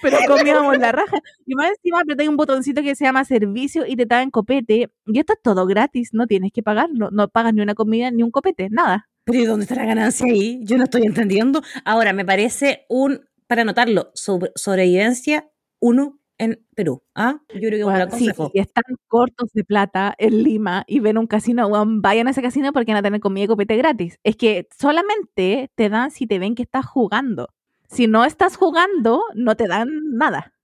Pero 0.00 0.16
comíamos 0.28 0.78
la 0.78 0.92
raja. 0.92 1.18
Y 1.46 1.54
más 1.54 1.70
encima 1.70 2.00
apreté 2.00 2.28
un 2.28 2.36
botoncito 2.36 2.82
que 2.82 2.94
se 2.94 3.04
llama 3.04 3.24
servicio 3.24 3.84
y 3.86 3.96
te 3.96 4.06
traen 4.06 4.30
copete. 4.30 4.90
Y 5.06 5.18
esto 5.18 5.32
es 5.34 5.42
todo 5.42 5.66
gratis, 5.66 6.10
no 6.12 6.26
tienes 6.26 6.52
que 6.52 6.62
pagar, 6.62 6.88
no, 6.92 7.28
pagas 7.28 7.54
ni 7.54 7.60
una 7.60 7.74
comida 7.74 8.10
ni 8.10 8.22
un 8.22 8.30
copete, 8.30 8.68
nada. 8.70 9.08
Pero 9.24 9.38
¿y 9.38 9.44
dónde 9.44 9.64
está 9.64 9.76
la 9.76 9.84
ganancia 9.86 10.26
ahí? 10.26 10.60
Yo 10.64 10.76
no 10.78 10.84
estoy 10.84 11.02
entendiendo. 11.02 11.62
Ahora, 11.84 12.12
me 12.12 12.24
parece 12.24 12.86
un, 12.88 13.20
para 13.46 13.62
anotarlo, 13.62 14.10
sobre- 14.14 14.50
sobrevivencia 14.56 15.48
uno 15.80 16.18
en 16.38 16.66
Perú. 16.74 17.02
¿Ah? 17.14 17.40
Yo 17.54 17.60
creo 17.60 17.70
que 17.70 17.84
Bueno, 17.84 18.06
buen 18.08 18.18
sí, 18.18 18.30
si 18.52 18.58
están 18.58 18.82
cortos 19.06 19.50
de 19.52 19.62
plata 19.62 20.12
en 20.18 20.42
Lima 20.42 20.82
y 20.88 20.98
ven 20.98 21.18
un 21.18 21.28
casino, 21.28 21.68
vayan 22.00 22.26
a 22.26 22.30
ese 22.30 22.42
casino 22.42 22.72
porque 22.72 22.90
van 22.92 22.98
a 22.98 23.02
tener 23.02 23.20
comida 23.20 23.44
y 23.44 23.48
copete 23.48 23.76
gratis. 23.76 24.18
Es 24.24 24.34
que 24.36 24.66
solamente 24.76 25.70
te 25.76 25.88
dan 25.88 26.10
si 26.10 26.26
te 26.26 26.40
ven 26.40 26.54
que 26.56 26.62
estás 26.62 26.86
jugando. 26.86 27.48
Si 27.92 28.06
no 28.06 28.24
estás 28.24 28.56
jugando, 28.56 29.22
no 29.34 29.56
te 29.56 29.68
dan 29.68 29.88
nada. 30.14 30.54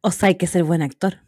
O 0.00 0.10
sea, 0.10 0.28
hay 0.30 0.36
que 0.36 0.46
ser 0.46 0.64
buen 0.64 0.82
actor. 0.82 1.18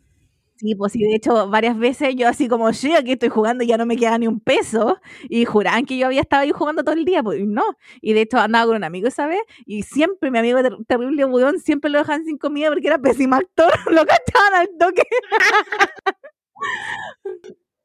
Sí, 0.56 0.74
pues 0.74 0.92
sí, 0.92 1.02
de 1.02 1.14
hecho, 1.14 1.48
varias 1.48 1.78
veces 1.78 2.14
yo 2.16 2.28
así 2.28 2.46
como, 2.46 2.70
sí, 2.74 2.94
aquí 2.94 3.12
estoy 3.12 3.30
jugando 3.30 3.64
y 3.64 3.66
ya 3.66 3.78
no 3.78 3.86
me 3.86 3.96
queda 3.96 4.18
ni 4.18 4.26
un 4.26 4.40
peso. 4.40 4.98
Y 5.30 5.46
juraban 5.46 5.86
que 5.86 5.96
yo 5.96 6.06
había 6.06 6.20
estado 6.20 6.42
ahí 6.42 6.50
jugando 6.52 6.84
todo 6.84 6.94
el 6.94 7.06
día, 7.06 7.22
pues 7.22 7.40
no. 7.46 7.62
Y 8.02 8.12
de 8.12 8.22
hecho 8.22 8.38
andaba 8.38 8.66
con 8.66 8.76
un 8.76 8.84
amigo 8.84 9.08
esa 9.08 9.26
vez 9.26 9.40
y 9.64 9.84
siempre 9.84 10.30
mi 10.30 10.38
amigo 10.38 10.62
ter- 10.62 10.76
terrible 10.86 11.24
weón, 11.24 11.58
siempre 11.60 11.90
lo 11.90 11.98
dejaban 11.98 12.24
sin 12.26 12.36
comida 12.36 12.68
porque 12.68 12.88
era 12.88 12.98
pésimo 12.98 13.36
actor. 13.36 13.70
Lo 13.90 14.04
cachaban 14.06 14.54
al 14.54 14.68
toque. 14.78 15.02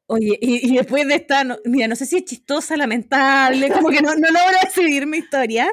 Oye, 0.08 0.38
y, 0.40 0.72
y 0.72 0.76
después 0.76 1.06
de 1.08 1.16
esta, 1.16 1.42
no- 1.42 1.56
mira, 1.64 1.88
no 1.88 1.96
sé 1.96 2.06
si 2.06 2.16
es 2.18 2.24
chistosa, 2.24 2.76
lamentable, 2.76 3.70
como 3.70 3.88
que 3.88 4.00
no, 4.02 4.14
no 4.14 4.28
logro 4.30 4.56
decidir 4.62 5.04
mi 5.06 5.18
historia. 5.18 5.68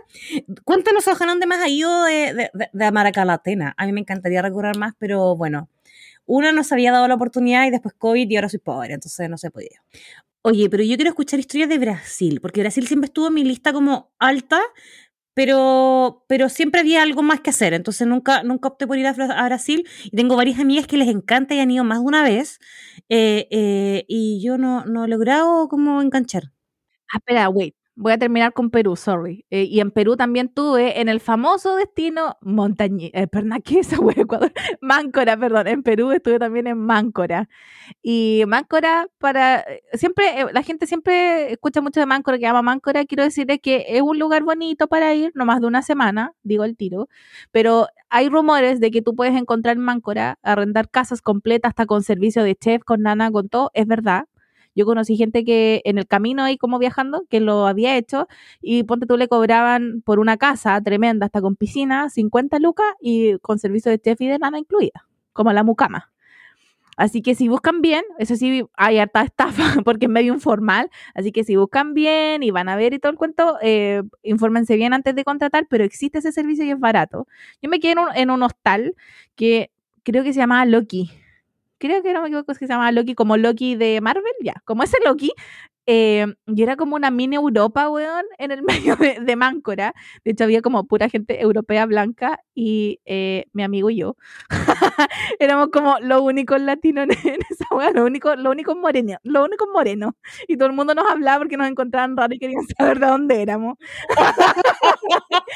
Cuéntanos, 0.64 1.08
ojalá 1.08 1.32
dónde 1.34 1.46
más 1.46 1.62
ha 1.62 1.70
ido 1.70 2.04
de, 2.06 2.34
de, 2.34 2.50
de, 2.74 2.86
Amaracalatena. 2.86 3.76
A 3.78 3.86
mí 3.86 3.92
me 3.92 4.00
encantaría 4.02 4.42
recorrer 4.42 4.76
más, 4.78 4.94
pero 4.98 5.36
bueno, 5.36 5.70
una 6.26 6.52
nos 6.52 6.72
había 6.72 6.92
dado 6.92 7.08
la 7.08 7.14
oportunidad 7.16 7.68
y 7.68 7.70
después 7.70 7.94
COVID 7.98 8.28
y 8.30 8.36
ahora 8.36 8.50
soy 8.50 8.60
pobre, 8.60 8.94
entonces 8.96 9.30
no 9.30 9.38
se 9.38 9.52
podía. 9.52 9.84
Oye, 10.42 10.70
pero 10.70 10.84
yo 10.84 10.96
quiero 10.96 11.10
escuchar 11.10 11.40
historias 11.40 11.70
de 11.70 11.78
Brasil, 11.78 12.40
porque 12.42 12.62
Brasil 12.62 12.88
siempre 12.88 13.06
estuvo 13.08 13.28
en 13.28 13.34
mi 13.36 13.44
lista 13.44 13.72
como 13.72 14.12
alta, 14.20 14.62
pero, 15.34 16.24
pero 16.28 16.50
siempre 16.50 16.82
había 16.82 17.02
algo 17.04 17.24
más 17.24 17.42
que 17.42 17.50
hacer, 17.50 17.74
entonces 17.74 18.08
nunca, 18.08 18.44
nunca 18.44 18.70
opté 18.70 18.88
por 18.88 18.98
ir 18.98 19.08
a, 19.08 19.14
Brasil 19.14 19.88
y 20.04 20.16
tengo 20.16 20.36
varias 20.36 20.60
amigas 20.60 20.88
que 20.88 20.98
les 20.98 21.08
encanta 21.10 21.56
y 21.56 21.60
han 21.60 21.72
ido 21.72 21.84
más 21.84 22.00
de 22.00 22.06
una 22.06 22.24
vez 22.24 22.60
eh, 23.10 23.48
eh, 23.52 24.06
y 24.08 24.42
yo 24.44 24.58
no, 24.58 24.86
no 24.86 25.06
he 25.06 25.08
logrado 25.08 25.68
como 25.70 26.02
enganchar. 26.02 26.52
Ah, 27.14 27.18
espera, 27.20 27.50
wait. 27.50 27.76
Voy 27.96 28.12
a 28.14 28.18
terminar 28.18 28.54
con 28.54 28.72
Perú, 28.72 28.96
sorry. 28.96 29.46
Eh, 29.52 29.66
y 29.66 29.80
en 29.80 29.92
Perú 29.92 30.16
también 30.18 30.50
tuve 30.50 31.00
en 31.00 31.10
el 31.10 31.20
famoso 31.20 31.76
destino 31.76 32.38
montañe, 32.42 33.12
eh, 33.14 33.28
perdón, 33.28 33.62
¿qué 33.64 33.80
es 33.82 33.94
Ecuador? 34.18 34.52
Máncora, 34.82 35.38
perdón. 35.38 35.68
En 35.68 35.84
Perú 35.84 36.12
estuve 36.12 36.40
también 36.40 36.66
en 36.66 36.80
Máncora. 36.80 37.50
Y 38.02 38.44
Máncora, 38.48 39.08
para. 39.20 39.60
eh, 39.62 39.84
Siempre, 39.94 40.42
eh, 40.42 40.46
la 40.54 40.64
gente 40.64 40.88
siempre 40.88 41.52
escucha 41.54 41.82
mucho 41.82 42.00
de 42.00 42.08
Máncora, 42.08 42.40
que 42.40 42.48
ama 42.48 42.64
Máncora. 42.64 43.06
Quiero 43.06 43.24
decirles 43.24 43.60
que 43.62 43.86
es 43.90 44.02
un 44.02 44.18
lugar 44.18 44.44
bonito 44.44 44.88
para 44.88 45.14
ir, 45.14 45.32
no 45.36 45.46
más 45.46 45.62
de 45.62 45.68
una 45.68 45.84
semana, 45.84 46.34
digo 46.44 46.64
el 46.64 46.76
tiro. 46.76 47.10
Pero 47.52 47.88
hay 48.10 48.28
rumores 48.30 48.80
de 48.80 48.90
que 48.92 49.04
tú 49.04 49.16
puedes 49.16 49.36
encontrar 49.36 49.76
en 49.78 49.84
Máncora, 49.84 50.40
arrendar 50.42 50.90
casas 50.90 51.22
completas, 51.22 51.70
hasta 51.70 51.86
con 51.86 52.02
servicio 52.04 52.44
de 52.44 52.56
chef, 52.56 52.84
con 52.84 53.04
nana, 53.04 53.32
con 53.32 53.50
todo. 53.50 53.70
Es 53.76 53.86
verdad. 53.88 54.26
Yo 54.76 54.86
conocí 54.86 55.18
gente 55.18 55.44
que 55.46 55.82
en 55.86 55.98
el 55.98 56.08
camino 56.08 56.44
ahí 56.44 56.58
como 56.58 56.80
viajando, 56.80 57.26
que 57.30 57.40
lo 57.40 57.68
había 57.68 57.98
hecho 57.98 58.28
y 58.62 58.84
ponte 58.84 59.06
tú 59.06 59.18
le 59.18 59.28
cobraban 59.28 60.02
por 60.06 60.20
una 60.20 60.38
casa 60.38 60.80
tremenda, 60.82 61.28
hasta 61.28 61.42
con 61.42 61.56
piscina, 61.56 62.10
50 62.10 62.60
lucas 62.60 62.88
y 63.02 63.38
con 63.40 63.60
servicio 63.60 63.92
de 63.92 64.00
chef 64.00 64.20
y 64.22 64.28
de 64.28 64.40
nana 64.40 64.60
incluida, 64.60 65.08
como 65.34 65.54
la 65.54 65.64
mucama. 65.64 66.14
Así 66.96 67.22
que 67.22 67.34
si 67.36 67.48
buscan 67.48 67.82
bien, 67.82 68.04
eso 68.20 68.36
sí, 68.36 68.66
hay 68.76 69.00
harta 69.00 69.24
estafa 69.24 69.64
porque 69.86 70.06
es 70.06 70.12
medio 70.12 70.34
informal, 70.34 70.90
así 71.16 71.32
que 71.32 71.44
si 71.44 71.56
buscan 71.56 71.94
bien 71.94 72.44
y 72.44 72.52
van 72.52 72.70
a 72.70 72.76
ver 72.76 72.94
y 72.94 73.00
todo 73.00 73.12
el 73.12 73.18
cuento, 73.18 73.58
eh, 73.62 74.04
infórmense 74.22 74.76
bien 74.76 74.94
antes 74.94 75.16
de 75.16 75.24
contratar, 75.24 75.66
pero 75.70 75.84
existe 75.84 76.20
ese 76.20 76.32
servicio 76.32 76.66
y 76.66 76.72
es 76.72 76.80
barato. 76.80 77.28
Yo 77.62 77.70
me 77.70 77.80
quedé 77.80 77.94
en 77.94 78.00
un, 78.00 78.08
en 78.16 78.30
un 78.30 78.44
hostal 78.44 78.96
que 79.36 79.72
creo 80.04 80.24
que 80.24 80.34
se 80.34 80.40
llamaba 80.40 80.66
Loki, 80.66 81.12
creo 81.84 82.02
que 82.02 82.14
no 82.14 82.22
me 82.22 82.30
equivoco, 82.30 82.54
es 82.54 82.58
que 82.58 82.66
se 82.66 82.74
llama 82.74 82.92
Loki, 82.94 83.14
como 83.14 83.36
Loki 83.36 83.76
de 83.76 84.00
Marvel, 84.00 84.24
ya, 84.42 84.56
como 84.66 84.84
ese 84.84 84.98
Loki, 85.06 85.32
eh, 85.86 86.26
y 86.48 86.64
era 86.64 86.78
como 86.78 86.96
una 86.96 87.12
mini 87.12 87.36
Europa, 87.36 87.90
weón, 87.90 88.24
en 88.38 88.52
el 88.52 88.64
medio 88.88 88.96
de, 88.96 89.20
de 89.20 89.36
Máncora. 89.36 89.94
De 90.24 90.32
hecho, 90.32 90.46
había 90.46 90.62
como 90.62 90.86
pura 90.88 91.10
gente 91.10 91.42
europea 91.42 91.86
blanca 91.86 92.40
y 92.56 93.02
eh, 93.06 93.46
mi 93.52 93.64
amigo 93.64 93.90
y 93.90 93.98
yo. 93.98 94.16
Éramos 95.40 95.70
como 95.74 95.98
los 96.00 96.22
únicos 96.22 96.62
latinos 96.62 97.08
en, 97.26 97.40
esa 97.50 97.66
weón, 97.72 97.96
los 97.96 98.06
únicos, 98.06 98.38
los 98.38 98.52
únicos 98.52 98.78
morenos, 98.78 99.18
los 99.24 99.46
únicos 99.46 99.68
morenos. 99.74 100.14
Y 100.48 100.56
todo 100.56 100.68
el 100.68 100.74
mundo 100.74 100.96
nos 100.96 101.10
hablaba 101.10 101.40
porque 101.40 101.58
nos 101.58 101.68
encontraban 101.68 102.16
raros 102.16 102.38
y 102.38 102.40
querían 102.40 102.64
saber 102.78 103.00
de 103.00 103.08
dónde 103.08 103.42
éramos. 103.42 103.78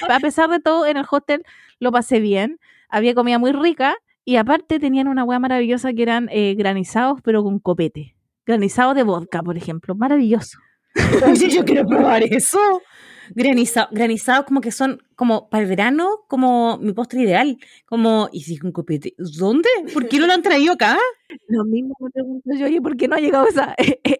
A 0.10 0.20
pesar 0.20 0.50
de 0.50 0.60
todo, 0.60 0.86
en 0.86 0.98
el 0.98 1.06
hostel 1.10 1.44
lo 1.80 1.92
pasé 1.92 2.20
bien. 2.20 2.60
Había 2.90 3.16
comida 3.16 3.40
muy 3.40 3.54
rica 3.54 3.96
y 4.28 4.36
aparte 4.36 4.78
tenían 4.78 5.08
una 5.08 5.24
hueá 5.24 5.40
maravillosa 5.40 5.94
que 5.94 6.04
eran 6.04 6.28
eh, 6.34 6.54
granizados, 6.56 7.22
pero 7.24 7.46
con 7.46 7.60
copete. 7.60 8.18
Granizado 8.46 8.94
de 8.94 9.04
vodka, 9.04 9.42
por 9.42 9.56
ejemplo. 9.56 9.96
Maravilloso. 9.96 10.60
Oye, 11.26 11.50
yo 11.50 11.64
quiero 11.64 11.88
probar 11.88 12.24
eso. 12.24 12.60
Granizado, 13.34 13.88
granizados 13.92 14.46
como 14.46 14.60
que 14.60 14.72
son 14.72 15.02
como 15.16 15.50
para 15.50 15.64
el 15.64 15.70
verano, 15.70 16.26
como 16.28 16.78
mi 16.78 16.92
postre 16.92 17.22
ideal. 17.22 17.58
Como, 17.86 18.28
y 18.34 18.42
si 18.42 18.58
con 18.58 18.74
copete, 18.74 19.16
¿dónde? 19.18 19.70
¿Por 19.94 20.10
qué 20.10 20.20
no 20.20 20.28
lo 20.28 20.34
han 20.34 20.42
traído 20.42 20.74
acá? 20.74 20.98
Lo 21.48 21.64
mismo 21.64 21.96
me 22.02 22.10
pregunto 22.10 22.50
yo, 22.54 22.66
oye, 22.66 22.82
¿por 22.82 22.98
qué 22.98 23.08
no 23.08 23.16
ha 23.16 23.20
llegado 23.20 23.48
esa, 23.48 23.76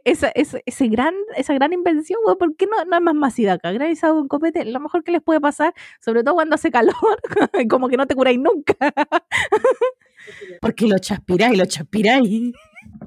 esa, 0.06 0.30
esa, 0.30 0.60
ese 0.66 0.88
gran, 0.88 1.16
esa 1.36 1.54
gran 1.54 1.74
invención? 1.74 2.20
güey? 2.24 2.38
¿Por 2.38 2.56
qué 2.56 2.66
no, 2.66 2.84
no 2.86 2.96
es 2.96 3.02
más 3.02 3.14
masiva 3.14 3.54
acá? 3.54 3.74
Granizado 3.74 4.16
con 4.16 4.30
copete, 4.30 4.64
lo 4.64 4.80
mejor 4.80 5.04
que 5.04 5.12
les 5.12 5.22
puede 5.22 5.42
pasar, 5.42 5.74
sobre 6.00 6.24
todo 6.24 6.36
cuando 6.36 6.56
hace 6.56 6.72
calor, 6.72 6.96
como 7.70 7.90
que 7.90 7.98
no 7.98 8.08
te 8.08 8.16
curáis 8.16 8.40
nunca. 8.40 8.76
Porque 10.62 10.88
lo 10.88 10.98
chaspiráis, 11.00 11.58
lo 11.58 11.66
chaspiráis. 11.66 12.54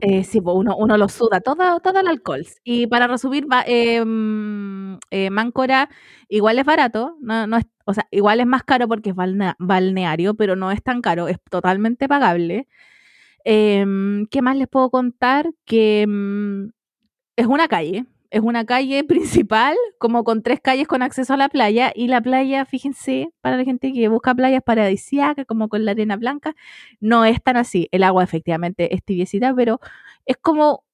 Eh, 0.00 0.24
sí, 0.24 0.40
pues 0.40 0.56
uno, 0.56 0.76
uno 0.76 0.96
lo 0.96 1.08
suda, 1.08 1.40
todo, 1.40 1.80
todo 1.80 2.00
el 2.00 2.08
alcohol. 2.08 2.46
Y 2.64 2.86
para 2.86 3.06
resumir, 3.06 3.46
va, 3.50 3.64
eh, 3.66 4.02
Máncora 5.30 5.88
igual 6.28 6.58
es 6.58 6.64
barato, 6.64 7.16
no, 7.20 7.46
no 7.46 7.56
es, 7.58 7.64
o 7.84 7.94
sea, 7.94 8.06
igual 8.10 8.40
es 8.40 8.46
más 8.46 8.62
caro 8.64 8.88
porque 8.88 9.10
es 9.10 9.16
balnea- 9.16 9.56
balneario, 9.58 10.34
pero 10.34 10.56
no 10.56 10.70
es 10.70 10.82
tan 10.82 11.00
caro, 11.00 11.28
es 11.28 11.38
totalmente 11.50 12.08
pagable. 12.08 12.68
Em, 13.44 14.26
¿qué 14.26 14.42
más 14.42 14.56
les 14.56 14.68
puedo 14.68 14.90
contar? 14.90 15.50
Que 15.64 16.06
mm, 16.08 16.68
es 17.36 17.46
una 17.46 17.68
calle, 17.68 18.06
es 18.30 18.40
una 18.40 18.64
calle 18.64 19.04
principal, 19.44 19.76
como 19.98 20.24
con 20.24 20.42
tres 20.42 20.60
calles 20.60 20.86
con 20.88 21.02
acceso 21.02 21.34
a 21.34 21.36
la 21.36 21.48
playa, 21.48 21.92
y 21.94 22.08
la 22.08 22.20
playa, 22.20 22.64
fíjense, 22.64 23.32
para 23.40 23.56
la 23.56 23.64
gente 23.64 23.92
que 23.92 24.08
busca 24.08 24.34
playas 24.34 24.62
paradisíacas, 24.62 25.46
como 25.46 25.68
con 25.68 25.84
la 25.84 25.92
arena 25.92 26.16
blanca, 26.16 26.54
no 27.00 27.24
es 27.24 27.42
tan 27.42 27.56
así. 27.56 27.88
El 27.92 28.02
agua 28.02 28.24
efectivamente 28.24 28.94
es 28.94 29.04
tibiecita, 29.04 29.54
pero 29.54 29.80
es 30.26 30.36
como, 30.36 30.84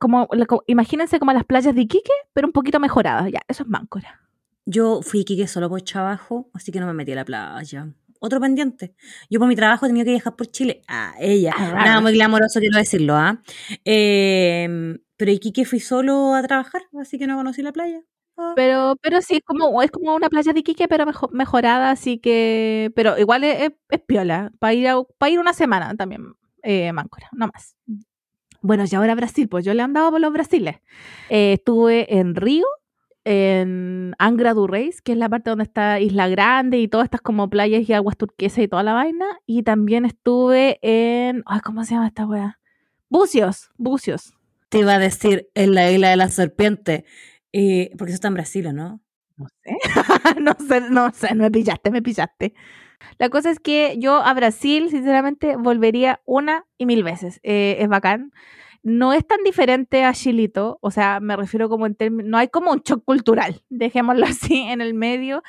como, 0.00 0.28
imagínense 0.66 1.18
como 1.18 1.32
las 1.32 1.44
playas 1.44 1.74
de 1.74 1.82
Iquique, 1.82 2.12
pero 2.32 2.46
un 2.46 2.52
poquito 2.52 2.80
mejoradas. 2.80 3.30
Ya, 3.30 3.40
eso 3.48 3.62
es 3.62 3.68
Máncora. 3.68 4.20
Yo 4.64 5.02
fui 5.02 5.20
a 5.20 5.22
Iquique 5.22 5.46
solo 5.46 5.68
por 5.68 5.82
trabajo, 5.82 6.48
así 6.54 6.72
que 6.72 6.80
no 6.80 6.86
me 6.86 6.94
metí 6.94 7.12
a 7.12 7.16
la 7.16 7.24
playa. 7.24 7.88
Otro 8.24 8.40
pendiente. 8.40 8.94
Yo 9.28 9.40
por 9.40 9.48
mi 9.48 9.56
trabajo 9.56 9.84
he 9.84 9.88
tenido 9.88 10.04
que 10.04 10.12
viajar 10.12 10.36
por 10.36 10.46
Chile. 10.46 10.80
Ah, 10.86 11.12
ella. 11.18 11.52
Ah, 11.58 11.72
Nada 11.74 12.00
muy 12.00 12.12
glamoroso 12.12 12.60
quiero 12.60 12.78
decirlo, 12.78 13.16
¿ah? 13.16 13.42
Eh, 13.84 14.96
pero 15.22 15.30
Iquique 15.30 15.64
fui 15.64 15.78
solo 15.80 16.34
a 16.34 16.42
trabajar, 16.42 16.82
así 17.00 17.16
que 17.16 17.28
no 17.28 17.36
conocí 17.36 17.62
la 17.62 17.70
playa. 17.72 18.00
Ah. 18.36 18.54
Pero, 18.56 18.96
pero 19.00 19.22
sí, 19.22 19.36
es 19.36 19.42
como, 19.44 19.80
es 19.82 19.90
como 19.92 20.14
una 20.16 20.28
playa 20.28 20.52
de 20.52 20.58
Iquique, 20.60 20.88
pero 20.88 21.06
mejo- 21.06 21.28
mejorada, 21.32 21.92
así 21.92 22.18
que, 22.18 22.90
pero 22.96 23.16
igual 23.18 23.44
es, 23.44 23.70
es- 23.90 24.00
piola, 24.02 24.50
para 24.58 24.74
ir, 24.74 24.88
a- 24.88 25.00
pa' 25.18 25.30
ir 25.30 25.38
una 25.38 25.52
semana 25.52 25.94
también, 25.96 26.34
eh, 26.64 26.92
Máncora, 26.92 27.28
no 27.32 27.46
más. 27.46 27.76
Bueno, 28.62 28.84
y 28.90 28.94
ahora 28.96 29.14
Brasil, 29.14 29.48
pues 29.48 29.64
yo 29.64 29.74
le 29.74 29.82
andaba 29.82 30.10
por 30.10 30.20
los 30.20 30.32
Brasiles. 30.32 30.76
Eh, 31.30 31.52
estuve 31.54 32.18
en 32.18 32.34
Río, 32.34 32.66
en 33.24 34.14
Angra 34.18 34.54
do 34.54 34.66
Reis, 34.66 35.02
que 35.02 35.12
es 35.12 35.18
la 35.18 35.28
parte 35.28 35.50
donde 35.50 35.64
está 35.64 36.00
Isla 36.00 36.28
Grande 36.28 36.78
y 36.78 36.88
todas 36.88 37.04
estas 37.04 37.20
como 37.20 37.48
playas 37.48 37.88
y 37.88 37.92
aguas 37.92 38.16
turquesas 38.16 38.58
y 38.64 38.68
toda 38.68 38.82
la 38.82 38.94
vaina. 38.94 39.26
Y 39.46 39.62
también 39.62 40.04
estuve 40.04 40.78
en, 40.82 41.42
ay, 41.46 41.60
¿cómo 41.60 41.84
se 41.84 41.94
llama 41.94 42.08
esta 42.08 42.26
wea? 42.26 42.58
Bucios, 43.08 43.70
Bucios. 43.76 44.34
Te 44.72 44.78
iba 44.78 44.94
a 44.94 44.98
decir 44.98 45.50
en 45.52 45.74
la 45.74 45.90
isla 45.90 46.08
de 46.08 46.16
la 46.16 46.28
serpiente, 46.28 47.04
eh, 47.52 47.90
porque 47.98 48.12
eso 48.12 48.14
está 48.14 48.28
en 48.28 48.34
Brasil, 48.34 48.66
¿o 48.68 48.72
¿no? 48.72 49.02
No 49.36 49.46
sé. 49.62 49.76
no 50.40 50.56
sé, 50.66 50.80
no 50.88 51.10
sé, 51.12 51.34
me 51.34 51.50
pillaste, 51.50 51.90
me 51.90 52.00
pillaste. 52.00 52.54
La 53.18 53.28
cosa 53.28 53.50
es 53.50 53.60
que 53.60 53.96
yo 53.98 54.24
a 54.24 54.32
Brasil, 54.32 54.88
sinceramente, 54.88 55.56
volvería 55.56 56.22
una 56.24 56.64
y 56.78 56.86
mil 56.86 57.04
veces. 57.04 57.38
Eh, 57.42 57.76
es 57.80 57.88
bacán. 57.88 58.32
No 58.82 59.12
es 59.12 59.26
tan 59.26 59.44
diferente 59.44 60.04
a 60.04 60.14
Chilito, 60.14 60.78
o 60.80 60.90
sea, 60.90 61.20
me 61.20 61.36
refiero 61.36 61.68
como 61.68 61.84
en 61.84 61.94
términos, 61.94 62.30
no 62.30 62.38
hay 62.38 62.48
como 62.48 62.72
un 62.72 62.80
shock 62.80 63.04
cultural, 63.04 63.62
dejémoslo 63.68 64.24
así 64.24 64.56
en 64.56 64.80
el 64.80 64.94
medio. 64.94 65.42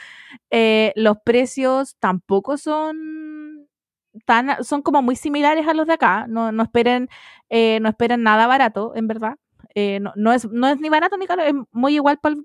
Eh, 0.52 0.92
los 0.98 1.16
precios 1.24 1.96
tampoco 1.98 2.58
son 2.58 3.23
tan, 4.26 4.64
son 4.64 4.82
como 4.82 5.02
muy 5.02 5.16
similares 5.16 5.68
a 5.68 5.74
los 5.74 5.88
de 5.88 5.94
acá. 5.94 6.26
No, 6.28 6.52
no 6.52 6.64
esperen, 6.64 7.10
eh, 7.50 7.80
no 7.82 7.90
esperen 7.90 8.24
nada 8.24 8.48
barato, 8.48 8.94
en 8.96 9.08
verdad. 9.08 9.36
Eh, 9.76 10.00
no, 10.00 10.14
no 10.16 10.34
es, 10.34 10.50
no 10.50 10.68
es 10.68 10.80
ni 10.80 10.90
barato 10.90 11.18
ni 11.18 11.26
caro, 11.28 11.44
es 11.44 11.54
muy 11.72 11.96
igual 11.96 12.20
para 12.20 12.36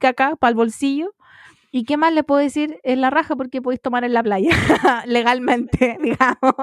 que 0.00 0.06
acá, 0.06 0.36
para 0.36 0.50
el 0.50 0.56
bolsillo. 0.56 1.14
¿Y 1.70 1.84
qué 1.84 1.96
más 1.96 2.12
le 2.12 2.22
puedo 2.22 2.40
decir? 2.40 2.78
Es 2.84 2.96
la 2.98 3.10
raja 3.10 3.34
porque 3.34 3.60
podéis 3.60 3.82
tomar 3.82 4.04
en 4.04 4.12
la 4.12 4.22
playa, 4.22 4.50
legalmente, 5.06 5.98
digamos. 6.02 6.54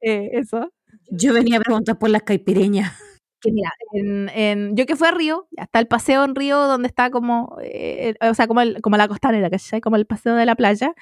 Eh, 0.00 0.30
eso. 0.32 0.72
Yo 1.10 1.34
venía 1.34 1.58
a 1.58 1.60
preguntar 1.60 1.98
por 1.98 2.08
las 2.10 2.22
caipireñas. 2.22 2.94
Que 3.42 3.52
mira, 3.52 3.70
yo 4.72 4.86
que 4.86 4.96
fui 4.96 5.08
a 5.08 5.10
Río, 5.10 5.46
ya 5.50 5.64
está 5.64 5.78
el 5.78 5.86
paseo 5.86 6.24
en 6.24 6.34
Río 6.34 6.58
donde 6.66 6.88
está 6.88 7.10
como, 7.10 7.56
eh, 7.62 8.14
o 8.22 8.32
sea, 8.34 8.46
como, 8.46 8.62
el, 8.62 8.80
como 8.80 8.96
la 8.96 9.08
costanera, 9.08 9.50
¿cachai? 9.50 9.80
Como 9.82 9.96
el 9.96 10.06
paseo 10.06 10.34
de 10.36 10.46
la 10.46 10.56
playa. 10.56 10.94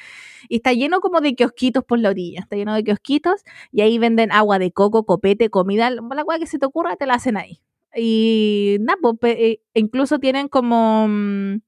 Y 0.48 0.56
está 0.56 0.72
lleno 0.72 1.00
como 1.00 1.20
de 1.20 1.34
kiosquitos 1.36 1.84
por 1.84 2.00
la 2.00 2.10
orilla, 2.10 2.40
está 2.40 2.56
lleno 2.56 2.74
de 2.74 2.82
kiosquitos 2.84 3.42
y 3.72 3.82
ahí 3.82 3.98
venden 3.98 4.32
agua 4.32 4.58
de 4.58 4.72
coco, 4.72 5.06
copete, 5.06 5.48
comida, 5.50 5.90
la 5.90 6.24
cual 6.24 6.40
que 6.40 6.46
se 6.46 6.58
te 6.58 6.66
ocurra 6.66 6.96
te 6.96 7.06
la 7.06 7.14
hacen 7.14 7.36
ahí. 7.36 7.60
Y 7.96 8.78
nada, 8.80 8.98
eh, 9.22 9.60
incluso 9.74 10.18
tienen 10.18 10.48
como 10.48 11.06
mm, 11.08 11.60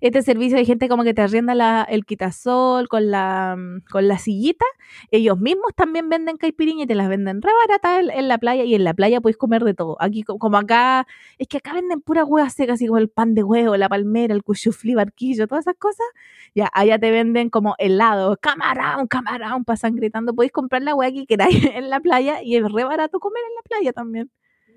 este 0.00 0.22
servicio 0.22 0.56
de 0.58 0.64
gente 0.64 0.88
como 0.88 1.04
que 1.04 1.14
te 1.14 1.22
arrienda 1.22 1.54
la, 1.54 1.82
el 1.88 2.04
quitasol 2.06 2.88
con 2.88 3.10
la, 3.10 3.56
mm, 3.58 3.80
con 3.90 4.08
la 4.08 4.18
sillita. 4.18 4.64
Ellos 5.10 5.38
mismos 5.38 5.74
también 5.74 6.08
venden 6.08 6.36
caipiriña 6.36 6.84
y 6.84 6.86
te 6.86 6.94
las 6.94 7.08
venden 7.08 7.42
re 7.42 7.50
baratas 7.66 8.08
en, 8.14 8.28
la 8.28 8.38
playa 8.38 8.64
y 8.64 8.74
en 8.74 8.84
la 8.84 8.94
playa 8.94 9.20
puedes 9.20 9.36
comer 9.36 9.64
de 9.64 9.74
todo. 9.74 9.96
Aquí, 10.00 10.22
co- 10.22 10.38
como 10.38 10.56
acá, 10.58 11.06
es 11.38 11.48
que 11.48 11.58
acá 11.58 11.74
venden 11.74 12.00
pura 12.00 12.24
hueá 12.24 12.48
seca, 12.50 12.74
así 12.74 12.86
como 12.86 12.98
el 12.98 13.08
pan 13.08 13.34
de 13.34 13.42
huevo, 13.42 13.76
la 13.76 13.88
palmera, 13.88 14.34
el 14.34 14.42
cuchuflí, 14.44 14.94
barquillo, 14.94 15.46
todas 15.48 15.64
esas 15.64 15.76
cosas. 15.78 16.06
Ya, 16.54 16.68
allá 16.72 16.98
te 16.98 17.10
venden 17.10 17.50
como 17.50 17.74
helado, 17.78 18.36
camarón, 18.40 19.06
camarón, 19.08 19.64
pasan 19.64 19.94
gritando. 19.96 20.34
Podéis 20.34 20.52
comprar 20.52 20.82
la 20.82 20.94
hueá 20.94 21.12
que 21.12 21.26
queráis 21.26 21.64
en 21.74 21.90
la 21.90 22.00
playa 22.00 22.42
y 22.42 22.56
es 22.56 22.62
re 22.72 22.84
barato 22.84 23.20
comer 23.20 23.42
en 23.48 23.54
la 23.56 23.62
playa 23.62 23.92
también. 23.92 24.30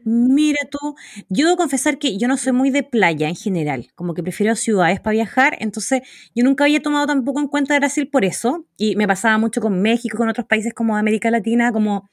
Mira 0.03 0.59
tú, 0.71 0.95
yo 1.29 1.45
debo 1.45 1.57
confesar 1.57 1.99
que 1.99 2.17
yo 2.17 2.27
no 2.27 2.35
soy 2.37 2.53
muy 2.53 2.71
de 2.71 2.81
playa 2.81 3.29
en 3.29 3.35
general, 3.35 3.89
como 3.93 4.15
que 4.15 4.23
prefiero 4.23 4.55
ciudades 4.55 4.99
para 4.99 5.11
viajar, 5.13 5.57
entonces 5.59 6.01
yo 6.33 6.43
nunca 6.43 6.63
había 6.63 6.81
tomado 6.81 7.05
tampoco 7.05 7.39
en 7.39 7.47
cuenta 7.47 7.77
Brasil 7.77 8.09
por 8.09 8.25
eso, 8.25 8.65
y 8.77 8.95
me 8.95 9.07
pasaba 9.07 9.37
mucho 9.37 9.61
con 9.61 9.79
México, 9.81 10.17
con 10.17 10.27
otros 10.27 10.47
países 10.47 10.73
como 10.73 10.97
América 10.97 11.29
Latina, 11.31 11.71
como... 11.71 12.09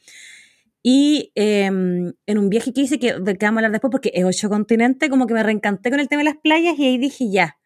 Y 0.83 1.33
em, 1.35 2.13
en 2.27 2.39
un 2.39 2.49
viaje 2.51 2.73
que 2.73 2.83
hice, 2.83 2.99
que, 2.99 3.13
vamos 3.15 3.43
a 3.43 3.49
hablar 3.49 3.73
después, 3.73 3.91
porque 3.91 4.13
es 4.15 4.25
ocho 4.25 4.49
continentes, 4.49 5.11
como 5.11 5.27
que 5.27 5.35
me 5.35 5.43
reencanté 5.43 5.91
con 5.91 6.01
el 6.01 6.09
tema 6.09 6.21
de 6.21 6.27
las 6.31 6.37
playas 6.43 6.79
y 6.79 6.87
ahí 6.87 6.99
dije, 6.99 7.31
ya, 7.31 7.59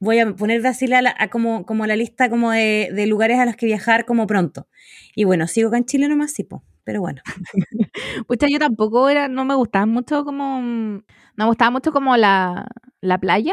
voy 0.00 0.18
a 0.20 0.34
poner 0.36 0.60
Brasil 0.60 0.92
a 0.94 1.02
la- 1.02 1.14
a 1.18 1.28
como, 1.30 1.66
como 1.66 1.86
la 1.86 1.96
lista 1.96 2.30
como 2.30 2.52
de, 2.52 2.90
de 2.94 3.06
lugares 3.06 3.38
a 3.38 3.46
los 3.46 3.56
que 3.56 3.66
viajar 3.66 4.04
como 4.06 4.26
pronto. 4.26 4.68
Y 5.16 5.24
bueno, 5.24 5.46
sigo 5.48 5.68
acá 5.68 5.78
en 5.78 5.86
Chile 5.86 6.08
nomás, 6.08 6.32
sí, 6.32 6.44
po, 6.44 6.62
pero 6.88 7.02
bueno. 7.02 7.20
Pucha, 8.26 8.46
yo 8.48 8.58
tampoco 8.58 9.10
era, 9.10 9.28
no 9.28 9.44
me 9.44 9.54
gustaba 9.54 9.84
mucho 9.86 10.24
como, 10.24 10.62
mm, 10.62 10.94
no 10.96 11.04
me 11.36 11.46
gustaba 11.46 11.70
mucho 11.70 11.92
como 11.92 12.16
la, 12.16 12.66
la 13.02 13.18
playa, 13.18 13.52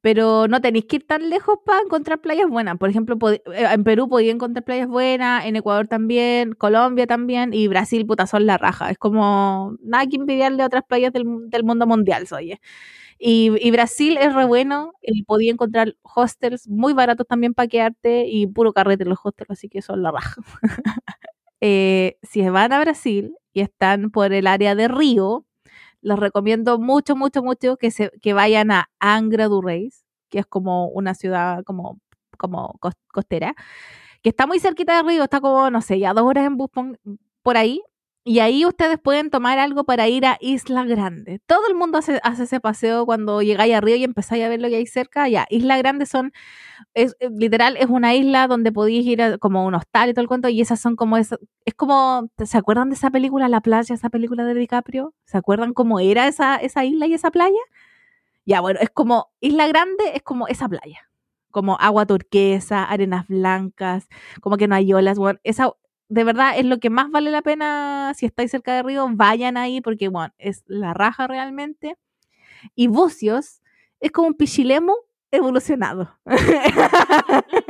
pero 0.00 0.48
no 0.48 0.60
tenéis 0.60 0.86
que 0.86 0.96
ir 0.96 1.06
tan 1.06 1.30
lejos 1.30 1.58
para 1.66 1.80
encontrar 1.82 2.20
playas 2.20 2.48
buenas. 2.50 2.78
Por 2.78 2.90
ejemplo, 2.90 3.16
eh, 3.32 3.40
en 3.54 3.84
Perú 3.84 4.08
podía 4.08 4.32
encontrar 4.32 4.64
playas 4.64 4.88
buenas, 4.88 5.46
en 5.46 5.56
Ecuador 5.56 5.88
también, 5.88 6.54
Colombia 6.54 7.06
también, 7.06 7.54
y 7.54 7.68
Brasil, 7.68 8.06
puta, 8.06 8.26
son 8.26 8.46
la 8.46 8.58
raja. 8.58 8.90
Es 8.90 8.98
como 8.98 9.76
nada 9.82 10.06
que 10.06 10.16
envidiarle 10.16 10.62
a 10.64 10.66
otras 10.66 10.84
playas 10.88 11.12
del, 11.12 11.24
del 11.50 11.64
mundo 11.64 11.86
mundial, 11.86 12.26
oye. 12.32 12.60
Y, 13.18 13.52
y 13.66 13.70
Brasil 13.72 14.18
es 14.20 14.34
re 14.34 14.44
bueno, 14.46 14.94
y 15.02 15.24
podía 15.24 15.52
encontrar 15.52 15.96
hostels 16.02 16.68
muy 16.68 16.92
baratos 16.94 17.26
también 17.28 17.54
para 17.54 17.68
quedarte 17.68 18.26
y 18.28 18.46
puro 18.48 18.72
carrete 18.72 19.04
los 19.06 19.18
hostels, 19.24 19.50
así 19.52 19.68
que 19.68 19.82
son 19.82 20.02
la 20.02 20.10
raja. 20.12 20.42
Eh, 21.66 22.18
si 22.22 22.42
van 22.50 22.72
a 22.74 22.80
Brasil 22.80 23.36
y 23.54 23.60
están 23.62 24.10
por 24.10 24.32
el 24.34 24.46
área 24.46 24.74
de 24.74 24.88
Río, 24.88 25.46
les 26.02 26.18
recomiendo 26.18 26.78
mucho, 26.78 27.16
mucho, 27.16 27.42
mucho 27.42 27.76
que, 27.78 27.90
se, 27.90 28.10
que 28.22 28.34
vayan 28.34 28.70
a 28.72 28.90
Angra 29.00 29.48
do 29.48 29.62
Reis, 29.62 30.04
que 30.30 30.40
es 30.40 30.46
como 30.46 30.88
una 30.88 31.14
ciudad 31.14 31.64
como, 31.64 31.98
como 32.38 32.74
cos- 32.80 32.94
costera, 33.12 33.54
que 34.22 34.30
está 34.30 34.46
muy 34.46 34.60
cerquita 34.60 34.96
de 34.96 35.02
Río, 35.08 35.24
está 35.24 35.40
como, 35.40 35.70
no 35.70 35.82
sé, 35.82 35.98
ya 36.00 36.14
dos 36.14 36.24
horas 36.24 36.46
en 36.46 36.56
bus 36.58 36.70
por 37.42 37.56
ahí. 37.56 37.82
Y 38.26 38.38
ahí 38.38 38.64
ustedes 38.64 38.98
pueden 38.98 39.28
tomar 39.28 39.58
algo 39.58 39.84
para 39.84 40.08
ir 40.08 40.24
a 40.24 40.38
Isla 40.40 40.84
Grande. 40.84 41.40
Todo 41.46 41.68
el 41.68 41.74
mundo 41.74 41.98
hace, 41.98 42.20
hace 42.22 42.44
ese 42.44 42.58
paseo 42.58 43.04
cuando 43.04 43.42
llegáis 43.42 43.74
a 43.74 43.82
Río 43.82 43.96
y 43.96 44.04
empezáis 44.04 44.42
a 44.44 44.48
ver 44.48 44.62
lo 44.62 44.68
que 44.68 44.76
hay 44.76 44.86
cerca. 44.86 45.28
Ya, 45.28 45.46
Isla 45.50 45.76
Grande 45.76 46.06
son, 46.06 46.32
es, 46.94 47.16
eh, 47.20 47.28
literal, 47.30 47.76
es 47.78 47.86
una 47.88 48.14
isla 48.14 48.48
donde 48.48 48.72
podéis 48.72 49.06
ir 49.06 49.22
a, 49.22 49.38
como 49.38 49.66
un 49.66 49.74
hostal 49.74 50.10
y 50.10 50.14
todo 50.14 50.22
el 50.22 50.28
cuento. 50.28 50.48
Y 50.48 50.62
esas 50.62 50.80
son 50.80 50.96
como, 50.96 51.18
es, 51.18 51.34
es 51.66 51.74
como, 51.74 52.30
¿se 52.44 52.58
acuerdan 52.58 52.90
de 52.90 52.96
esa 52.96 53.10
película, 53.10 53.48
La 53.48 53.60
Playa, 53.60 53.94
esa 53.94 54.10
película 54.10 54.44
de 54.44 54.54
DiCaprio? 54.54 55.14
¿Se 55.26 55.38
acuerdan 55.38 55.74
cómo 55.74 56.00
era 56.00 56.26
esa, 56.28 56.56
esa 56.56 56.84
isla 56.84 57.06
y 57.06 57.14
esa 57.14 57.30
playa? 57.30 57.60
Ya, 58.46 58.60
bueno, 58.60 58.80
es 58.80 58.90
como, 58.90 59.30
Isla 59.40 59.66
Grande 59.68 60.04
es 60.14 60.22
como 60.22 60.48
esa 60.48 60.68
playa. 60.68 61.10
Como 61.50 61.76
agua 61.80 62.06
turquesa, 62.06 62.84
arenas 62.84 63.28
blancas, 63.28 64.08
como 64.40 64.56
que 64.56 64.68
no 64.68 64.74
hay 64.76 64.92
olas. 64.92 65.18
Bueno, 65.18 65.38
esa, 65.44 65.72
de 66.08 66.24
verdad 66.24 66.58
es 66.58 66.66
lo 66.66 66.78
que 66.78 66.90
más 66.90 67.10
vale 67.10 67.30
la 67.30 67.42
pena 67.42 68.12
si 68.16 68.26
estáis 68.26 68.50
cerca 68.50 68.74
de 68.74 68.82
Río, 68.82 69.06
vayan 69.10 69.56
ahí 69.56 69.80
porque, 69.80 70.08
bueno, 70.08 70.32
es 70.38 70.62
la 70.66 70.94
raja 70.94 71.26
realmente. 71.26 71.96
Y 72.74 72.88
Bucios 72.88 73.62
es 74.00 74.10
como 74.12 74.28
un 74.28 74.34
pichilemu 74.34 74.92
evolucionado. 75.30 76.10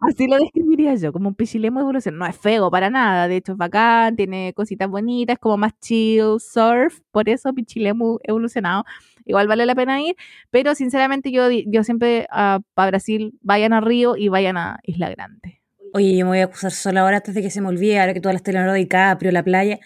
Así 0.00 0.26
lo 0.28 0.38
describiría 0.38 0.94
yo, 0.94 1.12
como 1.12 1.28
un 1.28 1.34
pichilemu 1.34 1.80
evolucionado. 1.80 2.24
No 2.24 2.30
es 2.30 2.36
feo 2.36 2.70
para 2.70 2.90
nada, 2.90 3.28
de 3.28 3.36
hecho 3.36 3.52
es 3.52 3.58
bacán, 3.58 4.16
tiene 4.16 4.52
cositas 4.54 4.88
bonitas, 4.88 5.38
como 5.38 5.56
más 5.56 5.72
chill, 5.80 6.38
surf, 6.40 7.00
por 7.10 7.28
eso 7.28 7.52
pichilemu 7.52 8.18
evolucionado. 8.22 8.84
Igual 9.24 9.48
vale 9.48 9.66
la 9.66 9.74
pena 9.74 10.00
ir, 10.00 10.16
pero 10.50 10.74
sinceramente 10.74 11.32
yo, 11.32 11.50
yo 11.50 11.82
siempre 11.84 12.28
uh, 12.32 12.60
Brasil 12.76 13.36
vayan 13.42 13.72
a 13.72 13.80
Río 13.80 14.16
y 14.16 14.28
vayan 14.28 14.56
a 14.56 14.78
Isla 14.84 15.10
Grande. 15.10 15.60
Oye, 15.92 16.16
yo 16.16 16.24
me 16.24 16.30
voy 16.30 16.38
a 16.40 16.44
acusar 16.44 16.72
sola 16.72 17.02
ahora 17.02 17.18
antes 17.18 17.34
de 17.34 17.42
que 17.42 17.50
se 17.50 17.60
me 17.60 17.68
olvide, 17.68 17.98
ahora 17.98 18.14
que 18.14 18.20
todas 18.20 18.34
las 18.34 18.42
telenovelas 18.42 18.74
de 18.74 18.80
DiCaprio, 18.80 19.32
la 19.32 19.42
playa. 19.42 19.78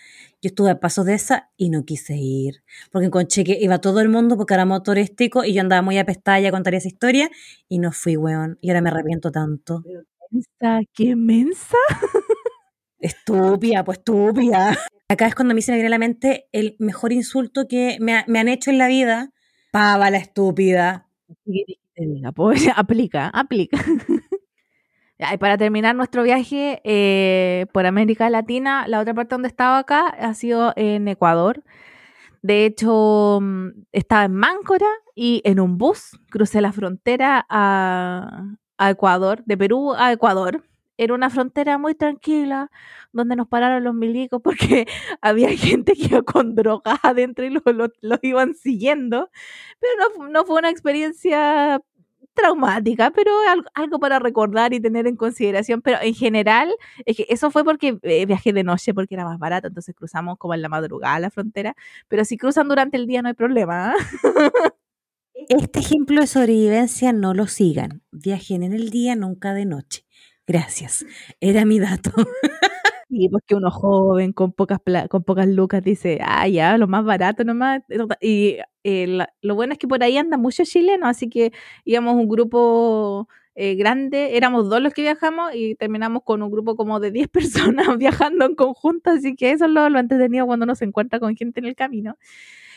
Yo 0.43 0.49
estuve 0.49 0.71
a 0.71 0.81
pasos 0.81 1.05
de 1.05 1.15
esa 1.15 1.51
y 1.57 1.69
no 1.69 1.85
quise 1.85 2.17
ir. 2.17 2.63
Porque 2.91 3.07
encontré 3.07 3.45
que 3.45 3.59
iba 3.61 3.79
todo 3.79 4.01
el 4.01 4.09
mundo 4.09 4.37
porque 4.37 4.55
era 4.55 4.65
motor 4.65 4.95
turístico 4.95 5.45
y 5.45 5.53
yo 5.53 5.61
andaba 5.61 5.83
muy 5.83 5.99
a 5.99 6.07
pestaña, 6.07 6.51
contaría 6.51 6.79
esa 6.79 6.89
historia 6.89 7.31
y 7.69 7.79
no 7.79 7.93
fui, 7.93 8.17
weón. 8.17 8.59
Y 8.61 8.71
ahora 8.71 8.81
me 8.81 8.89
arrepiento 8.89 9.31
tanto. 9.31 9.83
¿Mensa? 10.31 10.81
¿Qué 10.95 11.15
mensa? 11.15 11.77
Estúpida, 12.99 13.85
pues 13.85 13.99
estúpida. 13.99 14.79
Acá 15.09 15.27
es 15.27 15.35
cuando 15.35 15.53
a 15.53 15.55
mí 15.55 15.63
se 15.63 15.73
me 15.73 15.77
viene 15.77 15.89
a 15.89 15.91
la 15.91 15.99
mente 15.99 16.49
el 16.53 16.77
mejor 16.79 17.13
insulto 17.13 17.67
que 17.67 17.99
me, 18.01 18.25
me 18.27 18.39
han 18.39 18.49
hecho 18.49 18.71
en 18.71 18.79
la 18.79 18.89
vida. 18.89 19.33
Pava 19.73 20.11
la 20.11 20.19
estúpida. 20.19 21.09
Pues 22.35 22.69
aplica, 22.77 23.29
aplica. 23.29 23.79
Y 25.33 25.37
para 25.37 25.59
terminar 25.59 25.95
nuestro 25.95 26.23
viaje 26.23 26.81
eh, 26.83 27.67
por 27.73 27.85
América 27.85 28.31
Latina, 28.31 28.87
la 28.89 29.01
otra 29.01 29.13
parte 29.13 29.35
donde 29.35 29.49
estaba 29.49 29.79
acá 29.79 30.07
ha 30.07 30.33
sido 30.33 30.73
en 30.77 31.09
Ecuador. 31.09 31.63
De 32.43 32.65
hecho, 32.65 33.39
mm, 33.43 33.69
estaba 33.93 34.25
en 34.25 34.35
Máncora 34.35 34.87
y 35.15 35.43
en 35.45 35.61
un 35.61 35.77
bus 35.77 36.19
crucé 36.31 36.63
la 36.63 36.73
frontera 36.73 37.47
a, 37.51 38.45
Ecuador, 38.79 39.43
de 39.45 39.59
Perú 39.59 39.93
a 39.95 40.11
Ecuador. 40.13 40.65
Era 40.97 41.15
una 41.15 41.29
frontera 41.29 41.77
muy 41.77 41.95
tranquila, 41.95 42.71
donde 43.13 43.37
nos 43.37 43.49
pararon 43.49 43.85
los 43.85 43.95
milicos 43.95 44.41
porque 44.43 44.87
había 45.21 45.51
gente 45.51 45.93
que 45.95 46.07
iba 46.07 46.23
con 46.23 46.55
drogas 46.55 46.99
adentro 47.03 47.45
y 47.45 47.51
los 47.51 47.63
lo, 48.01 48.19
iban 48.23 48.55
siguiendo. 48.55 49.31
Pero 49.81 50.29
no, 50.31 50.45
fue 50.47 50.59
una 50.59 50.71
experiencia 50.71 51.81
traumática, 52.41 53.11
pero 53.11 53.33
algo, 53.75 53.99
para 53.99 54.19
recordar 54.19 54.73
y 54.73 54.81
tener 54.81 55.07
en 55.07 55.17
consideración. 55.17 55.83
Pero 55.83 55.99
en 56.03 56.15
general, 56.15 56.71
es 57.05 57.17
que 57.17 57.27
eso 57.29 57.51
fue 57.51 57.65
porque 57.65 57.99
eh, 58.03 58.27
viajé 58.27 58.53
de 58.53 58.65
noche 58.65 58.95
porque 58.95 59.15
era 59.15 59.25
más 59.25 59.39
barato, 59.39 59.69
entonces 59.69 59.95
cruzamos 59.95 60.39
como 60.39 60.55
en 60.55 60.63
la 60.63 60.69
madrugada 60.69 61.19
la 61.21 61.31
frontera. 61.31 61.77
Pero 62.09 62.25
si 62.25 62.37
cruzan 62.37 62.69
durante 62.69 62.97
el 62.97 63.07
día 63.07 63.23
no 63.23 63.29
hay 63.29 63.35
problema. 63.35 63.93
¿ah? 63.93 63.95
Este 65.49 65.81
ejemplo 65.81 66.21
de 66.21 66.27
sobrevivencia 66.27 67.13
no 67.13 67.35
lo 67.35 67.47
sigan. 67.47 68.03
Viajen 68.11 68.63
en 68.63 68.73
el 68.73 68.91
día, 68.91 69.17
nunca 69.17 69.55
de 69.55 69.65
noche. 69.65 70.05
Gracias. 70.47 71.07
Era 71.41 71.65
mi 71.65 71.79
dato. 71.79 72.13
Y 73.13 73.29
pues 73.29 73.43
que 73.45 73.57
uno 73.57 73.71
joven 73.73 74.33
con 74.33 74.53
pocas 74.53 74.79
con 75.09 75.25
pocas 75.25 75.49
lucas 75.49 75.83
dice, 75.83 76.21
ah, 76.23 76.47
ya, 76.47 76.79
lo 76.79 76.87
más 76.87 77.05
barato 77.05 77.43
nomás. 77.43 77.83
Y 78.21 78.59
eh, 78.85 79.19
lo 79.43 79.55
bueno 79.57 79.73
es 79.73 79.79
que 79.81 79.89
por 79.89 80.03
ahí 80.05 80.17
anda 80.17 80.37
mucho 80.37 80.63
chileno, 80.65 81.09
así 81.09 81.29
que 81.29 81.53
íbamos 81.85 82.15
un 82.15 82.29
grupo 82.29 83.29
eh, 83.57 83.75
grande, 83.75 84.37
éramos 84.37 84.69
dos 84.69 84.81
los 84.81 84.95
que 84.95 85.03
viajamos 85.03 85.53
y 85.55 85.75
terminamos 85.75 86.23
con 86.25 86.41
un 86.43 86.53
grupo 86.53 86.77
como 86.77 87.01
de 87.01 87.11
10 87.11 87.29
personas 87.89 87.99
viajando 87.99 88.45
en 88.47 88.55
conjunto, 88.55 89.11
así 89.11 89.35
que 89.35 89.51
eso 89.51 89.65
es 89.65 89.73
lo, 89.73 89.89
lo 89.91 89.99
entretenido 89.99 90.47
cuando 90.47 90.65
uno 90.65 90.77
se 90.77 90.85
encuentra 90.85 91.19
con 91.19 91.37
gente 91.37 91.59
en 91.59 91.67
el 91.67 91.75
camino. 91.75 92.17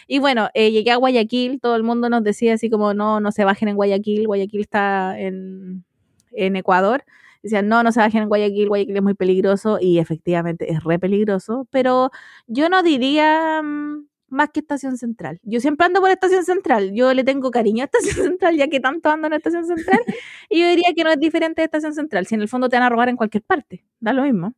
Y 0.08 0.20
bueno, 0.20 0.50
eh, 0.56 0.72
llegué 0.72 0.92
a 0.92 0.98
Guayaquil, 0.98 1.62
todo 1.62 1.76
el 1.76 1.84
mundo 1.84 2.10
nos 2.10 2.24
decía 2.24 2.56
así 2.56 2.70
como, 2.72 2.94
no, 2.96 3.20
no 3.20 3.32
se 3.32 3.46
bajen 3.46 3.70
en 3.70 3.76
Guayaquil, 3.76 4.28
Guayaquil 4.28 4.62
está 4.62 5.20
en, 5.20 5.86
en 6.32 6.56
Ecuador 6.56 7.04
decían, 7.44 7.68
no, 7.68 7.84
no 7.84 7.92
se 7.92 8.00
bajen 8.00 8.24
en 8.24 8.30
Guayaquil, 8.30 8.70
Guayaquil 8.70 8.98
es 8.98 9.04
muy 9.04 9.14
peligroso 9.14 9.78
y 9.80 10.00
efectivamente 10.00 10.72
es 10.72 10.84
re 10.84 10.98
peligroso, 11.00 11.68
pero 11.72 12.10
yo 12.48 12.70
no 12.70 12.84
diría 12.84 13.62
mm, 13.62 14.08
más 14.30 14.50
que 14.50 14.62
Estación 14.62 14.98
Central. 14.98 15.40
Yo 15.44 15.60
siempre 15.60 15.86
ando 15.86 16.02
por 16.02 16.10
Estación 16.10 16.44
Central, 16.44 16.94
yo 16.94 17.14
le 17.14 17.24
tengo 17.24 17.52
cariño 17.52 17.84
a 17.84 17.86
Estación 17.86 18.16
Central 18.32 18.58
ya 18.58 18.68
que 18.68 18.80
tanto 18.80 19.10
ando 19.10 19.28
en 19.28 19.34
Estación 19.34 19.66
Central 19.66 20.00
y 20.50 20.62
yo 20.62 20.68
diría 20.68 20.94
que 20.96 21.04
no 21.04 21.12
es 21.12 21.20
diferente 21.20 21.62
de 21.62 21.66
Estación 21.66 21.94
Central, 21.94 22.26
si 22.26 22.36
en 22.36 22.42
el 22.42 22.50
fondo 22.50 22.70
te 22.70 22.78
van 22.78 22.84
a 22.84 22.90
robar 22.90 23.10
en 23.10 23.18
cualquier 23.18 23.44
parte, 23.44 23.86
da 24.00 24.14
lo 24.14 24.24
mismo. 24.24 24.54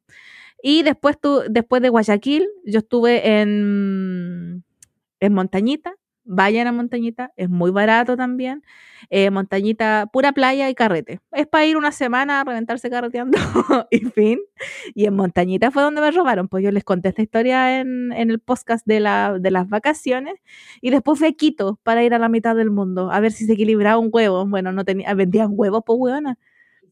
Y 0.62 0.84
después, 0.84 1.20
tú, 1.20 1.42
después 1.50 1.82
de 1.82 1.90
Guayaquil, 1.90 2.48
yo 2.66 2.80
estuve 2.80 3.40
en, 3.42 4.64
en 5.20 5.34
Montañita, 5.34 5.96
vayan 6.26 6.68
a 6.68 6.72
Montañita, 6.72 7.32
es 7.38 7.50
muy 7.50 7.72
barato 7.72 8.18
también. 8.18 8.64
Eh, 9.10 9.30
montañita, 9.30 10.08
pura 10.12 10.34
playa 10.34 10.70
y 10.70 10.76
carrete. 10.76 11.20
Es 11.32 11.48
para 11.48 11.66
ir 11.66 11.78
una 11.78 11.92
semana 11.92 12.42
a 12.42 12.44
reventarse 12.44 12.90
carreteando 12.90 13.38
y 13.92 14.00
fin. 14.00 14.40
Y 14.94 15.06
en 15.06 15.16
Montañita 15.16 15.72
fue 15.72 15.84
donde 15.84 16.02
me 16.02 16.12
robaron. 16.12 16.48
Pues 16.48 16.64
yo 16.64 16.72
les 16.72 16.84
conté 16.84 17.10
esta 17.10 17.22
historia 17.22 17.80
en, 17.80 18.12
el 18.14 18.40
podcast 18.40 18.86
de, 18.88 19.00
la, 19.00 19.38
de 19.40 19.52
las 19.52 19.70
vacaciones. 19.70 20.36
Y 20.82 20.90
después 20.90 21.20
fui 21.20 21.28
a 21.28 21.34
Quito 21.34 21.80
para 21.84 22.04
ir 22.04 22.14
a 22.14 22.20
la 22.20 22.30
mitad 22.30 22.56
del 22.56 22.72
mundo, 22.72 23.12
a 23.12 23.20
ver 23.20 23.32
si 23.32 23.46
se 23.46 23.54
equilibraba 23.54 24.00
un 24.00 24.10
huevo. 24.12 24.46
Bueno, 24.46 24.72
no 24.72 24.86
tenía, 24.86 25.14
vendían 25.14 25.50
huevos, 25.52 25.84
pues 25.86 25.98
huevona. 26.00 26.38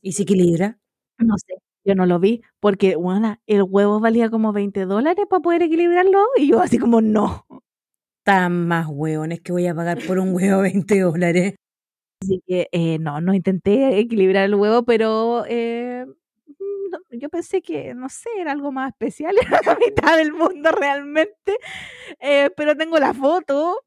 ¿Y 0.02 0.14
se 0.14 0.24
equilibra? 0.24 0.78
No 1.18 1.38
sé. 1.38 1.56
Yo 1.86 1.96
no 1.96 2.06
lo 2.06 2.20
vi 2.20 2.42
porque, 2.60 2.96
bueno, 2.96 3.38
el 3.46 3.64
huevo 3.64 4.00
valía 4.00 4.30
como 4.30 4.54
20 4.54 4.86
dólares 4.86 5.26
para 5.30 5.42
poder 5.42 5.64
equilibrarlo 5.64 6.20
y 6.38 6.48
yo 6.48 6.62
así 6.62 6.78
como 6.78 7.02
no. 7.02 7.46
Tan 8.24 8.68
más 8.68 8.88
hueones 8.90 9.42
que 9.42 9.52
voy 9.52 9.68
a 9.68 9.76
pagar 9.76 10.00
por 10.06 10.20
un 10.20 10.34
huevo 10.34 10.62
20 10.62 11.00
dólares. 11.00 11.56
Así 12.22 12.42
que 12.48 12.70
eh, 12.72 12.98
no, 13.00 13.20
no 13.20 13.34
intenté 13.34 14.00
equilibrar 14.00 14.46
el 14.46 14.56
huevo, 14.56 14.84
pero 14.84 15.44
eh, 15.48 16.06
mm, 16.48 17.18
yo 17.18 17.30
pensé 17.30 17.62
que, 17.62 17.94
no 17.94 18.08
sé, 18.08 18.30
era 18.40 18.54
algo 18.54 18.72
más 18.72 18.92
especial, 18.92 19.36
era 19.42 19.60
la 19.66 19.76
mitad 19.76 20.18
del 20.18 20.32
mundo 20.32 20.72
realmente, 20.72 21.58
eh, 22.20 22.50
pero 22.56 22.78
tengo 22.78 22.98
la 22.98 23.14
foto, 23.14 23.82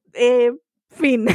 fin. 0.90 1.26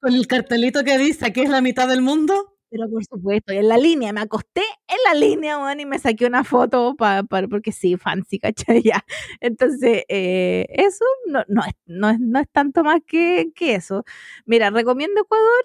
Con 0.00 0.14
el 0.14 0.26
cartelito 0.26 0.84
que 0.84 0.98
dice 0.98 1.32
que 1.32 1.42
es 1.42 1.48
la 1.48 1.62
mitad 1.62 1.88
del 1.88 2.02
mundo. 2.02 2.57
Pero 2.70 2.88
por 2.90 3.04
supuesto, 3.04 3.52
en 3.52 3.68
la 3.68 3.78
línea, 3.78 4.12
me 4.12 4.20
acosté 4.20 4.62
en 4.88 4.96
la 5.06 5.14
línea, 5.18 5.56
y 5.78 5.86
me 5.86 5.98
saqué 5.98 6.26
una 6.26 6.44
foto 6.44 6.94
para, 6.96 7.22
porque 7.24 7.72
sí, 7.72 7.96
fancy, 7.96 8.38
¿cachai? 8.40 8.82
Ya. 8.82 9.04
Entonces, 9.40 10.04
eh, 10.08 10.66
eso 10.70 11.04
no, 11.26 11.44
no, 11.48 11.62
es, 11.64 11.72
no, 11.86 12.10
es, 12.10 12.20
no 12.20 12.38
es 12.40 12.48
tanto 12.50 12.84
más 12.84 13.00
que, 13.06 13.52
que 13.54 13.74
eso. 13.74 14.04
Mira, 14.46 14.70
recomiendo 14.70 15.20
Ecuador, 15.22 15.64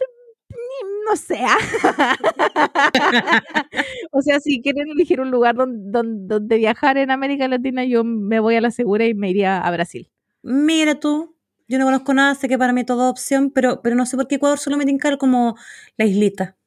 no 1.05 1.15
sé. 1.15 1.39
o 4.11 4.21
sea, 4.21 4.39
si 4.39 4.61
quieren 4.61 4.89
elegir 4.89 5.21
un 5.21 5.31
lugar 5.31 5.55
donde, 5.55 5.79
donde, 5.91 6.57
viajar 6.57 6.97
en 6.97 7.11
América 7.11 7.47
Latina, 7.47 7.85
yo 7.85 8.03
me 8.03 8.39
voy 8.39 8.55
a 8.55 8.61
la 8.61 8.71
segura 8.71 9.05
y 9.05 9.13
me 9.13 9.29
iría 9.29 9.59
a 9.59 9.71
Brasil. 9.71 10.09
Mira 10.41 10.99
tú, 10.99 11.35
yo 11.67 11.79
no 11.79 11.85
conozco 11.85 12.13
nada, 12.13 12.35
sé 12.35 12.47
que 12.47 12.57
para 12.57 12.73
mí 12.73 12.83
toda 12.83 13.09
opción, 13.09 13.51
pero, 13.51 13.81
pero 13.81 13.95
no 13.95 14.05
sé 14.05 14.17
por 14.17 14.27
qué 14.27 14.35
Ecuador 14.35 14.59
solo 14.59 14.77
me 14.77 14.85
tinca 14.85 15.17
como 15.17 15.55
la 15.97 16.05
islita. 16.05 16.57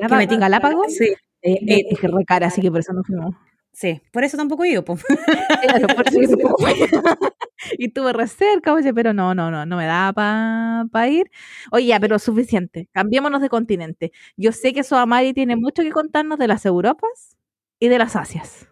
¿Que 0.00 0.14
metí 0.14 0.36
Galápagos? 0.36 0.94
Sí. 0.94 1.14
Eh, 1.42 1.58
eh, 1.66 1.86
dije 1.90 2.08
re 2.08 2.24
cara, 2.24 2.46
así 2.46 2.62
que 2.62 2.70
por 2.70 2.80
eso 2.80 2.92
no 2.92 3.02
fuimos. 3.04 3.34
Sí, 3.74 4.00
por 4.12 4.22
eso 4.24 4.36
tampoco 4.36 4.64
yo, 4.72 4.84
pues. 4.84 5.04
y 7.78 7.88
tuve 7.88 8.12
re 8.12 8.28
cerca, 8.28 8.72
oye, 8.72 8.94
pero 8.94 9.12
no, 9.12 9.34
no, 9.34 9.50
no, 9.50 9.66
no 9.66 9.76
me 9.76 9.86
daba 9.86 10.12
para 10.12 10.84
pa 10.90 11.08
ir. 11.08 11.30
Oye, 11.72 11.86
ya, 11.86 12.00
pero 12.00 12.18
suficiente. 12.18 12.88
Cambiémonos 12.92 13.42
de 13.42 13.48
continente. 13.48 14.12
Yo 14.36 14.52
sé 14.52 14.72
que 14.72 14.84
Soamari 14.84 15.34
tiene 15.34 15.56
mucho 15.56 15.82
que 15.82 15.90
contarnos 15.90 16.38
de 16.38 16.48
las 16.48 16.64
Europas 16.64 17.36
y 17.80 17.88
de 17.88 17.98
las 17.98 18.16
Asias. 18.16 18.68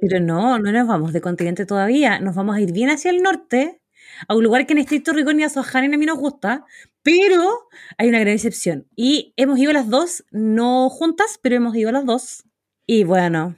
Pero 0.00 0.20
no, 0.20 0.58
no 0.58 0.72
nos 0.72 0.88
vamos 0.88 1.12
de 1.12 1.20
continente 1.20 1.66
todavía. 1.66 2.18
Nos 2.20 2.34
vamos 2.34 2.56
a 2.56 2.60
ir 2.60 2.72
bien 2.72 2.90
hacia 2.90 3.10
el 3.10 3.22
norte, 3.22 3.80
a 4.28 4.34
un 4.34 4.44
lugar 4.44 4.66
que 4.66 4.72
en 4.72 4.78
estricto 4.78 5.12
rigor 5.12 5.34
ni 5.34 5.44
a 5.44 5.48
Sohanen 5.48 5.94
a 5.94 5.98
mí 5.98 6.06
nos 6.06 6.18
gusta, 6.18 6.64
pero 7.02 7.68
hay 7.98 8.08
una 8.08 8.20
gran 8.20 8.34
excepción. 8.34 8.86
Y 8.96 9.32
hemos 9.36 9.58
ido 9.58 9.72
las 9.72 9.88
dos, 9.88 10.24
no 10.30 10.88
juntas, 10.90 11.38
pero 11.42 11.56
hemos 11.56 11.76
ido 11.76 11.92
las 11.92 12.04
dos. 12.04 12.44
Y 12.86 13.04
bueno, 13.04 13.56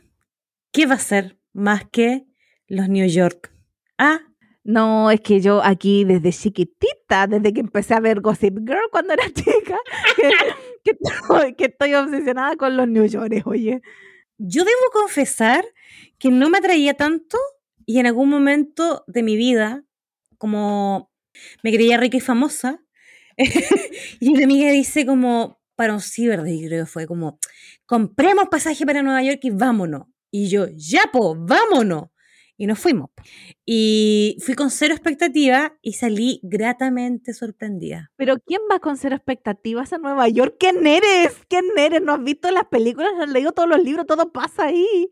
¿qué 0.72 0.86
va 0.86 0.94
a 0.94 0.98
ser 0.98 1.38
más 1.58 1.84
que 1.90 2.26
Los 2.66 2.88
New 2.88 3.06
York. 3.08 3.52
Ah, 3.98 4.20
No, 4.64 5.10
es 5.10 5.20
que 5.22 5.40
yo 5.40 5.62
aquí 5.64 6.04
desde 6.04 6.30
chiquitita, 6.30 7.26
desde 7.26 7.54
que 7.54 7.60
empecé 7.60 7.94
a 7.94 8.00
ver 8.00 8.20
Gossip 8.20 8.58
Girl 8.58 8.90
cuando 8.90 9.14
era 9.14 9.24
chica, 9.32 9.78
que, 10.16 10.30
que 10.84 10.98
estoy, 11.00 11.54
que 11.54 11.64
estoy 11.66 11.94
obsesionada 11.94 12.54
con 12.56 12.76
los 12.76 12.86
New 12.86 13.06
York, 13.06 13.46
oye. 13.46 13.80
yo 14.36 14.64
debo 14.64 14.90
confesar 14.92 15.64
que 16.18 16.30
no 16.30 16.50
me 16.50 16.58
atraía 16.58 16.94
tanto 16.94 17.38
y 17.86 17.98
en 17.98 18.06
algún 18.06 18.28
momento 18.28 19.04
de 19.06 19.22
mi 19.22 19.36
vida, 19.36 19.84
como 20.38 21.12
me 21.62 21.72
creía 21.72 21.98
rica 21.98 22.16
y 22.16 22.20
famosa, 22.20 22.82
y 24.20 24.28
una 24.30 24.44
amiga 24.44 24.70
dice 24.70 25.06
como, 25.06 25.60
para 25.76 25.94
un 25.94 26.00
ciber, 26.00 26.40
creo 26.40 26.84
que 26.84 26.90
fue 26.90 27.06
como, 27.06 27.38
compremos 27.86 28.48
pasaje 28.48 28.84
para 28.84 29.02
Nueva 29.02 29.22
York 29.22 29.40
y 29.42 29.50
vámonos. 29.50 30.06
Y 30.30 30.48
yo, 30.48 30.66
ya 30.74 31.10
po, 31.12 31.36
vámonos. 31.36 32.08
Y 32.60 32.66
nos 32.66 32.80
fuimos. 32.80 33.10
Y 33.64 34.36
fui 34.44 34.56
con 34.56 34.72
cero 34.72 34.92
expectativa 34.92 35.78
y 35.80 35.92
salí 35.92 36.40
gratamente 36.42 37.32
sorprendida. 37.32 38.10
Pero 38.16 38.40
¿quién 38.44 38.60
va 38.70 38.80
con 38.80 38.96
cero 38.96 39.14
expectativas 39.14 39.92
a 39.92 39.98
Nueva 39.98 40.28
York? 40.28 40.56
¿Quién 40.58 40.84
eres? 40.84 41.36
¿Quién 41.48 41.64
eres? 41.76 42.02
¿No 42.02 42.14
has 42.14 42.24
visto 42.24 42.50
las 42.50 42.64
películas? 42.64 43.12
¿No 43.16 43.22
has 43.22 43.30
leído 43.30 43.52
todos 43.52 43.68
los 43.68 43.80
libros? 43.80 44.06
Todo 44.06 44.32
pasa 44.32 44.64
ahí. 44.66 45.08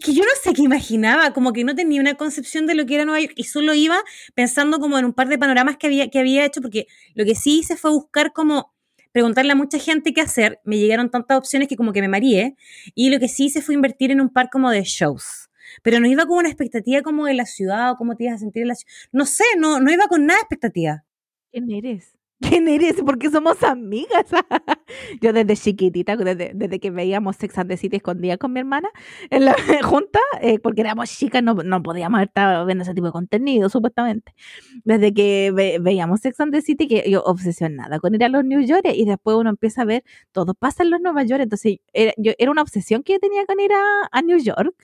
Que 0.00 0.14
yo 0.14 0.22
no 0.22 0.30
sé 0.42 0.52
qué 0.54 0.62
imaginaba, 0.62 1.32
como 1.32 1.52
que 1.52 1.64
no 1.64 1.74
tenía 1.74 2.00
una 2.00 2.14
concepción 2.14 2.66
de 2.66 2.74
lo 2.74 2.86
que 2.86 2.94
era 2.94 3.04
Nueva 3.04 3.20
York 3.20 3.34
y 3.36 3.44
solo 3.44 3.74
iba 3.74 3.98
pensando 4.34 4.78
como 4.78 4.98
en 4.98 5.04
un 5.04 5.12
par 5.12 5.28
de 5.28 5.38
panoramas 5.38 5.76
que 5.76 5.86
había, 5.86 6.08
que 6.08 6.18
había 6.18 6.44
hecho, 6.44 6.60
porque 6.60 6.86
lo 7.14 7.24
que 7.24 7.34
sí 7.34 7.58
hice 7.58 7.76
fue 7.76 7.90
buscar 7.90 8.32
como 8.32 8.72
preguntarle 9.12 9.52
a 9.52 9.54
mucha 9.54 9.78
gente 9.78 10.14
qué 10.14 10.22
hacer, 10.22 10.60
me 10.64 10.78
llegaron 10.78 11.10
tantas 11.10 11.38
opciones 11.38 11.68
que 11.68 11.76
como 11.76 11.92
que 11.92 12.00
me 12.00 12.08
mareé, 12.08 12.56
y 12.94 13.10
lo 13.10 13.20
que 13.20 13.28
sí 13.28 13.44
hice 13.46 13.60
fue 13.60 13.74
invertir 13.74 14.10
en 14.10 14.20
un 14.20 14.30
par 14.30 14.48
como 14.50 14.70
de 14.70 14.82
shows. 14.82 15.50
Pero 15.82 16.00
no 16.00 16.08
iba 16.08 16.26
con 16.26 16.38
una 16.38 16.48
expectativa 16.48 17.02
como 17.02 17.26
de 17.26 17.34
la 17.34 17.46
ciudad 17.46 17.92
o 17.92 17.96
cómo 17.96 18.16
te 18.16 18.24
ibas 18.24 18.36
a 18.36 18.38
sentir 18.38 18.62
en 18.62 18.68
la 18.68 18.74
ciudad. 18.74 18.92
No 19.12 19.26
sé, 19.26 19.44
no, 19.58 19.80
no 19.80 19.92
iba 19.92 20.06
con 20.08 20.26
nada 20.26 20.38
de 20.38 20.42
expectativa. 20.42 21.04
¿Quién 21.50 21.70
eres? 21.70 22.16
¿Quién 22.42 22.66
eres? 22.68 22.96
Porque 23.04 23.30
somos 23.30 23.62
amigas. 23.62 24.26
Yo 25.22 25.32
desde 25.32 25.56
chiquitita, 25.56 26.16
desde, 26.16 26.52
desde 26.54 26.80
que 26.80 26.90
veíamos 26.90 27.36
Sex 27.36 27.56
and 27.58 27.70
the 27.70 27.76
City 27.76 27.96
escondida 27.96 28.36
con 28.36 28.52
mi 28.52 28.60
hermana 28.60 28.88
en 29.30 29.44
la 29.44 29.54
junta, 29.84 30.18
eh, 30.40 30.58
porque 30.58 30.80
éramos 30.82 31.10
chicas, 31.10 31.42
no, 31.42 31.54
no 31.54 31.82
podíamos 31.82 32.20
estar 32.22 32.64
viendo 32.66 32.82
ese 32.82 32.94
tipo 32.94 33.06
de 33.06 33.12
contenido, 33.12 33.68
supuestamente. 33.68 34.34
Desde 34.84 35.14
que 35.14 35.52
ve- 35.54 35.78
veíamos 35.80 36.20
Sex 36.20 36.40
and 36.40 36.52
the 36.52 36.62
City, 36.62 36.88
que 36.88 37.08
yo 37.10 37.22
obsesionada 37.22 38.00
con 38.00 38.14
ir 38.14 38.24
a 38.24 38.28
los 38.28 38.44
New 38.44 38.60
York 38.60 38.84
y 38.94 39.04
después 39.04 39.36
uno 39.36 39.50
empieza 39.50 39.82
a 39.82 39.84
ver 39.84 40.04
todo 40.32 40.54
pasa 40.54 40.82
en 40.82 40.90
los 40.90 41.00
Nueva 41.00 41.22
York. 41.24 41.42
Entonces, 41.42 41.76
era, 41.92 42.12
yo, 42.16 42.32
era 42.38 42.50
una 42.50 42.62
obsesión 42.62 43.02
que 43.02 43.14
yo 43.14 43.18
tenía 43.20 43.46
con 43.46 43.60
ir 43.60 43.72
a, 43.72 44.08
a 44.10 44.22
New 44.22 44.38
York, 44.38 44.74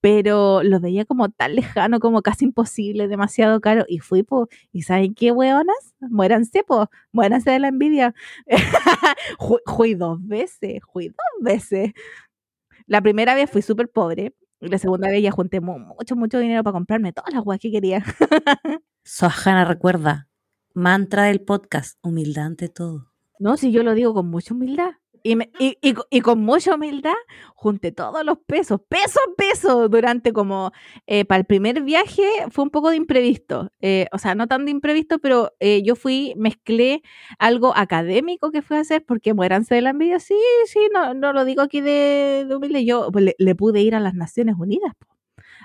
pero 0.00 0.62
lo 0.62 0.80
veía 0.80 1.04
como 1.04 1.28
tan 1.30 1.54
lejano, 1.56 2.00
como 2.00 2.22
casi 2.22 2.44
imposible, 2.46 3.08
demasiado 3.08 3.60
caro. 3.60 3.84
Y 3.88 3.98
fui, 3.98 4.24
¿y 4.72 4.82
saben 4.82 5.14
qué, 5.14 5.30
weonas? 5.32 5.76
Muéranse, 6.00 6.64
pues, 6.66 6.88
muéranse 7.10 7.50
de 7.50 7.58
la 7.58 7.68
envidia. 7.68 8.14
Fui 9.66 9.94
dos 9.94 10.18
veces, 10.26 10.80
fui 10.92 11.08
dos 11.08 11.16
veces. 11.40 11.92
La 12.86 13.00
primera 13.00 13.34
vez 13.34 13.50
fui 13.50 13.62
súper 13.62 13.88
pobre. 13.90 14.34
Y 14.60 14.68
la 14.68 14.78
segunda 14.78 15.08
vez 15.08 15.20
ya 15.22 15.32
junté 15.32 15.60
mu- 15.60 15.78
mucho, 15.78 16.14
mucho 16.14 16.38
dinero 16.38 16.62
para 16.62 16.74
comprarme 16.74 17.12
todas 17.12 17.34
las 17.34 17.44
weas 17.44 17.60
que 17.60 17.72
quería. 17.72 18.04
Sohana 19.04 19.64
recuerda, 19.64 20.28
mantra 20.72 21.24
del 21.24 21.40
podcast, 21.40 21.98
humildad 22.02 22.46
ante 22.46 22.68
todo. 22.68 23.12
No, 23.40 23.56
si 23.56 23.72
yo 23.72 23.82
lo 23.82 23.94
digo 23.94 24.14
con 24.14 24.28
mucha 24.28 24.54
humildad. 24.54 24.92
Y, 25.24 25.36
me- 25.36 25.50
y, 25.58 25.76
y 25.80 25.94
y 26.10 26.20
con 26.20 26.40
mucha 26.40 26.74
humildad 26.74 27.12
junté 27.54 27.92
todos 27.92 28.24
los 28.24 28.38
pesos, 28.46 28.80
peso 28.88 29.20
a 29.20 29.34
peso, 29.36 29.88
durante 29.88 30.32
como, 30.32 30.72
eh, 31.06 31.24
para 31.24 31.38
el 31.40 31.44
primer 31.46 31.82
viaje 31.82 32.22
fue 32.50 32.64
un 32.64 32.70
poco 32.70 32.90
de 32.90 32.96
imprevisto, 32.96 33.70
eh, 33.80 34.06
o 34.12 34.18
sea, 34.18 34.34
no 34.34 34.48
tan 34.48 34.64
de 34.64 34.72
imprevisto, 34.72 35.18
pero 35.20 35.52
eh, 35.60 35.82
yo 35.84 35.94
fui, 35.96 36.34
mezclé 36.36 37.02
algo 37.38 37.72
académico 37.76 38.50
que 38.50 38.62
fue 38.62 38.78
a 38.78 38.80
hacer, 38.80 39.04
porque 39.04 39.32
muéranse 39.34 39.74
de 39.76 39.82
la 39.82 39.90
envidia, 39.90 40.18
sí, 40.18 40.34
sí, 40.66 40.80
no, 40.92 41.14
no 41.14 41.32
lo 41.32 41.44
digo 41.44 41.62
aquí 41.62 41.80
de, 41.80 42.44
de 42.48 42.56
humilde, 42.56 42.84
yo 42.84 43.10
pues, 43.12 43.24
le, 43.24 43.34
le 43.38 43.54
pude 43.54 43.80
ir 43.80 43.94
a 43.94 44.00
las 44.00 44.14
Naciones 44.14 44.56
Unidas, 44.58 44.92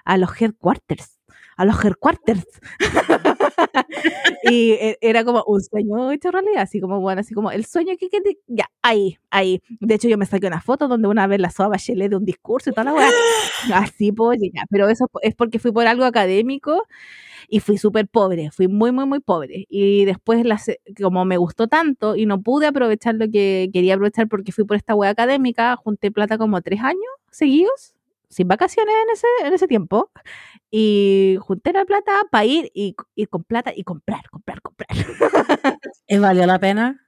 a 0.05 0.18
los 0.18 0.32
headquarters, 0.41 1.20
a 1.58 1.66
los 1.66 1.84
headquarters. 1.84 2.45
y 4.43 4.72
e- 4.74 4.97
era 5.01 5.24
como 5.26 5.43
un 5.47 5.62
sueño 5.62 6.12
hecho 6.12 6.32
realidad, 6.32 6.62
así 6.64 6.80
como, 6.82 6.99
bueno, 7.01 7.22
así 7.22 7.34
como 7.34 7.51
el 7.51 7.66
sueño 7.66 7.93
que, 7.99 8.10
que 8.10 8.22
te- 8.22 8.39
ya, 8.47 8.70
ahí, 8.82 9.18
ahí. 9.32 9.62
De 9.80 9.95
hecho, 9.95 10.08
yo 10.08 10.18
me 10.18 10.26
saqué 10.26 10.47
una 10.47 10.62
foto 10.62 10.88
donde 10.88 11.08
una 11.08 11.28
vez 11.28 11.39
la 11.39 11.49
soa 11.51 11.68
Bachelet 11.70 12.10
de 12.10 12.16
un 12.18 12.26
discurso 12.26 12.70
y 12.70 12.74
toda 12.74 12.86
la 12.86 12.93
weá. 12.93 13.10
Así, 13.74 14.12
pues, 14.12 14.39
ya, 14.53 14.64
pero 14.70 14.89
eso 14.89 15.10
es 15.22 15.36
porque 15.36 15.60
fui 15.60 15.72
por 15.72 15.88
algo 15.88 16.05
académico 16.05 16.84
y 17.49 17.60
fui 17.62 17.78
súper 17.78 18.08
pobre, 18.08 18.51
fui 18.51 18.68
muy, 18.68 18.91
muy, 18.91 19.05
muy 19.05 19.20
pobre. 19.20 19.66
Y 19.70 20.05
después, 20.05 20.45
la 20.45 20.58
se- 20.58 20.82
como 21.01 21.26
me 21.26 21.38
gustó 21.38 21.68
tanto 21.68 22.16
y 22.16 22.26
no 22.26 22.41
pude 22.41 22.68
aprovechar 22.68 23.16
lo 23.16 23.30
que 23.32 23.70
quería 23.74 23.95
aprovechar 23.95 24.28
porque 24.30 24.51
fui 24.51 24.66
por 24.66 24.78
esta 24.78 24.95
wea 24.95 25.12
académica, 25.12 25.76
junté 25.78 26.12
plata 26.12 26.38
como 26.38 26.62
tres 26.62 26.82
años 26.82 27.01
seguidos, 27.32 27.93
sin 28.30 28.47
vacaciones 28.47 28.93
en 29.03 29.09
ese, 29.13 29.28
en 29.47 29.53
ese 29.53 29.67
tiempo. 29.67 30.11
Y 30.71 31.38
junté 31.41 31.73
la 31.73 31.86
plata 31.86 32.11
para 32.32 32.45
ir 32.45 32.71
y 32.73 32.95
ir 33.15 33.30
con 33.30 33.43
plata 33.43 33.71
y 33.75 33.84
comprar, 33.84 34.30
comprar, 34.30 34.61
comprar. 34.61 34.89
¿Es 36.07 36.19
valió 36.19 36.45
la 36.45 36.59
pena? 36.59 37.07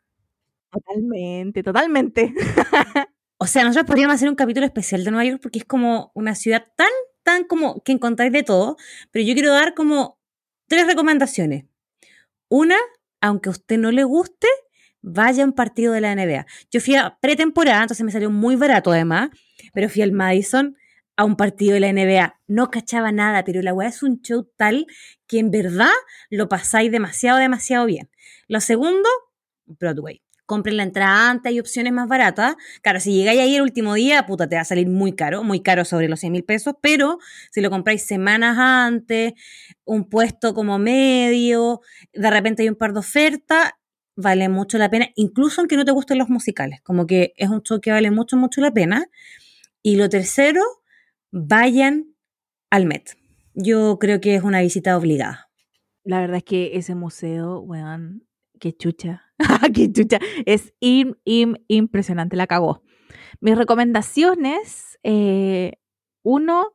Totalmente, 0.72 1.64
totalmente. 1.64 2.34
O 3.42 3.48
sea, 3.48 3.64
nosotros 3.64 3.88
podríamos 3.88 4.16
hacer 4.16 4.28
un 4.28 4.36
capítulo 4.36 4.66
especial 4.66 5.06
de 5.06 5.12
Nueva 5.12 5.24
York 5.24 5.40
porque 5.42 5.60
es 5.60 5.66
como 5.66 6.12
una 6.14 6.36
ciudad 6.36 6.68
tan, 6.76 6.90
tan 7.24 7.46
como 7.46 7.82
que 7.84 7.94
encontráis 7.94 8.34
de 8.34 8.44
todo, 8.44 8.76
pero 9.12 9.24
yo 9.24 9.34
quiero 9.34 9.54
dar 9.54 9.74
como 9.76 10.20
tres 10.68 10.86
recomendaciones. 10.88 11.64
Una, 12.50 12.76
aunque 13.22 13.48
a 13.48 13.54
usted 13.54 13.78
no 13.78 13.92
le 13.92 14.04
guste, 14.04 14.48
vaya 15.02 15.44
a 15.44 15.46
un 15.46 15.54
partido 15.54 15.94
de 15.94 16.02
la 16.02 16.14
NBA. 16.14 16.46
Yo 16.70 16.82
fui 16.82 16.96
a 16.96 17.18
pretemporada, 17.22 17.84
entonces 17.84 18.06
me 18.06 18.12
salió 18.12 18.30
muy 18.30 18.58
barato 18.58 18.92
además, 18.92 19.30
pero 19.74 19.88
fui 19.88 20.02
al 20.02 20.12
Madison 20.12 20.76
a 21.20 21.26
un 21.26 21.36
partido 21.36 21.74
de 21.74 21.82
la 21.82 21.92
NBA. 21.92 22.40
No 22.48 22.72
cachaba 22.72 23.12
nada, 23.12 23.44
pero 23.44 23.62
la 23.62 23.74
weá 23.74 23.90
es 23.90 24.04
un 24.04 24.22
show 24.22 24.50
tal 24.56 24.88
que 25.28 25.40
en 25.40 25.52
verdad 25.52 25.92
lo 26.30 26.48
pasáis 26.48 26.94
demasiado, 26.94 27.40
demasiado 27.40 27.86
bien. 27.86 28.10
Lo 28.48 28.62
segundo, 28.62 29.10
Broadway. 29.66 30.22
Compren 30.46 30.78
la 30.78 30.84
entrada 30.84 31.30
antes, 31.30 31.50
hay 31.50 31.60
opciones 31.60 31.92
más 31.92 32.08
baratas. 32.08 32.56
Claro, 32.82 33.02
si 33.02 33.12
llegáis 33.12 33.42
ahí 33.42 33.58
el 33.58 33.64
último 33.64 33.96
día, 33.96 34.26
puta, 34.26 34.48
te 34.48 34.56
va 34.56 34.62
a 34.62 34.64
salir 34.64 34.88
muy 34.88 35.12
caro, 35.12 35.44
muy 35.44 35.60
caro 35.60 35.84
sobre 35.84 36.08
los 36.08 36.22
100 36.22 36.32
mil 36.32 36.46
pesos, 36.46 36.76
pero 36.82 37.20
si 37.52 37.60
lo 37.60 37.70
compráis 37.70 38.06
semanas 38.06 38.58
antes, 38.58 39.34
un 39.84 40.08
puesto 40.08 40.54
como 40.54 40.80
medio, 40.80 41.82
de 42.14 42.30
repente 42.30 42.64
hay 42.64 42.70
un 42.70 42.76
par 42.76 42.94
de 42.94 43.00
ofertas, 43.00 43.72
vale 44.16 44.48
mucho 44.48 44.78
la 44.78 44.90
pena, 44.90 45.10
incluso 45.16 45.60
aunque 45.60 45.76
no 45.76 45.84
te 45.84 45.92
gusten 45.92 46.18
los 46.18 46.30
musicales, 46.30 46.80
como 46.82 47.06
que 47.06 47.34
es 47.36 47.50
un 47.50 47.62
show 47.62 47.82
que 47.82 47.92
vale 47.92 48.10
mucho, 48.10 48.38
mucho 48.38 48.62
la 48.62 48.72
pena. 48.72 49.06
Y 49.82 49.96
lo 49.96 50.10
tercero, 50.10 50.62
vayan 51.32 52.16
al 52.70 52.86
Met. 52.86 53.18
Yo 53.54 53.98
creo 54.00 54.22
que 54.22 54.36
es 54.36 54.44
una 54.44 54.62
visita 54.62 54.98
obligada. 54.98 55.50
La 56.04 56.20
verdad 56.22 56.38
es 56.38 56.44
que 56.44 56.78
ese 56.78 56.96
museo, 56.96 57.60
weón, 57.60 58.28
qué 58.60 58.74
chucha. 58.74 59.24
qué 59.74 59.92
chucha. 59.92 60.20
Es 60.46 60.74
im- 60.80 61.18
im- 61.26 61.62
impresionante, 61.68 62.36
la 62.36 62.48
cagó. 62.48 62.84
Mis 63.42 63.58
recomendaciones, 63.58 65.00
eh, 65.04 65.74
uno, 66.24 66.74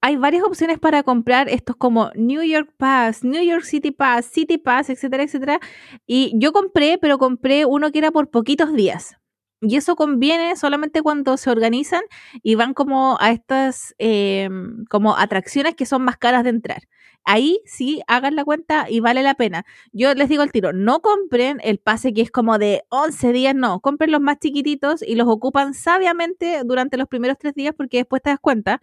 hay 0.00 0.16
varias 0.16 0.42
opciones 0.44 0.78
para 0.78 1.02
comprar 1.02 1.48
estos 1.48 1.76
como 1.76 2.10
New 2.14 2.42
York 2.42 2.72
Pass, 2.76 3.22
New 3.24 3.42
York 3.42 3.64
City 3.64 3.90
Pass, 3.92 4.26
City 4.26 4.58
Pass, 4.58 4.90
etcétera, 4.90 5.22
etcétera. 5.22 5.60
Y 6.06 6.32
yo 6.36 6.52
compré, 6.52 6.98
pero 7.00 7.18
compré 7.18 7.64
uno 7.66 7.90
que 7.92 7.98
era 7.98 8.10
por 8.10 8.30
poquitos 8.30 8.74
días. 8.74 9.16
Y 9.64 9.76
eso 9.76 9.94
conviene 9.94 10.56
solamente 10.56 11.02
cuando 11.02 11.36
se 11.36 11.48
organizan 11.48 12.02
y 12.42 12.56
van 12.56 12.74
como 12.74 13.16
a 13.20 13.30
estas 13.30 13.94
eh, 13.98 14.48
como 14.90 15.16
atracciones 15.16 15.76
que 15.76 15.86
son 15.86 16.02
más 16.02 16.16
caras 16.16 16.42
de 16.42 16.50
entrar. 16.50 16.82
Ahí 17.24 17.60
sí 17.64 18.02
hagan 18.08 18.34
la 18.34 18.44
cuenta 18.44 18.86
y 18.90 18.98
vale 18.98 19.22
la 19.22 19.34
pena. 19.34 19.64
Yo 19.92 20.14
les 20.14 20.28
digo 20.28 20.42
al 20.42 20.50
tiro, 20.50 20.72
no 20.72 21.00
compren 21.00 21.60
el 21.62 21.78
pase 21.78 22.12
que 22.12 22.22
es 22.22 22.32
como 22.32 22.58
de 22.58 22.82
11 22.88 23.32
días, 23.32 23.54
no, 23.54 23.78
compren 23.78 24.10
los 24.10 24.20
más 24.20 24.40
chiquititos 24.40 25.00
y 25.00 25.14
los 25.14 25.28
ocupan 25.28 25.74
sabiamente 25.74 26.62
durante 26.64 26.96
los 26.96 27.06
primeros 27.06 27.38
tres 27.38 27.54
días 27.54 27.72
porque 27.76 27.98
después 27.98 28.20
te 28.20 28.30
das 28.30 28.40
cuenta 28.40 28.80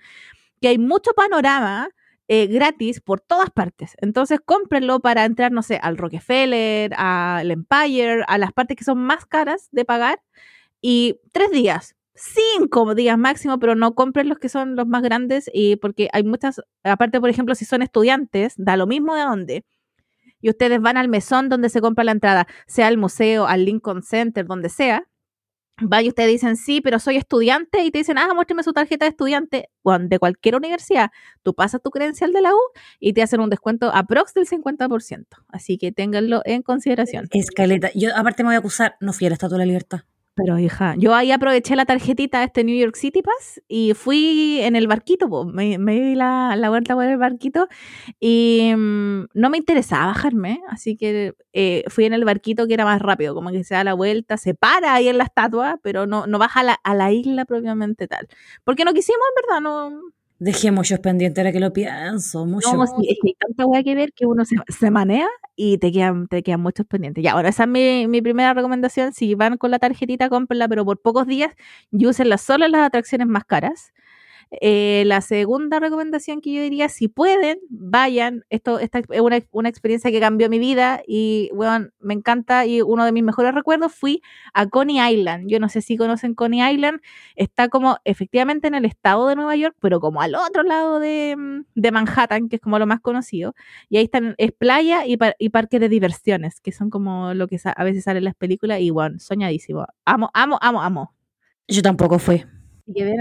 que 0.62 0.70
hay 0.70 0.78
mucho 0.78 1.12
panorama 1.14 1.90
eh, 2.30 2.48
gratis 2.48 3.02
por 3.02 3.20
todas 3.20 3.50
partes. 3.50 3.98
Entonces 4.00 4.40
cómprenlo 4.46 5.02
para 5.02 5.26
entrar, 5.26 5.52
no 5.52 5.62
sé, 5.62 5.78
al 5.82 5.98
Rockefeller, 5.98 6.94
al 6.96 7.52
Empire, 7.52 8.24
a 8.28 8.38
las 8.38 8.54
partes 8.54 8.78
que 8.78 8.86
son 8.86 9.00
más 9.00 9.26
caras 9.26 9.68
de 9.72 9.84
pagar 9.84 10.22
y 10.82 11.20
tres 11.32 11.52
días, 11.52 11.96
cinco 12.20 12.94
días 12.96 13.18
máximo, 13.18 13.60
pero 13.60 13.76
no 13.76 13.96
compren 13.96 14.30
los 14.30 14.40
que 14.40 14.50
son 14.50 14.76
los 14.76 14.88
más 14.88 15.02
grandes 15.02 15.50
y 15.54 15.78
porque 15.78 16.10
hay 16.14 16.24
muchas, 16.24 16.62
aparte 16.84 17.20
por 17.20 17.30
ejemplo 17.30 17.56
si 17.56 17.66
son 17.66 17.82
estudiantes, 17.82 18.54
da 18.58 18.78
lo 18.78 18.88
mismo 18.88 19.16
de 19.16 19.22
dónde. 19.22 19.66
Y 20.42 20.50
ustedes 20.50 20.80
van 20.82 20.98
al 20.98 21.10
mesón 21.10 21.50
donde 21.50 21.70
se 21.70 21.82
compra 21.82 22.04
la 22.04 22.12
entrada, 22.12 22.48
sea 22.66 22.88
al 22.88 22.98
museo, 22.98 23.46
al 23.46 23.66
Lincoln 23.66 24.04
Center, 24.04 24.46
donde 24.46 24.70
sea. 24.70 25.06
vaya 25.82 26.06
y 26.06 26.10
ustedes 26.10 26.30
dicen, 26.30 26.56
sí, 26.58 26.82
pero 26.82 27.00
soy 27.00 27.18
estudiante, 27.18 27.84
y 27.84 27.92
te 27.92 28.00
dicen, 28.00 28.18
ah, 28.18 28.34
muéstrame 28.34 28.64
su 28.64 28.74
tarjeta 28.74 29.06
de 29.06 29.12
estudiante 29.12 29.70
de 29.84 30.20
cualquier 30.20 30.56
universidad, 30.56 31.10
tú 31.42 31.54
pasas 31.54 31.82
tu 31.82 31.90
credencial 31.90 32.34
de 32.34 32.42
la 32.42 32.54
U 32.54 32.60
y 33.00 33.14
te 33.14 33.22
hacen 33.22 33.40
un 33.40 33.50
descuento 33.50 33.92
aprox 33.94 34.34
del 34.34 34.46
50%. 34.46 35.26
Así 35.48 35.78
que 35.78 35.92
ténganlo 35.92 36.42
en 36.46 36.62
consideración. 36.62 37.28
Escaleta. 37.32 37.90
Yo 37.96 38.10
aparte 38.16 38.44
me 38.44 38.50
voy 38.50 38.56
a 38.56 38.60
acusar, 38.60 38.96
no 39.00 39.14
fui 39.14 39.28
a 39.28 39.30
la 39.30 39.36
Estatua 39.36 39.58
de 39.58 39.64
la 39.64 39.68
Libertad. 39.68 40.02
Pero 40.40 40.58
hija, 40.58 40.96
yo 40.98 41.14
ahí 41.14 41.32
aproveché 41.32 41.76
la 41.76 41.86
tarjetita 41.86 42.40
de 42.40 42.46
este 42.46 42.64
New 42.64 42.78
York 42.78 42.96
City 42.96 43.22
Pass 43.22 43.62
y 43.68 43.94
fui 43.94 44.60
en 44.62 44.78
el 44.78 44.88
barquito, 44.88 45.28
me, 45.46 45.78
di 45.78 46.16
la, 46.16 46.56
vuelta 46.70 46.96
por 46.96 47.04
el 47.04 47.18
barquito 47.18 47.68
y 48.22 48.72
mm, 48.74 49.26
no 49.34 49.50
me 49.50 49.58
interesaba 49.58 50.08
bajarme, 50.08 50.62
así 50.70 50.96
que 50.96 51.34
eh, 51.52 51.84
fui 51.90 52.06
en 52.06 52.14
el 52.14 52.24
barquito 52.24 52.68
que 52.68 52.74
era 52.74 52.86
más 52.86 53.02
rápido, 53.02 53.36
como 53.36 53.52
que 53.52 53.66
se 53.66 53.76
da 53.76 53.84
la 53.84 53.94
vuelta, 53.94 54.38
se 54.38 54.54
para 54.54 54.94
ahí 54.94 55.10
en 55.10 55.18
la 55.18 55.26
estatua, 55.26 55.78
pero 55.84 56.08
no, 56.08 56.26
no 56.26 56.40
baja 56.40 56.64
la, 56.64 56.80
a 56.84 56.96
la 56.96 57.12
isla 57.12 57.44
propiamente 57.44 58.08
tal. 58.08 58.28
Porque 58.64 58.86
no 58.86 58.94
quisimos, 58.94 59.20
en 59.36 59.48
verdad, 59.48 59.62
no, 59.62 60.02
Dejé 60.40 60.72
muchos 60.72 61.00
pendientes 61.00 61.42
ahora 61.42 61.52
que 61.52 61.60
lo 61.60 61.74
pienso. 61.74 62.46
Mucho. 62.46 62.74
No, 62.74 62.88
sí, 62.88 63.10
es 63.10 63.18
que 63.22 63.30
hay 63.30 63.34
tanta 63.36 63.66
hueá 63.66 63.84
que 63.84 63.94
ver 63.94 64.14
que 64.14 64.26
uno 64.26 64.46
se, 64.46 64.56
se, 64.70 64.90
manea 64.90 65.28
y 65.58 65.78
te 65.80 65.92
quedan, 65.92 66.28
te 66.28 66.44
quedan 66.44 66.62
muchos 66.62 66.86
pendientes. 66.86 67.22
Ya, 67.22 67.34
ahora 67.34 67.50
esa 67.50 67.64
es 67.64 67.70
mi, 67.70 68.08
mi, 68.08 68.22
primera 68.22 68.54
recomendación. 68.54 69.12
Si 69.12 69.36
van 69.36 69.58
con 69.58 69.70
la 69.72 69.80
tarjetita, 69.80 70.30
cómprenla, 70.30 70.70
pero 70.70 70.86
por 70.86 71.02
pocos 71.02 71.28
días 71.28 71.54
y 71.92 72.06
úsenla 72.06 72.38
solo 72.38 72.66
en 72.66 72.72
las 72.72 72.88
atracciones 72.88 73.28
más 73.28 73.44
caras. 73.44 73.92
Eh, 74.52 75.04
la 75.06 75.22
segunda 75.22 75.80
recomendación 75.80 76.42
que 76.42 76.52
yo 76.52 76.62
diría, 76.62 76.90
si 76.90 77.08
pueden, 77.08 77.60
vayan. 77.70 78.46
Esto 78.50 78.80
esta 78.80 79.00
es 79.00 79.22
una, 79.22 79.40
una, 79.52 79.70
experiencia 79.70 80.10
que 80.12 80.20
cambió 80.20 80.50
mi 80.50 80.58
vida 80.58 81.02
y, 81.08 81.52
bueno, 81.54 81.90
me 82.00 82.16
encanta 82.16 82.66
y 82.66 82.82
uno 82.82 83.06
de 83.06 83.12
mis 83.12 83.24
mejores 83.24 83.54
recuerdos 83.54 83.94
fui 83.94 84.22
a 84.54 84.66
Coney 84.68 85.00
Island. 85.14 85.48
Yo 85.48 85.60
no 85.60 85.70
sé 85.70 85.82
si 85.82 85.98
conocen 85.98 86.34
Coney 86.34 86.74
Island. 86.74 87.00
Está 87.36 87.70
como 87.70 87.98
efectivamente 88.06 88.68
en 88.68 88.74
el 88.76 88.86
estado 88.86 89.28
de 89.28 89.36
Nueva 89.36 89.56
York, 89.56 89.76
pero 89.80 90.00
como 90.00 90.22
al 90.22 90.34
otro 90.34 90.64
lado 90.64 91.00
de, 91.00 91.36
mm, 91.38 91.66
de 91.76 91.92
Manhattan, 91.92 92.50
que 92.50 92.56
es 92.56 92.62
como 92.62 92.80
lo 92.80 92.88
más 92.88 93.02
conocido. 93.02 93.54
Y 93.88 93.98
ahí 93.98 94.06
están, 94.06 94.34
es 94.40 94.52
playa 94.52 95.06
y, 95.06 95.18
y 95.38 95.50
parque 95.50 95.80
de 95.80 95.90
diversiones, 95.90 96.60
que 96.60 96.72
son 96.72 96.90
como 96.90 97.34
lo 97.36 97.48
que 97.48 97.60
a 97.64 97.84
veces 97.84 98.04
sale 98.04 98.18
en 98.18 98.26
las 98.26 98.36
películas 98.36 98.80
y, 98.82 98.90
bueno, 98.90 99.20
soñadísimo. 99.20 99.86
Amo, 100.06 100.32
amo, 100.34 100.58
amo, 100.62 100.82
amo. 100.82 101.14
Yo 101.68 101.84
tampoco 101.84 102.18
fui 102.18 102.44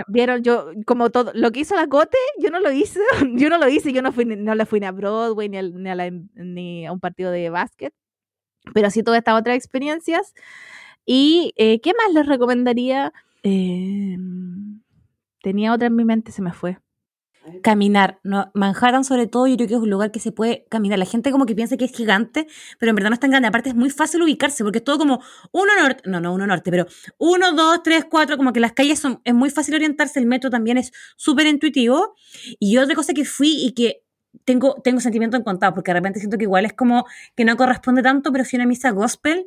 vieron, 0.08 0.42
yo, 0.42 0.70
como 0.86 1.10
todo, 1.10 1.32
lo 1.34 1.50
que 1.52 1.60
hizo 1.60 1.74
la 1.74 1.88
Cote, 1.88 2.18
yo 2.38 2.50
no 2.50 2.60
lo 2.60 2.72
hice, 2.72 3.00
yo 3.34 3.48
no 3.48 3.58
lo 3.58 3.68
hice, 3.68 3.92
yo 3.92 4.02
no 4.02 4.12
fui, 4.12 4.24
no 4.24 4.54
le 4.54 4.66
fui 4.66 4.80
ni 4.80 4.86
a 4.86 4.92
Broadway, 4.92 5.48
ni 5.48 5.58
a, 5.58 5.62
ni 6.34 6.86
a, 6.86 6.92
un 6.92 7.00
partido 7.00 7.30
de 7.30 7.50
básquet, 7.50 7.94
pero 8.74 8.90
sí 8.90 9.02
todas 9.02 9.18
estas 9.18 9.38
otras 9.38 9.56
experiencias. 9.56 10.34
¿Y 11.06 11.52
eh, 11.56 11.80
qué 11.80 11.92
más 11.94 12.12
les 12.14 12.26
recomendaría? 12.26 13.12
Em, 13.42 14.82
tenía 15.42 15.72
otra 15.72 15.86
en 15.88 15.96
mi 15.96 16.04
mente, 16.04 16.32
se 16.32 16.42
me 16.42 16.52
fue 16.52 16.78
caminar. 17.62 18.20
No, 18.22 18.50
Manhattan, 18.54 19.04
sobre 19.04 19.26
todo, 19.26 19.46
yo 19.46 19.56
creo 19.56 19.68
que 19.68 19.74
es 19.74 19.80
un 19.80 19.90
lugar 19.90 20.10
que 20.10 20.20
se 20.20 20.32
puede 20.32 20.66
caminar. 20.70 20.98
La 20.98 21.04
gente 21.04 21.30
como 21.30 21.46
que 21.46 21.54
piensa 21.54 21.76
que 21.76 21.84
es 21.84 21.92
gigante, 21.92 22.46
pero 22.78 22.90
en 22.90 22.96
verdad 22.96 23.10
no 23.10 23.14
es 23.14 23.20
tan 23.20 23.30
grande. 23.30 23.48
Aparte, 23.48 23.70
es 23.70 23.74
muy 23.74 23.90
fácil 23.90 24.22
ubicarse 24.22 24.64
porque 24.64 24.78
es 24.78 24.84
todo 24.84 24.98
como 24.98 25.20
uno 25.52 25.72
norte, 25.80 26.02
no, 26.08 26.20
no, 26.20 26.32
uno 26.32 26.46
norte, 26.46 26.70
pero 26.70 26.86
uno, 27.18 27.52
dos, 27.52 27.82
tres, 27.82 28.06
cuatro, 28.10 28.36
como 28.36 28.52
que 28.52 28.60
las 28.60 28.72
calles 28.72 28.98
son, 28.98 29.20
es 29.24 29.34
muy 29.34 29.50
fácil 29.50 29.74
orientarse. 29.74 30.18
El 30.20 30.26
metro 30.26 30.50
también 30.50 30.78
es 30.78 30.92
súper 31.16 31.46
intuitivo. 31.46 32.14
Y 32.58 32.78
otra 32.78 32.94
cosa 32.94 33.14
que 33.14 33.24
fui 33.24 33.64
y 33.64 33.72
que 33.72 34.04
tengo, 34.44 34.80
tengo 34.82 35.00
sentimiento 35.00 35.36
en 35.36 35.42
contado, 35.42 35.74
porque 35.74 35.90
de 35.90 35.94
repente 35.94 36.20
siento 36.20 36.38
que 36.38 36.44
igual 36.44 36.64
es 36.64 36.72
como 36.72 37.06
que 37.36 37.44
no 37.44 37.56
corresponde 37.56 38.02
tanto, 38.02 38.32
pero 38.32 38.44
fui 38.44 38.58
a 38.58 38.62
una 38.62 38.68
misa 38.68 38.90
gospel. 38.90 39.46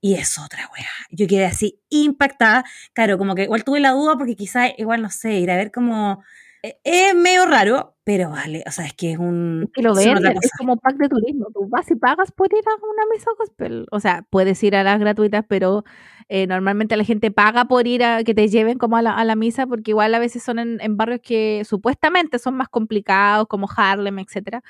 Y 0.00 0.14
es 0.14 0.38
otra 0.38 0.70
wea. 0.72 0.88
Yo 1.10 1.26
quedé 1.26 1.44
así 1.44 1.80
impactada. 1.88 2.64
Claro, 2.92 3.18
como 3.18 3.34
que 3.34 3.44
igual 3.44 3.64
tuve 3.64 3.80
la 3.80 3.90
duda 3.92 4.16
porque 4.16 4.36
quizá 4.36 4.68
igual, 4.76 5.02
no 5.02 5.10
sé, 5.10 5.40
ir 5.40 5.50
a 5.50 5.56
ver 5.56 5.72
como 5.72 6.22
es 6.62 7.14
medio 7.14 7.46
raro, 7.46 7.96
pero 8.02 8.30
vale, 8.30 8.64
o 8.66 8.70
sea, 8.72 8.86
es 8.86 8.94
que 8.94 9.12
es 9.12 9.18
un... 9.18 9.70
que 9.72 9.82
lo 9.82 9.96
es 9.96 10.50
como 10.58 10.76
pack 10.76 10.96
de 10.96 11.08
turismo, 11.08 11.46
tú 11.52 11.68
vas 11.68 11.88
y 11.90 11.94
pagas 11.94 12.32
por 12.32 12.48
ir 12.52 12.64
a 12.66 12.74
una 12.74 13.04
misa 13.12 13.30
gospel, 13.38 13.86
o 13.90 14.00
sea, 14.00 14.24
puedes 14.28 14.62
ir 14.64 14.74
a 14.74 14.82
las 14.82 14.98
gratuitas, 14.98 15.44
pero 15.46 15.84
eh, 16.28 16.46
normalmente 16.46 16.96
la 16.96 17.04
gente 17.04 17.30
paga 17.30 17.66
por 17.66 17.86
ir 17.86 18.02
a 18.02 18.24
que 18.24 18.34
te 18.34 18.48
lleven 18.48 18.76
como 18.76 18.96
a 18.96 19.02
la, 19.02 19.14
a 19.14 19.24
la 19.24 19.36
misa, 19.36 19.66
porque 19.66 19.92
igual 19.92 20.14
a 20.14 20.18
veces 20.18 20.42
son 20.42 20.58
en, 20.58 20.96
barrios 20.96 21.20
que 21.22 21.62
supuestamente 21.64 22.38
son 22.38 22.56
más 22.56 22.68
complicados, 22.68 23.46
como 23.46 23.68
Harlem, 23.74 24.18
etcétera, 24.18 24.62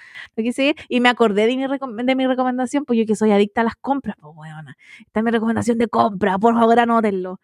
y 0.88 1.00
me 1.00 1.08
acordé 1.08 1.46
de 1.46 1.56
mi, 1.56 1.66
de 2.04 2.14
mi 2.16 2.26
recomendación, 2.26 2.84
pues 2.84 2.98
yo 2.98 3.06
que 3.06 3.16
soy 3.16 3.30
adicta 3.30 3.62
a 3.62 3.64
las 3.64 3.76
compras, 3.76 4.16
pues 4.20 4.34
bueno, 4.34 4.60
esta 5.00 5.20
es 5.20 5.24
mi 5.24 5.30
recomendación 5.30 5.78
de 5.78 5.88
compra, 5.88 6.38
por 6.38 6.54
favor 6.54 6.78
anótenlo 6.80 7.40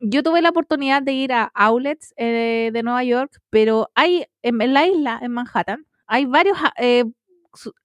yo 0.00 0.22
tuve 0.22 0.42
la 0.42 0.48
oportunidad 0.50 1.02
de 1.02 1.12
ir 1.12 1.32
a 1.32 1.52
outlets 1.54 2.12
eh, 2.16 2.70
de 2.72 2.82
Nueva 2.82 3.04
York, 3.04 3.40
pero 3.50 3.90
hay 3.94 4.26
en, 4.42 4.58
la 4.72 4.86
isla, 4.86 5.18
en 5.22 5.32
Manhattan, 5.32 5.86
hay 6.06 6.24
varios 6.26 6.56
ah, 6.60 6.72
eh, 6.78 7.04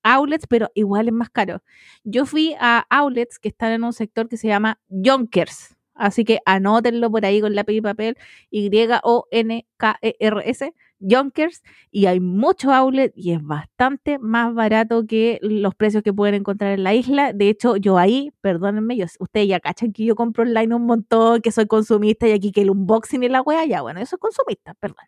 outlets, 0.04 0.48
pero 0.48 0.72
igual 0.74 1.08
es 1.08 1.14
más 1.14 1.30
caro. 1.30 1.62
Yo 2.04 2.26
fui 2.26 2.56
a 2.60 2.86
outlets 2.90 3.38
que 3.40 3.50
están 3.50 3.72
en 3.72 3.84
un 3.84 3.94
sector 3.94 4.28
que 4.30 4.38
se 4.38 4.48
llama 4.48 4.80
Yonkers. 4.90 5.76
Así 5.94 6.26
que 6.26 6.40
anótenlo 6.46 7.10
por 7.10 7.26
ahí 7.26 7.42
con 7.42 7.56
lápiz 7.56 7.76
y 7.76 7.82
papel, 7.82 8.18
Y-O-N-K-E-R-S, 8.52 9.14
Yonkers, 11.08 11.64
y 11.92 12.08
hay 12.08 12.20
mucho 12.20 12.72
outlet 12.72 13.14
y 13.16 13.34
es 13.34 13.44
bastante 13.44 14.20
más 14.20 14.54
barato 14.54 15.06
que 15.06 15.40
los 15.42 15.76
precios 15.76 16.04
que 16.04 16.14
pueden 16.14 16.36
encontrar 16.36 16.74
en 16.74 16.84
la 16.84 16.94
isla. 16.94 17.34
De 17.34 17.50
hecho, 17.50 17.78
yo 17.78 17.98
ahí, 17.98 18.32
perdónenme, 18.42 18.98
yo, 18.98 19.06
ustedes 19.20 19.48
ya 19.48 19.60
cachan 19.60 19.94
que 19.94 20.06
yo 20.06 20.16
compro 20.16 20.44
online 20.44 20.76
un 20.76 20.86
montón, 20.86 21.42
que 21.42 21.52
soy 21.52 21.68
consumista 21.68 22.28
y 22.28 22.32
aquí 22.32 22.52
que 22.52 22.62
el 22.62 22.72
unboxing 22.72 23.24
y 23.24 23.30
la 23.30 23.42
wea, 23.42 23.66
ya 23.66 23.82
bueno, 23.82 24.00
eso 24.00 24.16
es 24.16 24.20
consumista, 24.20 24.74
perdón. 24.76 25.06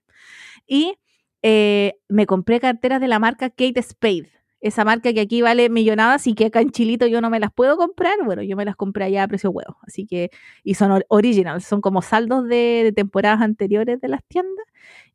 Y 0.68 0.96
eh, 1.42 1.94
me 2.10 2.26
compré 2.26 2.60
carteras 2.60 3.02
de 3.02 3.08
la 3.08 3.20
marca 3.20 3.50
Kate 3.50 3.82
Spade 3.82 4.38
esa 4.60 4.84
marca 4.84 5.14
que 5.14 5.20
aquí 5.20 5.42
vale 5.42 5.70
millonadas 5.70 6.26
y 6.28 6.34
que 6.34 6.46
acá 6.46 6.62
en 6.62 6.72
Chilito 6.72 7.06
yo 7.08 7.22
no 7.22 7.30
me 7.30 7.40
las 7.40 7.52
puedo 7.54 7.78
comprar, 7.78 8.16
bueno, 8.26 8.42
yo 8.42 8.58
me 8.58 8.66
las 8.66 8.76
compré 8.76 9.06
allá 9.06 9.24
a 9.24 9.28
precio 9.28 9.52
huevo. 9.52 9.78
Así 9.84 10.06
que, 10.08 10.32
y 10.64 10.74
son 10.74 11.04
original, 11.10 11.62
son 11.62 11.82
como 11.82 12.02
saldos 12.02 12.48
de, 12.48 12.92
temporadas 12.96 13.42
anteriores 13.42 14.02
de 14.02 14.08
las 14.08 14.24
tiendas. 14.26 14.66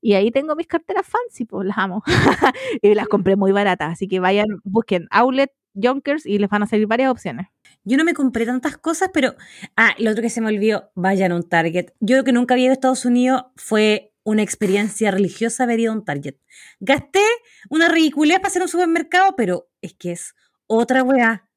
Y 0.03 0.15
ahí 0.15 0.31
tengo 0.33 0.57
mis 0.57 0.67
carteras 0.67 1.07
fancy, 1.07 1.45
pues 1.45 1.67
las 1.67 1.79
amo. 1.79 2.03
y 2.83 2.95
las 2.95 3.07
compré 3.07 3.37
muy 3.37 3.53
baratas. 3.53 3.93
Así 3.93 4.09
que 4.09 4.19
vayan, 4.21 4.47
busquen 4.65 5.07
Outlet 5.11 5.53
Junkers 5.75 6.27
y 6.27 6.39
les 6.39 6.51
van 6.51 6.65
a 6.65 6.67
salir 6.67 6.87
varias 6.87 7.11
opciones. 7.11 7.47
Yo 7.85 7.97
no 7.97 8.05
me 8.05 8.13
compré 8.13 8.45
tantas 8.45 8.77
cosas, 8.77 9.11
pero. 9.15 9.35
Ah, 9.77 9.95
lo 9.99 10.11
otro 10.11 10.23
que 10.23 10.29
se 10.29 10.41
me 10.41 10.49
olvidó, 10.49 10.91
vayan 10.95 11.33
a 11.33 11.37
un 11.37 11.49
Target. 11.49 11.93
Yo 12.01 12.17
lo 12.17 12.25
que 12.25 12.33
nunca 12.33 12.55
había 12.55 12.65
ido 12.65 12.73
a 12.73 12.75
Estados 12.75 13.05
Unidos 13.05 13.45
fue 13.57 14.13
una 14.25 14.43
experiencia 14.43 15.11
religiosa 15.11 15.65
haber 15.65 15.81
ido 15.81 15.93
a 15.93 15.97
un 15.97 16.05
Target. 16.05 16.37
Gasté 16.81 17.25
una 17.71 17.89
ridiculez 17.89 18.39
para 18.39 18.49
hacer 18.49 18.63
un 18.63 18.69
supermercado, 18.69 19.35
pero 19.37 19.69
es 19.81 19.95
que 19.95 20.13
es 20.13 20.35
otra 20.67 21.03
weá. 21.03 21.49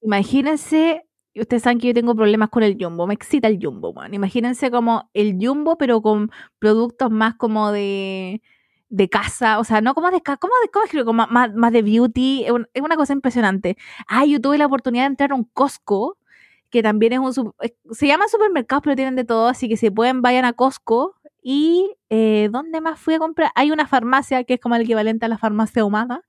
Imagínense, 0.00 1.07
ustedes 1.40 1.62
saben 1.62 1.78
que 1.78 1.88
yo 1.88 1.94
tengo 1.94 2.14
problemas 2.14 2.50
con 2.50 2.62
el 2.62 2.76
jumbo, 2.80 3.06
me 3.06 3.14
excita 3.14 3.48
el 3.48 3.58
jumbo, 3.60 3.92
man. 3.92 4.14
Imagínense 4.14 4.70
como 4.70 5.10
el 5.14 5.38
jumbo, 5.40 5.76
pero 5.78 6.02
con 6.02 6.30
productos 6.58 7.10
más 7.10 7.34
como 7.36 7.72
de, 7.72 8.42
de 8.88 9.08
casa, 9.08 9.58
o 9.58 9.64
sea, 9.64 9.80
no 9.80 9.94
como 9.94 10.10
de 10.10 10.20
casa, 10.22 10.38
como 10.38 10.54
de, 10.62 11.04
como 11.04 11.26
más, 11.26 11.54
más, 11.54 11.72
de 11.72 11.82
beauty, 11.82 12.44
es, 12.44 12.82
una 12.82 12.96
cosa 12.96 13.12
impresionante. 13.12 13.76
Ah, 14.08 14.24
yo 14.24 14.40
tuve 14.40 14.58
la 14.58 14.66
oportunidad 14.66 15.04
de 15.04 15.08
entrar 15.08 15.32
a 15.32 15.34
un 15.34 15.44
Costco, 15.44 16.18
que 16.70 16.82
también 16.82 17.14
es 17.14 17.20
un, 17.20 17.54
se 17.92 18.06
llama 18.06 18.28
supermercado, 18.28 18.82
pero 18.82 18.96
tienen 18.96 19.16
de 19.16 19.24
todo, 19.24 19.48
así 19.48 19.68
que 19.68 19.76
si 19.76 19.90
pueden, 19.90 20.22
vayan 20.22 20.44
a 20.44 20.52
Costco 20.52 21.16
y 21.42 21.96
eh, 22.10 22.48
¿dónde 22.52 22.80
más 22.80 23.00
fui 23.00 23.14
a 23.14 23.18
comprar? 23.18 23.50
Hay 23.54 23.70
una 23.70 23.86
farmacia 23.86 24.44
que 24.44 24.54
es 24.54 24.60
como 24.60 24.74
el 24.74 24.82
equivalente 24.82 25.26
a 25.26 25.28
la 25.28 25.38
farmacia 25.38 25.84
humana, 25.84 26.22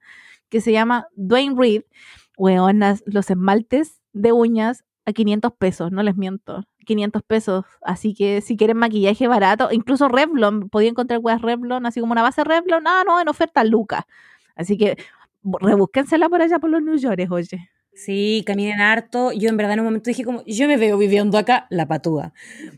que 0.50 0.62
se 0.62 0.72
llama 0.72 1.08
Dwayne 1.16 1.56
Reed. 1.58 1.84
Weonas, 2.40 3.04
los 3.06 3.30
esmaltes 3.30 4.02
de 4.14 4.32
uñas 4.32 4.86
a 5.10 5.14
500 5.14 5.54
pesos, 5.58 5.92
no 5.92 6.04
les 6.04 6.16
miento. 6.16 6.66
500 6.86 7.22
pesos. 7.24 7.66
Así 7.82 8.14
que 8.14 8.42
si 8.42 8.58
quieren 8.58 8.78
maquillaje 8.78 9.28
barato, 9.28 9.70
incluso 9.72 10.08
Revlon, 10.10 10.70
podía 10.70 10.90
encontrar 10.90 11.20
weas 11.22 11.42
Revlon, 11.42 11.86
así 11.86 12.00
como 12.00 12.14
una 12.14 12.24
base 12.24 12.44
Revlon, 12.44 12.88
ah, 12.88 13.04
no, 13.06 13.20
en 13.22 13.30
oferta 13.30 13.64
Luca. 13.64 14.08
Así 14.56 14.78
que 14.78 14.98
rebúsquensela 15.44 16.30
por 16.30 16.42
allá 16.42 16.60
por 16.60 16.70
los 16.70 16.82
New 16.82 16.98
York, 16.98 17.32
oye. 17.32 17.70
Sí, 17.94 18.44
caminen 18.46 18.80
harto. 18.80 19.34
Yo 19.34 19.50
en 19.50 19.58
verdad 19.58 19.74
en 19.74 19.80
un 19.82 19.86
momento 19.86 20.10
dije 20.10 20.24
como, 20.24 20.44
yo 20.46 20.68
me 20.68 20.78
veo 20.78 20.98
viviendo 20.98 21.38
acá 21.38 21.68
la 21.70 21.86
patúa. 21.86 22.34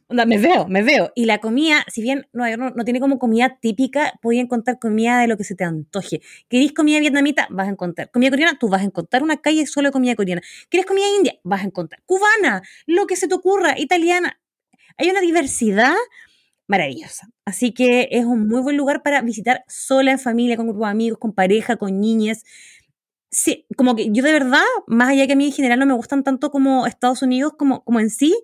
me 0.10 0.38
veo, 0.40 0.68
me 0.68 0.82
veo. 0.82 1.12
Y 1.16 1.26
la 1.26 1.38
comida, 1.40 1.86
si 1.88 2.02
bien 2.02 2.28
no, 2.34 2.46
no, 2.58 2.84
tiene 2.84 3.00
como 3.00 3.20
comida 3.20 3.60
típica, 3.62 4.14
podía 4.22 4.42
encontrar 4.42 4.80
comida 4.80 5.20
de 5.20 5.28
lo 5.28 5.38
que 5.38 5.44
se 5.44 5.54
te 5.56 5.64
antoje. 5.64 6.22
¿Querés 6.50 6.74
comida 6.74 7.00
vietnamita? 7.00 7.48
Vas 7.52 7.68
a 7.68 7.72
encontrar. 7.72 8.10
Comida 8.10 8.32
coreana, 8.32 8.58
tú 8.60 8.68
vas 8.68 8.82
a 8.82 8.86
encontrar 8.86 9.22
una 9.22 9.38
calle 9.38 9.68
solo 9.68 9.90
de 9.90 9.92
comida 9.92 10.16
coreana. 10.16 10.42
¿Quieres 10.70 10.88
comida 10.88 11.06
india? 11.18 11.36
Vas 11.44 11.62
a 11.62 11.66
encontrar. 11.66 12.02
Cubana, 12.06 12.64
lo 12.88 13.06
que 13.06 13.16
se 13.16 13.28
te 13.28 13.36
ocurra, 13.36 13.78
italiana. 13.78 14.40
Hay 14.98 15.10
una 15.10 15.22
diversidad 15.22 15.94
maravillosa. 16.68 17.28
Así 17.46 17.74
que 17.74 18.08
es 18.12 18.26
un 18.26 18.48
muy 18.48 18.62
buen 18.62 18.78
lugar 18.78 19.04
para 19.04 19.22
visitar 19.22 19.64
sola, 19.68 20.12
en 20.12 20.20
familia, 20.20 20.58
con 20.58 20.68
grupos 20.68 20.88
de 20.88 20.92
amigos, 20.92 21.20
con 21.20 21.34
pareja, 21.34 21.76
con 21.76 22.00
niñas 22.00 22.44
sí, 23.32 23.66
como 23.78 23.96
que 23.96 24.12
yo 24.12 24.24
de 24.24 24.34
verdad, 24.34 24.64
más 24.88 25.10
allá 25.10 25.28
que 25.28 25.34
a 25.34 25.36
mí 25.36 25.46
en 25.48 25.54
general 25.54 25.80
no 25.80 25.86
me 25.88 25.94
gustan 25.94 26.24
tanto 26.24 26.52
como 26.52 26.86
Estados 26.88 27.22
Unidos 27.24 27.54
como, 27.58 27.84
como 27.84 28.00
en 28.00 28.10
sí, 28.10 28.36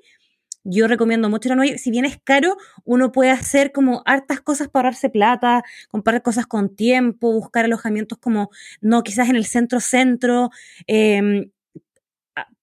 Yo 0.65 0.88
recomiendo 0.88 1.29
mucho 1.29 1.49
ir 1.49 1.53
a 1.53 1.57
Nueva 1.57 1.71
York. 1.71 1.79
Si 1.81 1.91
bien 1.91 2.05
es 2.05 2.19
caro, 2.23 2.57
uno 2.85 3.11
puede 3.13 3.31
hacer 3.31 3.71
como 3.73 4.03
hartas 4.05 4.41
cosas 4.41 4.69
para 4.69 4.89
ahorrarse 4.89 5.09
plata, 5.11 5.63
comprar 5.89 6.21
cosas 6.23 6.47
con 6.47 6.75
tiempo, 6.75 7.33
buscar 7.33 7.65
alojamientos 7.65 8.19
como, 8.19 8.49
no 8.81 9.03
quizás 9.03 9.29
en 9.29 9.38
el 9.38 9.45
centro-centro, 9.45 10.51
em, 10.88 11.51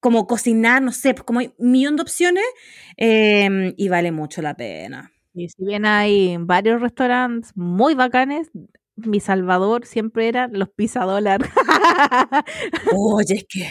como 0.00 0.26
cocinar, 0.26 0.82
no 0.82 0.92
sé, 0.92 1.14
pues 1.14 1.24
como 1.24 1.40
hay 1.40 1.52
un 1.58 1.70
millón 1.72 1.96
de 1.96 2.02
opciones 2.02 2.44
em, 2.96 3.74
y 3.76 3.88
vale 3.88 4.12
mucho 4.12 4.42
la 4.42 4.54
pena. 4.56 5.12
Y 5.34 5.48
si 5.48 5.64
bien 5.64 5.84
hay 5.86 6.36
varios 6.38 6.80
restaurantes 6.80 7.52
muy 7.56 7.94
bacanes, 7.94 8.50
mi 8.96 9.20
salvador 9.20 9.86
siempre 9.86 10.28
eran 10.28 10.50
los 10.58 10.70
pizza 10.70 11.04
dólar. 11.04 11.40
Oye, 12.92 13.34
es 13.34 13.46
que 13.48 13.68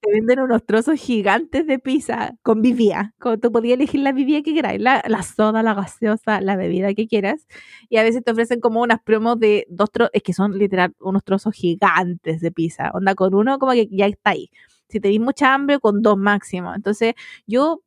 te 0.00 0.12
venden 0.12 0.40
unos 0.40 0.64
trozos 0.64 1.00
gigantes 1.00 1.66
de 1.66 1.78
pizza 1.78 2.34
con 2.42 2.62
vivía. 2.62 3.14
Como 3.18 3.38
tú 3.38 3.50
podías 3.50 3.74
elegir 3.74 4.00
la 4.00 4.12
vivía 4.12 4.42
que 4.42 4.52
quieras, 4.52 4.74
la, 4.78 5.02
la, 5.06 5.22
soda, 5.22 5.62
la 5.62 5.74
gaseosa, 5.74 6.40
la 6.40 6.56
bebida 6.56 6.94
que 6.94 7.06
quieras. 7.06 7.46
Y 7.88 7.96
a 7.96 8.02
veces 8.02 8.22
te 8.24 8.32
ofrecen 8.32 8.60
como 8.60 8.82
unas 8.82 9.00
promos 9.02 9.38
de 9.38 9.66
dos 9.68 9.90
trozos, 9.90 10.10
es 10.14 10.22
que 10.22 10.32
son 10.32 10.58
literal 10.58 10.94
unos 11.00 11.24
trozos 11.24 11.54
gigantes 11.54 12.40
de 12.40 12.52
pizza. 12.52 12.90
Onda 12.94 13.14
con 13.14 13.34
uno 13.34 13.58
como 13.58 13.72
que 13.72 13.88
ya 13.90 14.06
está 14.06 14.30
ahí. 14.30 14.50
Si 14.88 15.00
tenéis 15.00 15.20
mucha 15.20 15.54
hambre, 15.54 15.80
con 15.80 16.02
dos 16.02 16.16
máximo. 16.16 16.74
Entonces 16.74 17.14
yo, 17.46 17.82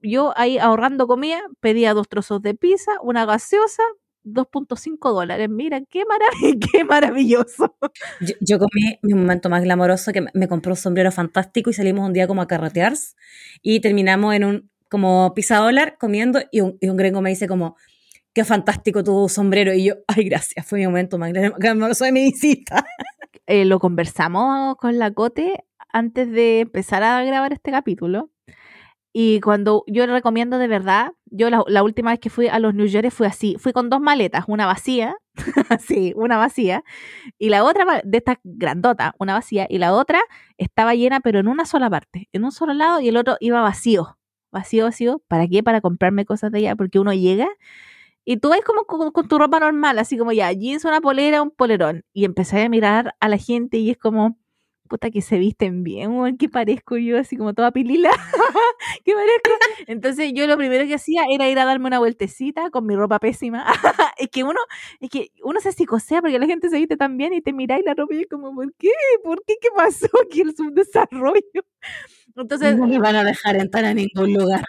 yo 0.00 0.32
ahí 0.36 0.58
ahorrando 0.58 1.06
comida, 1.06 1.42
pedía 1.60 1.94
dos 1.94 2.08
trozos 2.08 2.40
de 2.42 2.54
pizza, 2.54 2.92
una 3.02 3.26
gaseosa, 3.26 3.82
2.5 4.26 5.12
dólares. 5.12 5.48
Mira, 5.48 5.80
qué, 5.88 6.02
qué 6.72 6.84
maravilloso. 6.84 7.76
Yo, 8.40 8.58
comí 8.58 8.98
mi 9.02 9.14
momento 9.14 9.48
más 9.48 9.62
glamoroso 9.62 10.12
que 10.12 10.24
me 10.34 10.48
compró 10.48 10.72
un 10.72 10.76
sombrero 10.76 11.12
fantástico 11.12 11.70
y 11.70 11.72
salimos 11.72 12.06
un 12.06 12.12
día 12.12 12.26
como 12.26 12.42
a 12.42 12.46
carretear 12.46 12.94
y 13.62 13.80
terminamos 13.80 14.34
en 14.34 14.44
un 14.44 14.70
como 14.88 15.32
pizza 15.34 15.56
dólar 15.56 15.96
comiendo 15.98 16.40
y 16.52 16.60
un, 16.60 16.78
y 16.80 16.88
un 16.88 16.96
gringo 16.96 17.20
me 17.20 17.30
dice 17.30 17.48
como, 17.48 17.76
qué 18.32 18.44
fantástico 18.44 19.02
tu 19.02 19.28
sombrero. 19.28 19.72
Y 19.72 19.84
yo, 19.84 19.94
ay, 20.06 20.24
gracias, 20.24 20.66
fue 20.66 20.78
mi 20.78 20.86
momento 20.86 21.18
más 21.18 21.32
glamoroso 21.32 22.04
de 22.04 22.12
mi 22.12 22.24
visita. 22.24 22.84
Eh, 23.46 23.64
lo 23.64 23.78
conversamos 23.78 24.76
con 24.76 24.98
la 24.98 25.12
Cote 25.12 25.64
antes 25.92 26.30
de 26.30 26.60
empezar 26.60 27.02
a 27.02 27.22
grabar 27.24 27.52
este 27.52 27.70
capítulo 27.70 28.30
y 29.18 29.40
cuando 29.40 29.82
yo 29.86 30.04
recomiendo 30.04 30.58
de 30.58 30.68
verdad, 30.68 31.14
yo 31.24 31.48
la, 31.48 31.82
última 31.82 32.10
vez 32.10 32.20
que 32.20 32.28
fui 32.28 32.48
a 32.48 32.58
los 32.58 32.74
New 32.74 32.84
York 32.84 33.10
fui 33.10 33.26
así, 33.26 33.56
fui 33.58 33.72
con 33.72 33.88
dos 33.88 33.98
maletas, 33.98 34.44
una 34.46 34.66
vacía, 34.66 35.16
sí, 35.80 36.12
una 36.16 36.36
vacía, 36.36 36.84
y 37.38 37.48
la 37.48 37.64
otra 37.64 38.02
de 38.04 38.18
esta 38.18 38.38
grandota, 38.44 39.14
una 39.18 39.32
vacía, 39.32 39.66
y 39.70 39.78
la 39.78 39.94
otra 39.94 40.20
estaba 40.58 40.94
llena 40.94 41.20
pero 41.20 41.38
en 41.38 41.48
una 41.48 41.64
sola 41.64 41.88
parte, 41.88 42.28
en 42.34 42.44
un 42.44 42.52
solo 42.52 42.74
lado 42.74 43.00
y 43.00 43.08
el 43.08 43.16
otro 43.16 43.38
iba 43.40 43.62
vacío, 43.62 44.18
vacío, 44.52 44.84
vacío, 44.84 45.22
¿para 45.28 45.48
qué? 45.48 45.62
Para 45.62 45.80
comprarme 45.80 46.26
cosas 46.26 46.52
de 46.52 46.58
allá, 46.58 46.76
porque 46.76 46.98
uno 46.98 47.14
llega 47.14 47.48
y 48.26 48.36
tú 48.36 48.50
ves 48.50 48.60
como 48.66 48.84
con, 48.84 49.28
tu 49.28 49.38
ropa 49.38 49.60
normal, 49.60 49.98
así 49.98 50.18
como 50.18 50.32
ya, 50.32 50.52
jeans, 50.52 50.84
una 50.84 51.00
polera, 51.00 51.40
un 51.40 51.52
polerón, 51.52 52.04
y 52.12 52.26
empecé 52.26 52.62
a 52.64 52.68
mirar 52.68 53.14
a 53.20 53.30
la 53.30 53.38
gente 53.38 53.78
y 53.78 53.88
es 53.88 53.96
como 53.96 54.36
puta 54.86 55.10
que 55.10 55.22
se 55.22 55.38
visten 55.38 55.82
bien, 55.84 56.36
que 56.38 56.48
parezco 56.48 56.96
yo 56.96 57.18
así 57.18 57.36
como 57.36 57.54
toda 57.54 57.72
pilila, 57.72 58.10
que 59.04 59.12
parezco. 59.12 59.50
Entonces 59.86 60.32
yo 60.34 60.46
lo 60.46 60.56
primero 60.56 60.86
que 60.86 60.94
hacía 60.94 61.24
era 61.30 61.48
ir 61.48 61.58
a 61.58 61.64
darme 61.64 61.86
una 61.86 61.98
vueltecita 61.98 62.70
con 62.70 62.86
mi 62.86 62.96
ropa 62.96 63.18
pésima. 63.18 63.64
es 64.18 64.28
que 64.30 64.44
uno, 64.44 64.60
es 65.00 65.10
que 65.10 65.30
uno 65.42 65.60
se 65.60 65.72
psicosea 65.72 66.20
porque 66.20 66.38
la 66.38 66.46
gente 66.46 66.70
se 66.70 66.78
viste 66.78 66.96
tan 66.96 67.16
bien 67.16 67.32
y 67.34 67.42
te 67.42 67.52
mira 67.52 67.78
y 67.78 67.82
la 67.82 67.94
ropa 67.94 68.14
y 68.14 68.20
es 68.20 68.26
como, 68.28 68.54
¿por 68.54 68.72
qué? 68.74 68.90
¿Por 69.22 69.42
qué? 69.44 69.54
¿Qué 69.60 69.68
pasó 69.76 70.06
aquí 70.26 70.40
el 70.40 70.56
subdesarrollo? 70.56 71.62
Entonces, 72.34 72.76
no 72.76 72.86
me 72.86 72.98
van 72.98 73.16
a 73.16 73.24
dejar 73.24 73.56
entrar 73.56 73.84
a 73.84 73.94
ningún 73.94 74.32
lugar. 74.34 74.64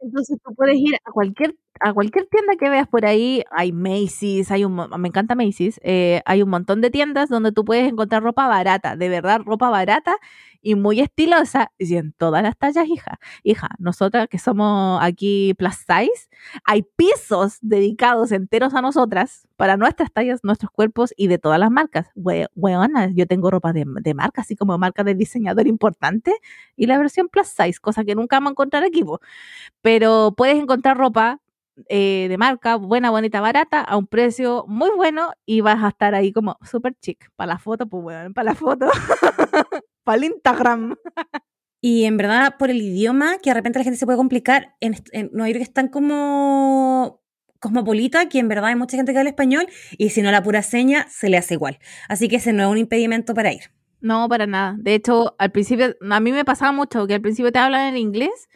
Entonces 0.00 0.38
tú 0.44 0.54
puedes 0.54 0.76
ir 0.76 0.94
a 1.04 1.10
cualquier 1.10 1.56
a 1.80 1.92
cualquier 1.92 2.26
tienda 2.26 2.56
que 2.56 2.68
veas 2.68 2.88
por 2.88 3.06
ahí, 3.06 3.44
hay 3.50 3.72
Macy's, 3.72 4.50
hay 4.50 4.64
un, 4.64 4.74
me 4.74 5.08
encanta 5.08 5.34
Macy's, 5.34 5.80
eh, 5.82 6.22
hay 6.24 6.42
un 6.42 6.50
montón 6.50 6.80
de 6.80 6.90
tiendas 6.90 7.28
donde 7.28 7.52
tú 7.52 7.64
puedes 7.64 7.90
encontrar 7.90 8.22
ropa 8.22 8.46
barata, 8.48 8.96
de 8.96 9.08
verdad, 9.08 9.40
ropa 9.44 9.70
barata 9.70 10.16
y 10.60 10.74
muy 10.74 11.00
estilosa, 11.00 11.72
y 11.78 11.96
en 11.96 12.12
todas 12.12 12.42
las 12.42 12.56
tallas, 12.56 12.86
hija. 12.88 13.20
Hija, 13.44 13.68
nosotras 13.78 14.28
que 14.28 14.38
somos 14.38 15.00
aquí 15.02 15.54
plus 15.54 15.76
size, 15.76 16.28
hay 16.64 16.82
pisos 16.96 17.58
dedicados 17.60 18.32
enteros 18.32 18.74
a 18.74 18.82
nosotras, 18.82 19.46
para 19.56 19.76
nuestras 19.76 20.12
tallas, 20.12 20.40
nuestros 20.42 20.70
cuerpos 20.70 21.14
y 21.16 21.28
de 21.28 21.38
todas 21.38 21.58
las 21.58 21.70
marcas. 21.70 22.10
Weona, 22.14 23.10
yo 23.12 23.26
tengo 23.26 23.50
ropa 23.50 23.72
de, 23.72 23.84
de, 23.86 24.14
marca, 24.14 24.42
así 24.42 24.56
como 24.56 24.76
marca 24.78 25.04
de 25.04 25.14
diseñador 25.14 25.66
importante, 25.66 26.32
y 26.76 26.86
la 26.86 26.98
versión 26.98 27.28
plus 27.28 27.48
size, 27.48 27.78
cosa 27.80 28.04
que 28.04 28.14
nunca 28.14 28.36
vamos 28.36 28.50
a 28.50 28.52
encontrar 28.52 28.84
aquí. 28.84 29.04
Pero 29.82 30.34
puedes 30.36 30.56
encontrar 30.56 30.96
ropa 30.96 31.40
eh, 31.88 32.26
de 32.28 32.38
marca, 32.38 32.76
buena, 32.76 33.10
bonita, 33.10 33.40
barata, 33.40 33.80
a 33.80 33.96
un 33.96 34.06
precio 34.06 34.64
muy 34.68 34.90
bueno 34.96 35.32
y 35.46 35.60
vas 35.60 35.82
a 35.82 35.88
estar 35.88 36.14
ahí 36.14 36.32
como 36.32 36.58
súper 36.62 36.94
chic. 37.00 37.30
Para 37.36 37.54
la 37.54 37.58
foto, 37.58 37.86
pues 37.88 38.02
bueno, 38.02 38.32
para 38.32 38.50
la 38.50 38.54
foto, 38.54 38.88
para 40.04 40.16
el 40.18 40.24
Instagram. 40.24 40.96
Y 41.80 42.04
en 42.04 42.16
verdad, 42.16 42.56
por 42.58 42.70
el 42.70 42.82
idioma, 42.82 43.38
que 43.38 43.50
de 43.50 43.54
repente 43.54 43.78
la 43.78 43.84
gente 43.84 43.98
se 43.98 44.06
puede 44.06 44.18
complicar, 44.18 44.74
en, 44.80 44.96
en 45.12 45.30
Nueva 45.32 45.50
York 45.50 45.62
están 45.62 45.88
como 45.88 47.22
cosmopolita, 47.60 48.28
que 48.28 48.38
en 48.38 48.48
verdad 48.48 48.66
hay 48.66 48.76
mucha 48.76 48.96
gente 48.96 49.12
que 49.12 49.18
habla 49.18 49.30
español, 49.30 49.66
y 49.96 50.10
si 50.10 50.22
no 50.22 50.30
la 50.30 50.42
pura 50.42 50.62
seña, 50.62 51.06
se 51.08 51.28
le 51.28 51.36
hace 51.36 51.54
igual. 51.54 51.78
Así 52.08 52.28
que 52.28 52.36
ese 52.36 52.52
no 52.52 52.64
es 52.64 52.68
un 52.68 52.78
impedimento 52.78 53.34
para 53.34 53.52
ir. 53.52 53.62
No, 54.00 54.28
para 54.28 54.46
nada. 54.46 54.76
De 54.78 54.94
hecho, 54.94 55.34
al 55.38 55.50
principio, 55.50 55.96
a 56.00 56.20
mí 56.20 56.32
me 56.32 56.44
pasaba 56.44 56.72
mucho 56.72 57.06
que 57.06 57.14
al 57.14 57.20
principio 57.20 57.50
te 57.50 57.58
hablan 57.58 57.88
en 57.88 57.96
inglés 57.96 58.48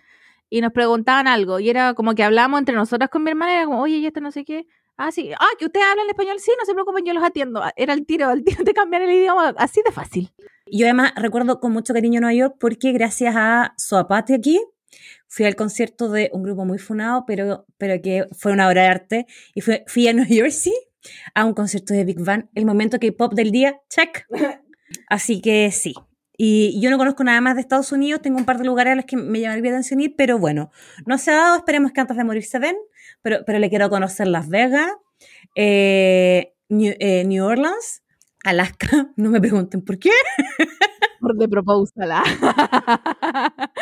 y 0.52 0.60
nos 0.60 0.72
preguntaban 0.72 1.26
algo 1.28 1.60
y 1.60 1.70
era 1.70 1.94
como 1.94 2.14
que 2.14 2.22
hablábamos 2.22 2.58
entre 2.58 2.74
nosotras 2.74 3.08
con 3.08 3.24
mi 3.24 3.30
hermana, 3.30 3.54
era 3.54 3.64
como, 3.64 3.80
oye, 3.80 3.96
y 3.96 4.06
esto 4.06 4.20
no 4.20 4.30
sé 4.30 4.44
qué. 4.44 4.66
Ah, 4.98 5.10
sí, 5.10 5.32
ah, 5.32 5.46
que 5.58 5.64
ustedes 5.64 5.86
hablan 5.90 6.06
español, 6.10 6.38
sí, 6.40 6.50
no 6.60 6.66
se 6.66 6.74
preocupen, 6.74 7.06
yo 7.06 7.14
los 7.14 7.24
atiendo. 7.24 7.62
Ah, 7.62 7.72
era 7.74 7.94
el 7.94 8.04
tiro, 8.04 8.30
el 8.32 8.44
tiro 8.44 8.62
de 8.62 8.74
cambiar 8.74 9.00
el 9.00 9.12
idioma, 9.12 9.54
así 9.56 9.80
de 9.82 9.90
fácil. 9.90 10.30
Yo 10.70 10.84
además 10.84 11.14
recuerdo 11.16 11.58
con 11.58 11.72
mucho 11.72 11.94
cariño 11.94 12.20
Nueva 12.20 12.34
York 12.34 12.56
porque 12.60 12.92
gracias 12.92 13.34
a 13.34 13.72
Soapate 13.78 14.34
aquí, 14.34 14.60
fui 15.26 15.46
al 15.46 15.56
concierto 15.56 16.10
de 16.10 16.28
un 16.34 16.42
grupo 16.42 16.66
muy 16.66 16.78
funado, 16.78 17.24
pero, 17.26 17.64
pero 17.78 18.02
que 18.02 18.26
fue 18.38 18.52
una 18.52 18.68
obra 18.68 18.82
de 18.82 18.88
arte, 18.88 19.26
y 19.54 19.62
fui, 19.62 19.80
fui 19.86 20.06
a 20.06 20.12
New 20.12 20.26
Jersey 20.26 20.74
a 21.34 21.46
un 21.46 21.54
concierto 21.54 21.94
de 21.94 22.04
Big 22.04 22.22
Bang, 22.22 22.50
el 22.54 22.66
momento 22.66 22.98
que 22.98 23.10
pop 23.12 23.32
del 23.32 23.52
día, 23.52 23.80
check. 23.88 24.26
Así 25.08 25.40
que 25.40 25.70
sí, 25.72 25.94
y 26.44 26.80
yo 26.80 26.90
no 26.90 26.98
conozco 26.98 27.22
nada 27.22 27.40
más 27.40 27.54
de 27.54 27.60
Estados 27.60 27.92
Unidos, 27.92 28.20
tengo 28.20 28.36
un 28.36 28.44
par 28.44 28.58
de 28.58 28.64
lugares 28.64 28.94
a 28.94 28.96
los 28.96 29.04
que 29.04 29.16
me 29.16 29.38
llamaría 29.38 29.62
la 29.62 29.76
atención 29.76 30.00
ir, 30.00 30.16
pero 30.16 30.40
bueno, 30.40 30.72
no 31.06 31.16
se 31.16 31.30
ha 31.30 31.36
dado, 31.36 31.56
esperemos 31.58 31.92
que 31.92 32.00
antes 32.00 32.16
de 32.16 32.24
morir 32.24 32.42
se 32.42 32.58
den, 32.58 32.74
pero, 33.22 33.44
pero 33.46 33.60
le 33.60 33.70
quiero 33.70 33.88
conocer 33.88 34.26
Las 34.26 34.48
Vegas, 34.48 34.90
eh, 35.54 36.52
eh, 36.68 37.24
New, 37.26 37.44
Orleans, 37.44 38.02
Alaska, 38.42 39.12
no 39.16 39.30
me 39.30 39.40
pregunten 39.40 39.82
por 39.82 40.00
qué. 40.00 40.10
Por 41.20 41.36
de 41.36 41.48
proposala. 41.48 42.24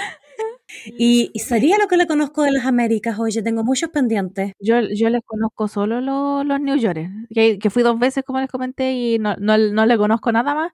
Y, 0.86 1.30
sería 1.36 1.78
lo 1.78 1.88
que 1.88 1.96
le 1.96 2.06
conozco 2.06 2.42
de 2.42 2.52
las 2.52 2.66
Américas. 2.66 3.18
Oye, 3.18 3.42
tengo 3.42 3.64
muchos 3.64 3.90
pendientes. 3.90 4.54
Yo, 4.60 4.80
yo 4.80 5.10
les 5.10 5.22
conozco 5.24 5.68
solo 5.68 6.00
los, 6.00 6.44
los 6.46 6.60
New 6.60 6.76
York, 6.76 7.08
que, 7.34 7.58
que, 7.58 7.70
fui 7.70 7.82
dos 7.82 7.98
veces, 7.98 8.24
como 8.24 8.40
les 8.40 8.50
comenté, 8.50 8.92
y 8.92 9.18
no, 9.18 9.36
no, 9.36 9.58
no 9.58 9.86
le 9.86 9.98
conozco 9.98 10.32
nada 10.32 10.54
más. 10.54 10.72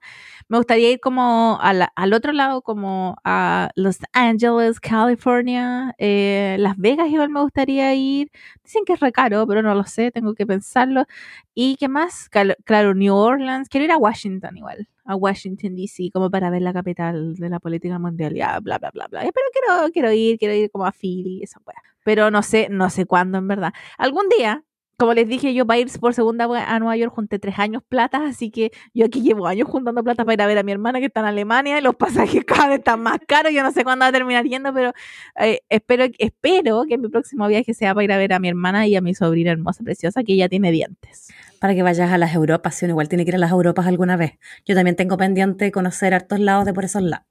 Me 0.49 0.57
gustaría 0.57 0.91
ir 0.91 0.99
como 0.99 1.57
al, 1.61 1.87
al 1.95 2.13
otro 2.13 2.31
lado, 2.31 2.61
como 2.61 3.17
a 3.23 3.69
Los 3.75 3.97
Angeles, 4.13 4.79
California, 4.79 5.93
eh, 5.97 6.55
Las 6.59 6.77
Vegas 6.77 7.09
igual 7.09 7.29
me 7.29 7.41
gustaría 7.41 7.93
ir. 7.95 8.31
Dicen 8.67 8.83
que 8.85 8.93
es 8.93 8.99
recaro, 8.99 9.47
pero 9.47 9.61
no 9.61 9.73
lo 9.73 9.85
sé, 9.85 10.11
tengo 10.11 10.35
que 10.35 10.45
pensarlo. 10.45 11.05
¿Y 11.53 11.77
qué 11.77 11.87
más? 11.87 12.29
Claro, 12.29 12.93
New 12.93 13.15
Orleans. 13.15 13.69
Quiero 13.69 13.85
ir 13.85 13.91
a 13.93 13.97
Washington 13.97 14.57
igual 14.57 14.89
a 15.05 15.15
Washington, 15.15 15.73
D.C., 15.75 16.09
como 16.11 16.29
para 16.29 16.49
ver 16.49 16.61
la 16.61 16.73
capital 16.73 17.35
de 17.35 17.49
la 17.49 17.59
política 17.61 17.97
mundial, 17.97 18.35
ya, 18.35 18.59
bla, 18.59 18.77
bla, 18.77 18.91
bla, 18.91 19.07
bla. 19.07 19.21
Pero 19.21 19.47
quiero, 19.53 19.91
quiero 19.93 20.11
ir, 20.11 20.37
quiero 20.37 20.53
ir 20.53 20.69
como 20.69 20.85
a 20.85 20.91
Philly, 20.91 21.41
esa 21.43 21.61
weá. 21.65 21.77
Pero 22.03 22.29
no 22.29 22.43
sé, 22.43 22.67
no 22.69 22.89
sé 22.89 23.05
cuándo, 23.05 23.37
en 23.37 23.47
verdad. 23.47 23.71
Algún 23.97 24.27
día, 24.27 24.65
como 24.97 25.13
les 25.13 25.27
dije, 25.27 25.53
yo 25.53 25.65
para 25.67 25.79
ir 25.79 25.87
por 25.99 26.15
segunda 26.15 26.47
vez 26.47 26.63
a 26.65 26.79
Nueva 26.79 26.97
York 26.97 27.13
junté 27.13 27.37
tres 27.37 27.59
años 27.59 27.83
plata, 27.87 28.25
así 28.25 28.49
que 28.49 28.71
yo 28.95 29.05
aquí 29.05 29.21
llevo 29.21 29.45
años 29.45 29.69
juntando 29.69 30.03
plata 30.03 30.25
para 30.25 30.33
ir 30.33 30.41
a 30.41 30.47
ver 30.47 30.57
a 30.57 30.63
mi 30.63 30.71
hermana 30.71 30.99
que 30.99 31.05
está 31.05 31.19
en 31.19 31.27
Alemania 31.27 31.77
y 31.77 31.81
los 31.81 31.95
pasajes 31.95 32.43
cada 32.45 32.69
vez 32.69 32.79
están 32.79 33.01
más 33.01 33.19
caros, 33.27 33.53
yo 33.53 33.61
no 33.61 33.71
sé 33.71 33.83
cuándo 33.83 34.03
va 34.03 34.09
a 34.09 34.11
terminar 34.11 34.45
yendo, 34.45 34.73
pero 34.73 34.93
eh, 35.39 35.61
espero, 35.69 36.05
espero 36.17 36.85
que 36.89 36.97
mi 36.97 37.09
próximo 37.09 37.47
viaje 37.47 37.75
sea 37.75 37.93
para 37.93 38.05
ir 38.05 38.11
a 38.11 38.17
ver 38.17 38.33
a 38.33 38.39
mi 38.39 38.49
hermana 38.49 38.87
y 38.87 38.95
a 38.95 39.01
mi 39.01 39.13
sobrina 39.13 39.51
hermosa, 39.51 39.83
preciosa, 39.83 40.23
que 40.23 40.33
ella 40.33 40.49
tiene 40.49 40.71
dientes. 40.71 41.27
Para 41.59 41.75
que 41.75 41.83
vayas 41.83 42.11
a 42.11 42.17
las 42.17 42.33
Europas, 42.33 42.75
si 42.75 42.85
uno 42.85 42.93
igual 42.93 43.09
tiene 43.09 43.23
que 43.23 43.31
ir 43.31 43.35
a 43.35 43.39
las 43.39 43.51
Europas 43.51 43.87
alguna 43.87 44.15
vez. 44.15 44.33
Yo 44.65 44.75
también 44.75 44.95
tengo 44.95 45.17
pendiente 45.17 45.71
conocer 45.71 46.13
hartos 46.13 46.39
lados 46.39 46.65
de 46.65 46.73
por 46.73 46.85
esos 46.85 47.01
lados 47.01 47.25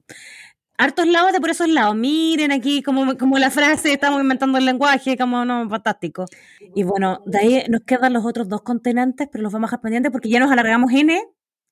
hartos 0.79 1.07
lados 1.07 1.33
de 1.33 1.41
por 1.41 1.51
esos 1.51 1.69
lados. 1.69 1.97
Miren 1.97 2.53
aquí 2.53 2.83
como, 2.83 3.17
como 3.17 3.39
la 3.39 3.51
frase, 3.51 3.93
estamos 3.93 4.21
inventando 4.21 4.59
el 4.59 4.65
lenguaje, 4.65 5.17
como 5.17 5.45
no, 5.45 5.69
fantástico. 5.69 6.27
Y 6.75 6.83
bueno, 6.83 7.23
de 7.27 7.39
ahí 7.39 7.65
nos 7.69 7.83
quedan 7.83 8.13
los 8.13 8.25
otros 8.25 8.49
dos 8.49 8.63
continentes, 8.63 9.29
pero 9.31 9.43
los 9.43 9.53
vamos 9.53 9.69
a 9.69 9.71
dejar 9.71 9.81
pendientes 9.83 10.13
porque 10.13 10.29
ya 10.29 10.41
nos 10.41 10.51
alargamos 10.51 10.93
N 10.93 11.23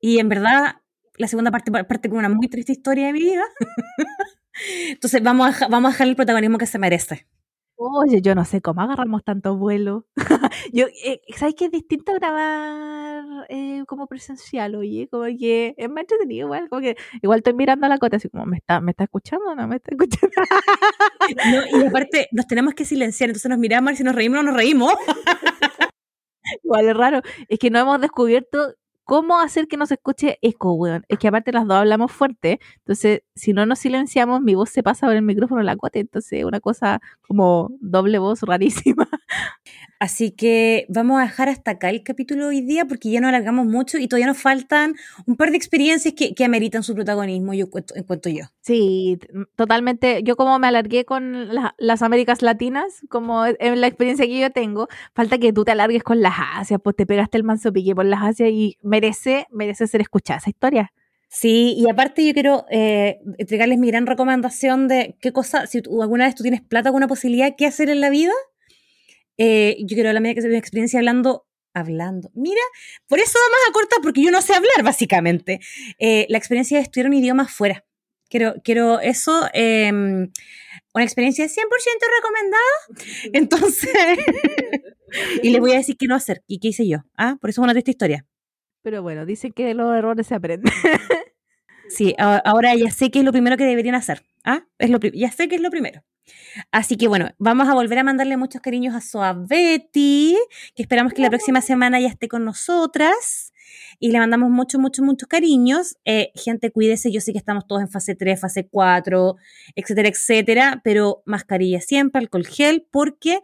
y 0.00 0.18
en 0.18 0.28
verdad 0.28 0.76
la 1.16 1.28
segunda 1.28 1.50
parte 1.50 1.70
parte 1.70 2.08
con 2.08 2.18
una 2.18 2.28
muy 2.28 2.48
triste 2.48 2.72
historia 2.72 3.06
de 3.06 3.12
mi 3.12 3.20
vida. 3.20 3.44
Entonces 4.88 5.22
vamos 5.22 5.62
a, 5.62 5.68
vamos 5.68 5.90
a 5.90 5.92
dejar 5.92 6.08
el 6.08 6.16
protagonismo 6.16 6.58
que 6.58 6.66
se 6.66 6.78
merece. 6.78 7.26
Oye, 7.76 8.22
yo 8.22 8.34
no 8.36 8.44
sé 8.44 8.60
cómo 8.62 8.82
agarramos 8.82 9.24
tanto 9.24 9.56
vuelo. 9.56 10.06
yo, 10.72 10.86
eh, 11.04 11.20
¿sabes 11.36 11.54
qué 11.56 11.64
es 11.66 11.70
distinto 11.72 12.12
grabar 12.14 13.46
eh, 13.48 13.82
como 13.86 14.06
presencial? 14.06 14.76
Oye, 14.76 15.08
como 15.10 15.24
que 15.38 15.74
es 15.76 15.88
más 15.90 16.02
entretenido 16.02 16.46
igual, 16.46 16.68
como 16.68 16.82
que 16.82 16.96
igual 17.22 17.38
estoy 17.38 17.54
mirando 17.54 17.86
a 17.86 17.88
la 17.88 17.98
cota 17.98 18.16
así 18.18 18.28
como, 18.28 18.46
¿me 18.46 18.58
está, 18.58 18.80
me 18.80 18.92
está 18.92 19.04
escuchando 19.04 19.46
o 19.50 19.54
no 19.56 19.66
me 19.66 19.76
está 19.76 19.90
escuchando? 19.92 20.34
no, 21.72 21.80
y 21.80 21.86
aparte 21.86 22.28
nos 22.32 22.46
tenemos 22.46 22.74
que 22.74 22.84
silenciar, 22.84 23.30
entonces 23.30 23.48
nos 23.50 23.58
miramos 23.58 23.92
y 23.94 23.96
si 23.96 24.04
nos 24.04 24.14
reímos 24.14 24.38
o 24.40 24.42
no 24.42 24.50
nos 24.50 24.56
reímos. 24.56 24.94
igual 26.64 26.88
es 26.88 26.96
raro, 26.96 27.22
es 27.48 27.58
que 27.58 27.70
no 27.70 27.78
hemos 27.78 28.00
descubierto 28.00 28.74
¿Cómo 29.06 29.38
hacer 29.38 29.68
que 29.68 29.76
no 29.76 29.84
se 29.86 29.94
escuche 29.94 30.38
eco, 30.40 30.72
weón? 30.72 31.04
Es 31.08 31.18
que 31.18 31.28
aparte 31.28 31.52
las 31.52 31.66
dos 31.66 31.76
hablamos 31.76 32.10
fuerte, 32.10 32.58
entonces 32.78 33.22
si 33.34 33.52
no 33.52 33.66
nos 33.66 33.78
silenciamos, 33.80 34.40
mi 34.40 34.54
voz 34.54 34.70
se 34.70 34.82
pasa 34.82 35.06
por 35.06 35.14
el 35.14 35.20
micrófono 35.22 35.60
en 35.60 35.66
la 35.66 35.76
cote, 35.76 36.00
entonces 36.00 36.42
una 36.44 36.60
cosa 36.60 37.00
como 37.26 37.70
doble 37.80 38.18
voz 38.18 38.40
rarísima. 38.42 39.06
Así 40.04 40.32
que 40.32 40.84
vamos 40.90 41.18
a 41.18 41.22
dejar 41.22 41.48
hasta 41.48 41.70
acá 41.70 41.88
el 41.88 42.02
capítulo 42.02 42.48
hoy 42.48 42.60
día 42.60 42.84
porque 42.84 43.10
ya 43.10 43.22
no 43.22 43.28
alargamos 43.28 43.64
mucho 43.64 43.96
y 43.96 44.06
todavía 44.06 44.26
nos 44.26 44.36
faltan 44.36 44.96
un 45.24 45.34
par 45.36 45.50
de 45.50 45.56
experiencias 45.56 46.12
que, 46.12 46.34
que 46.34 46.44
ameritan 46.44 46.82
su 46.82 46.94
protagonismo, 46.94 47.54
yo 47.54 47.70
cuento 47.70 48.28
yo. 48.28 48.44
Sí, 48.60 49.18
totalmente. 49.56 50.22
Yo 50.22 50.36
como 50.36 50.58
me 50.58 50.66
alargué 50.66 51.06
con 51.06 51.48
las 51.78 52.02
Américas 52.02 52.42
Latinas, 52.42 53.00
como 53.08 53.46
en 53.46 53.80
la 53.80 53.86
experiencia 53.86 54.26
que 54.26 54.38
yo 54.38 54.50
tengo, 54.50 54.88
falta 55.14 55.38
que 55.38 55.54
tú 55.54 55.64
te 55.64 55.72
alargues 55.72 56.02
con 56.02 56.20
las 56.20 56.34
Asias, 56.54 56.78
pues 56.84 56.96
te 56.96 57.06
pegaste 57.06 57.38
el 57.38 57.44
manso 57.44 57.72
pique 57.72 57.94
por 57.94 58.04
las 58.04 58.22
Asias 58.24 58.50
y 58.50 58.76
merece, 58.82 59.46
merece 59.50 59.86
ser 59.86 60.02
escuchada 60.02 60.36
esa 60.36 60.50
historia. 60.50 60.92
Sí, 61.30 61.74
y 61.78 61.88
aparte 61.88 62.26
yo 62.26 62.34
quiero 62.34 62.66
eh, 62.70 63.20
entregarles 63.38 63.78
mi 63.78 63.88
gran 63.88 64.06
recomendación 64.06 64.86
de 64.86 65.16
qué 65.22 65.32
cosa, 65.32 65.66
si 65.66 65.78
alguna 65.78 66.26
vez 66.26 66.34
tú 66.34 66.42
tienes 66.42 66.60
plata, 66.60 66.90
alguna 66.90 67.08
posibilidad, 67.08 67.54
¿qué 67.56 67.64
hacer 67.64 67.88
en 67.88 68.02
la 68.02 68.10
vida? 68.10 68.34
Eh, 69.38 69.76
yo 69.80 69.94
quiero 69.94 70.10
hablar 70.10 70.22
de 70.22 70.48
mi 70.48 70.56
experiencia 70.56 70.98
hablando, 70.98 71.46
hablando. 71.74 72.30
Mira, 72.34 72.60
por 73.08 73.18
eso 73.18 73.38
vamos 73.38 73.58
a 73.68 73.72
cortar, 73.72 73.98
porque 74.02 74.22
yo 74.22 74.30
no 74.30 74.42
sé 74.42 74.54
hablar, 74.54 74.82
básicamente. 74.82 75.60
Eh, 75.98 76.26
la 76.28 76.38
experiencia 76.38 76.78
de 76.78 76.84
estudiar 76.84 77.06
un 77.08 77.14
idioma 77.14 77.48
fuera. 77.48 77.84
Quiero, 78.28 78.54
quiero 78.64 79.00
eso, 79.00 79.48
em, 79.52 80.30
una 80.94 81.04
experiencia 81.04 81.46
100% 81.48 82.06
recomendada. 82.16 82.62
Entonces, 83.32 83.90
y 85.42 85.50
les 85.50 85.60
voy 85.60 85.72
a 85.72 85.76
decir 85.76 85.96
qué 85.96 86.06
no 86.06 86.14
hacer 86.14 86.42
y 86.46 86.58
qué 86.58 86.68
hice 86.68 86.88
yo. 86.88 86.98
¿ah? 87.16 87.36
Por 87.40 87.50
eso 87.50 87.60
es 87.60 87.64
una 87.64 87.72
triste 87.72 87.90
historia. 87.92 88.26
Pero 88.82 89.02
bueno, 89.02 89.26
dicen 89.26 89.52
que 89.52 89.64
de 89.64 89.74
los 89.74 89.94
errores 89.96 90.26
se 90.26 90.34
aprende. 90.34 90.70
sí, 91.88 92.14
ahora 92.18 92.74
ya 92.74 92.90
sé 92.90 93.10
qué 93.10 93.20
es 93.20 93.24
lo 93.24 93.32
primero 93.32 93.56
que 93.56 93.64
deberían 93.64 93.94
hacer. 93.94 94.22
¿ah? 94.44 94.66
Es 94.78 94.90
lo, 94.90 94.98
ya 94.98 95.30
sé 95.30 95.48
qué 95.48 95.56
es 95.56 95.62
lo 95.62 95.70
primero. 95.70 96.02
Así 96.70 96.96
que 96.96 97.08
bueno, 97.08 97.30
vamos 97.38 97.68
a 97.68 97.74
volver 97.74 97.98
a 97.98 98.04
mandarle 98.04 98.36
muchos 98.36 98.60
cariños 98.60 98.94
a 98.94 99.00
Soabeti, 99.00 100.36
que 100.74 100.82
esperamos 100.82 101.12
que 101.12 101.22
la 101.22 101.30
próxima 101.30 101.60
semana 101.60 102.00
ya 102.00 102.08
esté 102.08 102.28
con 102.28 102.44
nosotras. 102.44 103.52
Y 103.98 104.10
le 104.10 104.18
mandamos 104.18 104.50
muchos, 104.50 104.80
muchos, 104.80 105.04
muchos 105.04 105.28
cariños. 105.28 105.96
Eh, 106.04 106.30
gente, 106.34 106.70
cuídese, 106.70 107.10
yo 107.10 107.20
sé 107.20 107.32
que 107.32 107.38
estamos 107.38 107.66
todos 107.66 107.82
en 107.82 107.88
fase 107.88 108.14
3, 108.14 108.40
fase 108.40 108.68
4, 108.68 109.36
etcétera, 109.74 110.08
etcétera, 110.08 110.80
pero 110.84 111.22
mascarilla 111.26 111.80
siempre, 111.80 112.20
alcohol 112.20 112.46
gel, 112.46 112.86
porque 112.90 113.40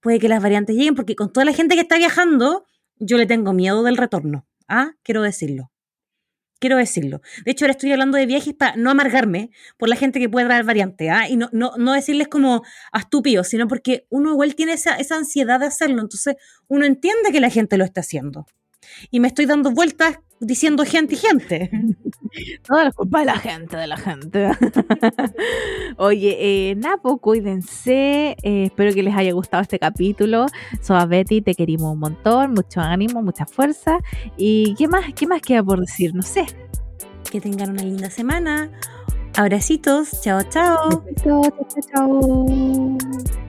puede 0.00 0.18
que 0.18 0.28
las 0.28 0.42
variantes 0.42 0.76
lleguen, 0.76 0.94
porque 0.94 1.14
con 1.14 1.32
toda 1.32 1.44
la 1.44 1.52
gente 1.52 1.74
que 1.74 1.82
está 1.82 1.96
viajando, 1.96 2.66
yo 2.96 3.16
le 3.16 3.26
tengo 3.26 3.52
miedo 3.52 3.82
del 3.82 3.96
retorno. 3.96 4.46
Ah, 4.68 4.92
quiero 5.02 5.22
decirlo. 5.22 5.70
Quiero 6.58 6.76
decirlo. 6.76 7.20
De 7.44 7.52
hecho, 7.52 7.64
ahora 7.64 7.72
estoy 7.72 7.92
hablando 7.92 8.18
de 8.18 8.26
viajes 8.26 8.54
para 8.54 8.74
no 8.76 8.90
amargarme 8.90 9.50
por 9.76 9.88
la 9.88 9.96
gente 9.96 10.18
que 10.18 10.28
puede 10.28 10.46
traer 10.46 10.64
variante, 10.64 11.10
¿ah? 11.10 11.28
Y 11.28 11.36
no, 11.36 11.48
no, 11.52 11.72
no 11.78 11.92
decirles 11.92 12.28
como 12.28 12.62
a 12.92 12.98
estúpidos, 12.98 13.48
sino 13.48 13.68
porque 13.68 14.06
uno 14.10 14.32
igual 14.32 14.54
tiene 14.56 14.72
esa, 14.72 14.96
esa 14.96 15.16
ansiedad 15.16 15.60
de 15.60 15.66
hacerlo. 15.66 16.00
Entonces, 16.02 16.34
uno 16.66 16.84
entiende 16.84 17.30
que 17.30 17.40
la 17.40 17.50
gente 17.50 17.76
lo 17.76 17.84
está 17.84 18.00
haciendo. 18.00 18.46
Y 19.10 19.20
me 19.20 19.28
estoy 19.28 19.46
dando 19.46 19.70
vueltas 19.70 20.18
diciendo 20.40 20.84
gente 20.84 21.14
y 21.14 21.18
gente. 21.18 21.70
Toda 22.66 22.84
la 22.84 22.92
culpa 22.92 23.20
de 23.20 23.24
la 23.26 23.38
gente, 23.38 23.76
de 23.76 23.86
la 23.86 23.96
gente. 23.96 24.50
Oye, 25.96 26.36
eh, 26.38 26.74
Napo, 26.76 27.18
cuídense. 27.18 28.36
Eh, 28.42 28.64
espero 28.64 28.92
que 28.92 29.02
les 29.02 29.14
haya 29.14 29.32
gustado 29.32 29.62
este 29.62 29.78
capítulo. 29.78 30.46
Soa 30.82 31.06
Betty, 31.06 31.40
te 31.40 31.54
querimos 31.54 31.92
un 31.92 32.00
montón. 32.00 32.52
Mucho 32.52 32.80
ánimo, 32.80 33.22
mucha 33.22 33.46
fuerza. 33.46 33.98
¿Y 34.36 34.74
qué 34.74 34.88
más, 34.88 35.12
qué 35.14 35.26
más 35.26 35.40
queda 35.40 35.62
por 35.62 35.80
decir? 35.80 36.14
No 36.14 36.22
sé. 36.22 36.46
Que 37.30 37.40
tengan 37.40 37.70
una 37.70 37.82
linda 37.82 38.10
semana. 38.10 38.70
Abracitos. 39.36 40.20
Chao, 40.22 40.42
chao. 40.50 41.04
Chao, 41.22 41.42
chao, 41.42 41.82
chao. 41.94 43.47